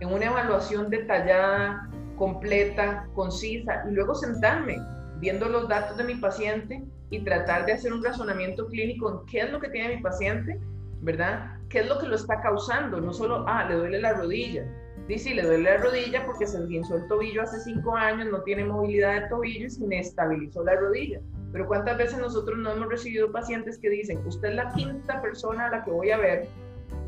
en 0.00 0.12
una 0.12 0.26
evaluación 0.26 0.90
detallada, 0.90 1.88
completa, 2.16 3.06
concisa, 3.14 3.84
y 3.88 3.92
luego 3.92 4.14
sentarme 4.14 4.78
viendo 5.20 5.48
los 5.48 5.68
datos 5.68 5.96
de 5.96 6.04
mi 6.04 6.16
paciente 6.16 6.82
y 7.10 7.20
tratar 7.20 7.66
de 7.66 7.72
hacer 7.72 7.92
un 7.92 8.02
razonamiento 8.02 8.66
clínico 8.66 9.10
en 9.10 9.26
qué 9.26 9.40
es 9.40 9.52
lo 9.52 9.60
que 9.60 9.68
tiene 9.68 9.96
mi 9.96 10.02
paciente, 10.02 10.58
¿verdad? 11.00 11.56
¿Qué 11.68 11.80
es 11.80 11.88
lo 11.88 11.98
que 11.98 12.06
lo 12.06 12.16
está 12.16 12.40
causando? 12.40 13.00
No 13.00 13.12
solo, 13.12 13.44
ah, 13.46 13.64
le 13.68 13.76
duele 13.76 14.00
la 14.00 14.14
rodilla, 14.14 14.66
Dice, 15.08 15.34
le 15.34 15.42
duele 15.42 15.70
la 15.70 15.76
rodilla 15.76 16.24
porque 16.24 16.46
se 16.46 16.58
esguinzó 16.58 16.96
el 16.96 17.06
tobillo 17.08 17.42
hace 17.42 17.60
cinco 17.60 17.94
años, 17.94 18.28
no 18.30 18.42
tiene 18.42 18.64
movilidad 18.64 19.22
de 19.22 19.28
tobillo 19.28 19.66
y 19.66 19.70
se 19.70 19.84
inestabilizó 19.84 20.64
la 20.64 20.76
rodilla. 20.76 21.20
Pero 21.52 21.66
¿cuántas 21.66 21.98
veces 21.98 22.18
nosotros 22.18 22.58
no 22.58 22.72
hemos 22.72 22.88
recibido 22.88 23.30
pacientes 23.30 23.78
que 23.78 23.90
dicen, 23.90 24.18
usted 24.26 24.48
es 24.48 24.54
la 24.54 24.72
quinta 24.72 25.20
persona 25.20 25.66
a 25.66 25.70
la 25.70 25.84
que 25.84 25.90
voy 25.90 26.10
a 26.10 26.16
ver 26.16 26.48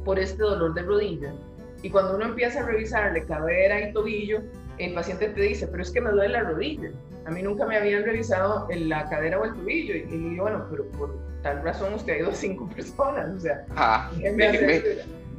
por 0.04 0.18
este 0.18 0.42
dolor 0.42 0.74
de 0.74 0.82
rodilla? 0.82 1.32
Y 1.82 1.90
cuando 1.90 2.16
uno 2.16 2.26
empieza 2.26 2.60
a 2.60 2.66
revisarle 2.66 3.24
cadera 3.24 3.88
y 3.88 3.92
tobillo, 3.92 4.42
el 4.78 4.92
paciente 4.92 5.28
te 5.30 5.40
dice, 5.40 5.66
pero 5.66 5.82
es 5.82 5.90
que 5.90 6.00
me 6.00 6.10
duele 6.10 6.34
la 6.34 6.42
rodilla. 6.42 6.90
A 7.24 7.30
mí 7.30 7.42
nunca 7.42 7.64
me 7.64 7.76
habían 7.76 8.04
revisado 8.04 8.68
en 8.70 8.88
la 8.88 9.08
cadera 9.08 9.40
o 9.40 9.44
el 9.44 9.54
tobillo. 9.54 9.94
Y, 9.96 10.14
y 10.14 10.38
bueno, 10.38 10.66
pero 10.70 10.86
por 10.92 11.16
tal 11.42 11.62
razón 11.62 11.94
usted 11.94 12.12
ha 12.12 12.18
ido 12.18 12.30
a 12.30 12.34
cinco 12.34 12.68
personas. 12.76 13.36
O 13.36 13.40
sea, 13.40 13.64
ah, 13.74 14.12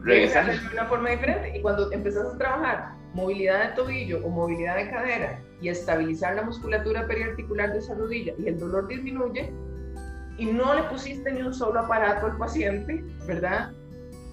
de 0.07 0.59
una 0.73 0.85
forma 0.85 1.09
diferente. 1.09 1.57
Y 1.57 1.61
cuando 1.61 1.91
empezás 1.91 2.33
a 2.33 2.37
trabajar 2.37 2.97
movilidad 3.13 3.69
de 3.69 3.75
tobillo 3.75 4.25
o 4.25 4.29
movilidad 4.29 4.75
de 4.75 4.89
cadera 4.89 5.39
y 5.61 5.69
estabilizar 5.69 6.35
la 6.35 6.43
musculatura 6.43 7.07
periarticular 7.07 7.73
de 7.73 7.79
esa 7.79 7.95
rodilla 7.95 8.33
y 8.37 8.47
el 8.47 8.59
dolor 8.59 8.87
disminuye 8.87 9.51
y 10.37 10.45
no 10.45 10.73
le 10.75 10.83
pusiste 10.83 11.31
ni 11.31 11.41
un 11.41 11.53
solo 11.53 11.79
aparato 11.79 12.27
al 12.27 12.37
paciente, 12.37 13.03
¿verdad? 13.25 13.71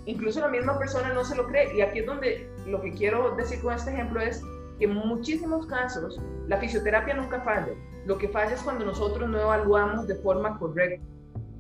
Incluso 0.07 0.41
la 0.41 0.49
misma 0.49 0.79
persona 0.79 1.15
no 1.15 1.25
se 1.25 1.35
lo 1.35 1.47
cree. 1.47 1.75
Y 1.75 1.81
aquí 1.81 2.01
es 2.01 2.07
donde 2.07 2.47
lo 2.67 2.83
que 2.83 2.93
quiero 2.93 3.35
decir 3.37 3.61
con 3.63 3.73
este 3.73 3.91
ejemplo 3.91 4.21
es 4.21 4.43
que 4.79 4.85
en 4.85 4.95
muchísimos 4.95 5.67
casos 5.67 6.21
la 6.47 6.59
fisioterapia 6.59 7.15
nunca 7.15 7.41
falla. 7.41 7.73
Lo 8.05 8.19
que 8.19 8.29
falla 8.29 8.53
es 8.53 8.63
cuando 8.63 8.85
nosotros 8.85 9.31
no 9.31 9.41
evaluamos 9.41 10.07
de 10.07 10.17
forma 10.17 10.59
correcta. 10.59 11.03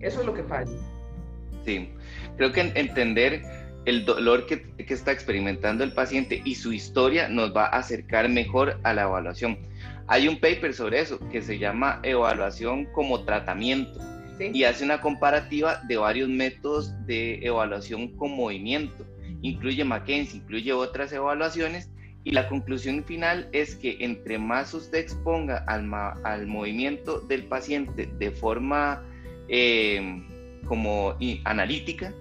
Eso 0.01 0.21
es 0.21 0.27
lo 0.27 0.35
que 0.35 0.43
falla. 0.43 0.71
Sí, 1.65 1.95
creo 2.37 2.53
que 2.53 2.61
entender 2.75 3.41
el 3.85 4.05
dolor 4.05 4.47
que, 4.47 4.63
que, 4.77 4.95
está 4.95 5.13
experimentando 5.13 5.85
el 5.85 5.93
paciente 5.93 6.41
y 6.45 6.55
su 6.55 6.73
historia 6.73 7.29
nos 7.29 7.55
va 7.55 7.67
a 7.67 7.79
acercar 7.79 8.29
mejor 8.29 8.79
a 8.83 8.95
la 8.95 9.03
evaluación. 9.03 9.59
Hay 10.07 10.29
un 10.29 10.39
paper 10.39 10.75
sobre 10.75 11.01
eso 11.01 11.19
que 11.31 11.43
se 11.43 11.59
llama 11.59 12.01
evaluación 12.03 12.87
como 12.87 13.25
tratamiento 13.25 14.01
y 14.39 14.65
hace 14.65 14.85
una 14.85 15.01
comparativa 15.01 15.81
de 15.87 15.97
varios 15.97 16.29
métodos 16.29 16.93
de 17.07 17.39
evaluación 17.43 18.09
con 18.17 18.33
movimiento. 18.33 19.07
Incluye 19.43 19.85
McKenzie, 19.85 20.41
incluye 20.41 20.73
otras 20.73 21.13
evaluaciones 21.13 21.91
y 22.25 22.33
la 22.33 22.49
conclusión 22.49 23.05
final 23.05 23.49
es 23.53 23.77
que 23.77 23.99
entre 24.01 24.39
más 24.39 24.73
usted 24.73 24.99
exponga 24.99 25.59
al, 25.67 25.93
al 26.25 26.47
movimiento 26.47 27.21
del 27.21 27.45
paciente 27.45 28.11
de 28.19 28.31
forma 28.31 29.03
eh, 29.49 30.23
como 30.67 31.17
analítica, 31.45 32.15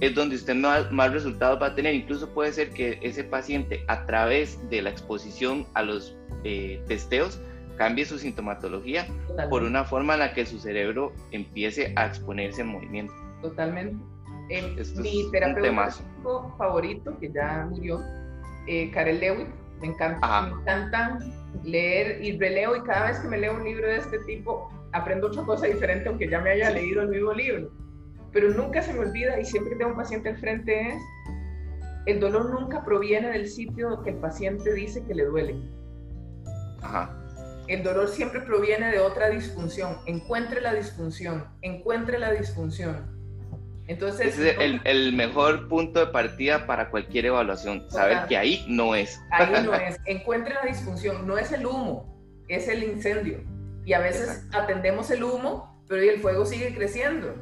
es 0.00 0.14
donde 0.14 0.36
usted 0.36 0.54
más, 0.54 0.90
más, 0.92 1.12
resultados 1.12 1.60
va 1.60 1.68
a 1.68 1.74
tener. 1.74 1.94
Incluso 1.94 2.28
puede 2.28 2.52
ser 2.52 2.70
que 2.70 2.98
ese 3.02 3.24
paciente 3.24 3.84
a 3.88 4.06
través 4.06 4.58
de 4.70 4.82
la 4.82 4.90
exposición 4.90 5.66
a 5.74 5.82
los 5.82 6.16
eh, 6.44 6.82
testeos 6.86 7.40
cambie 7.76 8.04
su 8.04 8.18
sintomatología 8.18 9.06
por 9.50 9.62
una 9.62 9.84
forma 9.84 10.14
en 10.14 10.20
la 10.20 10.34
que 10.34 10.44
su 10.44 10.58
cerebro 10.58 11.12
empiece 11.30 11.92
a 11.96 12.06
exponerse 12.06 12.62
en 12.62 12.68
movimiento. 12.68 13.14
Totalmente. 13.40 13.96
mi 14.96 15.30
terapeuta 15.30 15.90
favorito, 16.58 17.16
que 17.20 17.30
ya 17.32 17.66
murió, 17.70 18.00
eh, 18.66 18.90
Karel 18.90 19.20
Lewitt, 19.20 19.48
me 19.80 19.88
encanta, 19.88 20.42
me 20.42 20.60
encanta 20.60 21.18
leer 21.62 22.22
y 22.22 22.36
releo 22.36 22.76
y 22.76 22.82
cada 22.82 23.08
vez 23.10 23.20
que 23.20 23.28
me 23.28 23.38
leo 23.38 23.54
un 23.54 23.64
libro 23.64 23.86
de 23.86 23.96
este 23.96 24.18
tipo 24.20 24.70
aprendo 24.92 25.28
otra 25.28 25.44
cosa 25.44 25.66
diferente 25.66 26.08
aunque 26.08 26.28
ya 26.28 26.40
me 26.40 26.50
haya 26.50 26.70
leído 26.70 27.02
el 27.02 27.08
mismo 27.08 27.32
libro. 27.32 27.70
Pero 28.32 28.50
nunca 28.50 28.82
se 28.82 28.92
me 28.92 29.00
olvida 29.00 29.40
y 29.40 29.44
siempre 29.44 29.72
que 29.72 29.78
tengo 29.78 29.92
un 29.92 29.96
paciente 29.96 30.28
al 30.30 30.36
frente 30.36 30.88
es, 30.88 31.02
el 32.06 32.20
dolor 32.20 32.50
nunca 32.50 32.84
proviene 32.84 33.30
del 33.30 33.48
sitio 33.48 34.02
que 34.02 34.10
el 34.10 34.16
paciente 34.16 34.72
dice 34.72 35.04
que 35.06 35.14
le 35.14 35.24
duele. 35.24 35.56
Ajá. 36.82 37.14
El 37.66 37.82
dolor 37.82 38.08
siempre 38.08 38.40
proviene 38.40 38.90
de 38.90 38.98
otra 38.98 39.28
disfunción. 39.28 39.98
Encuentre 40.06 40.60
la 40.62 40.72
disfunción, 40.72 41.44
encuentre 41.60 42.18
la 42.18 42.32
disfunción. 42.32 43.18
Entonces, 43.88 44.38
Ese 44.38 44.50
es 44.50 44.80
el, 44.84 45.12
mejor 45.14 45.68
punto 45.68 46.00
de 46.00 46.06
partida 46.08 46.66
para 46.66 46.90
cualquier 46.90 47.26
evaluación, 47.26 47.90
saber 47.90 48.26
que 48.28 48.36
ahí 48.36 48.64
no 48.68 48.94
es. 48.94 49.18
Ahí 49.30 49.64
no 49.64 49.74
es. 49.74 49.98
Encuentre 50.04 50.54
la 50.54 50.62
disfunción, 50.62 51.26
no 51.26 51.38
es 51.38 51.52
el 51.52 51.66
humo, 51.66 52.18
es 52.48 52.68
el 52.68 52.84
incendio. 52.84 53.40
Y 53.84 53.94
a 53.94 54.00
veces 54.00 54.46
atendemos 54.52 55.10
el 55.10 55.24
humo, 55.24 55.82
pero 55.88 56.02
el 56.02 56.20
fuego 56.20 56.44
sigue 56.44 56.74
creciendo. 56.74 57.34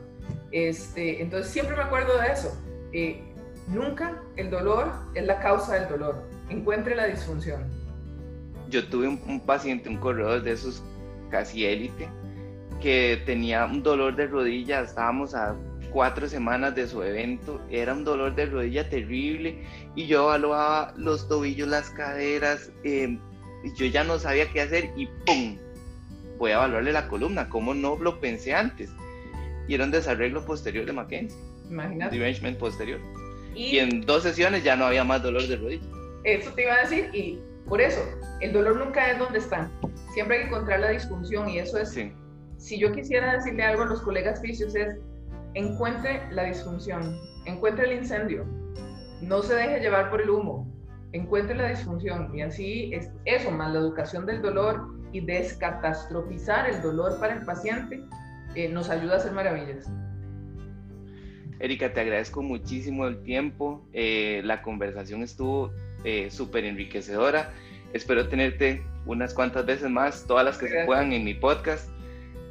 Este, 0.53 1.23
entonces 1.23 1.53
siempre 1.53 1.77
me 1.77 1.83
acuerdo 1.83 2.19
de 2.21 2.29
eso. 2.29 2.57
Eh, 2.93 3.23
nunca 3.69 4.23
el 4.37 4.51
dolor 4.51 4.93
es 5.15 5.27
la 5.27 5.41
causa 5.41 5.75
del 5.75 5.89
dolor. 5.89 6.23
Encuentre 6.49 6.95
la 6.95 7.07
disfunción 7.07 7.77
yo 8.69 8.87
tuve 8.87 9.09
un, 9.09 9.41
paciente, 9.41 9.89
un 9.89 9.97
corredor 9.97 10.43
de 10.43 10.53
esos 10.53 10.83
casi 11.31 11.65
élite, 11.65 12.09
que 12.81 13.23
tenía 13.27 13.65
un 13.65 13.83
dolor 13.83 14.17
de 14.17 14.27
rodilla, 14.27 14.81
estábamos 14.81 15.35
a 15.35 15.55
cuatro 15.93 16.29
semanas 16.29 16.75
de 16.75 16.87
su 16.87 17.03
evento, 17.03 17.61
era 17.71 17.95
un 17.95 18.05
dolor 18.05 18.35
de 18.35 18.47
rodilla 18.47 18.89
terrible 18.89 19.65
y 19.95 20.07
yo 20.07 20.25
evaluaba 20.25 20.93
los 20.97 21.29
tobillos, 21.29 21.69
las 21.69 21.91
caderas, 21.91 22.71
y 22.85 23.19
yo 23.77 23.87
ya 23.87 24.05
no 24.05 24.19
sabía 24.19 24.51
qué 24.53 24.61
hacer 24.61 24.91
y 24.97 25.07
¡pum! 25.25 25.59
Voy 26.39 26.51
a 26.51 26.57
evaluarle 26.57 26.93
la 26.93 27.09
columna, 27.09 27.49
como 27.49 27.73
no 27.73 27.97
lo 27.97 28.21
pensé 28.21 28.55
antes? 28.55 28.91
Y 29.69 29.75
era 29.75 29.85
un 29.85 29.91
desarreglo 29.91 30.45
posterior 30.45 30.87
de 30.87 30.93
Mackenzie. 30.93 31.39
Imagínate. 31.69 32.17
Derangement 32.17 32.59
posterior. 32.59 33.01
Y, 33.55 33.77
y 33.77 33.79
en 33.79 34.03
dos 34.03 34.23
sesiones 34.23 34.63
ya 34.63 34.77
no 34.77 34.87
había 34.87 35.05
más 35.05 35.23
dolor 35.23 35.47
de 35.47 35.57
rodilla. 35.57 35.87
Eso 36.25 36.51
te 36.53 36.63
iba 36.63 36.75
a 36.75 36.81
decir, 36.83 37.11
y 37.15 37.39
por 37.69 37.81
eso, 37.81 38.01
el 38.41 38.53
dolor 38.53 38.77
nunca 38.77 39.11
es 39.11 39.19
donde 39.19 39.39
está. 39.39 39.71
Siempre 40.13 40.37
hay 40.37 40.43
que 40.43 40.49
encontrar 40.49 40.81
la 40.81 40.91
disfunción 40.91 41.49
y 41.49 41.59
eso 41.59 41.79
es, 41.79 41.99
si 42.59 42.79
yo 42.79 42.93
quisiera 42.93 43.33
decirle 43.33 43.65
algo 43.65 43.83
a 43.83 43.87
los 43.87 44.03
colegas 44.03 44.41
fisios 44.41 44.75
es, 44.75 44.97
encuentre 45.55 46.23
la 46.31 46.45
disfunción, 46.45 47.19
encuentre 47.45 47.87
el 47.87 47.99
incendio, 47.99 48.45
no 49.21 49.43
se 49.43 49.55
deje 49.55 49.81
llevar 49.81 50.11
por 50.11 50.21
el 50.21 50.31
humo, 50.31 50.67
encuentre 51.13 51.57
la 51.57 51.69
disfunción 51.69 52.31
y 52.37 52.43
así 52.43 52.91
es 52.93 53.11
eso, 53.25 53.51
más 53.51 53.73
la 53.73 53.81
educación 53.81 54.27
del 54.27 54.43
dolor 54.43 54.95
y 55.13 55.21
descatastrofizar 55.21 56.69
el 56.69 56.83
dolor 56.83 57.19
para 57.19 57.35
el 57.35 57.45
paciente, 57.45 58.03
eh, 58.57 58.69
nos 58.69 58.91
ayuda 58.91 59.15
a 59.15 59.17
hacer 59.19 59.33
maravillas. 59.33 59.89
Erika, 61.59 61.93
te 61.93 62.01
agradezco 62.01 62.43
muchísimo 62.43 63.07
el 63.07 63.23
tiempo, 63.23 63.87
eh, 63.93 64.43
la 64.45 64.63
conversación 64.63 65.23
estuvo 65.23 65.73
eh, 66.05 66.31
súper 66.31 66.65
enriquecedora. 66.65 67.53
Espero 67.93 68.29
tenerte 68.29 68.85
unas 69.07 69.33
cuantas 69.33 69.65
veces 69.65 69.89
más, 69.89 70.27
todas 70.27 70.45
las 70.45 70.59
que 70.59 70.69
se 70.69 70.85
puedan 70.85 71.13
en 71.13 71.25
mi 71.25 71.35
podcast. 71.35 71.89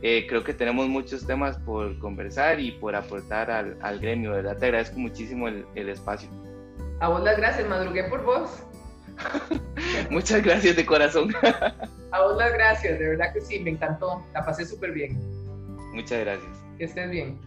Eh, 0.02 0.26
creo 0.28 0.44
que 0.44 0.54
tenemos 0.54 0.88
muchos 0.88 1.26
temas 1.26 1.58
por 1.58 1.98
conversar 2.00 2.60
y 2.60 2.72
por 2.72 2.96
aportar 2.96 3.50
al, 3.52 3.78
al 3.82 4.00
gremio, 4.00 4.32
¿verdad? 4.32 4.58
Te 4.58 4.66
agradezco 4.66 5.00
muchísimo 5.00 5.48
el, 5.48 5.66
el, 5.76 5.90
espacio. 5.90 6.30
A 7.00 7.10
vos 7.10 7.24
las 7.24 7.38
gracias, 7.38 7.68
madrugué 7.68 8.04
por 8.06 8.24
vos. 8.24 8.64
Muchas 10.10 10.44
gracias 10.44 10.76
de 10.76 10.86
corazón. 10.86 11.34
A 12.12 12.22
vos 12.22 12.38
las 12.38 12.54
gracias, 12.54 13.00
de 13.00 13.10
verdad 13.10 13.34
que 13.34 13.42
sí, 13.42 13.60
me 13.60 13.72
encantó, 13.72 14.24
la 14.34 14.46
pasé 14.46 14.66
súper 14.66 14.92
bien. 14.92 15.20
Muchas 15.96 16.20
gracias. 16.20 16.66
Que 16.78 16.84
estés 16.84 17.10
bien. 17.10 17.40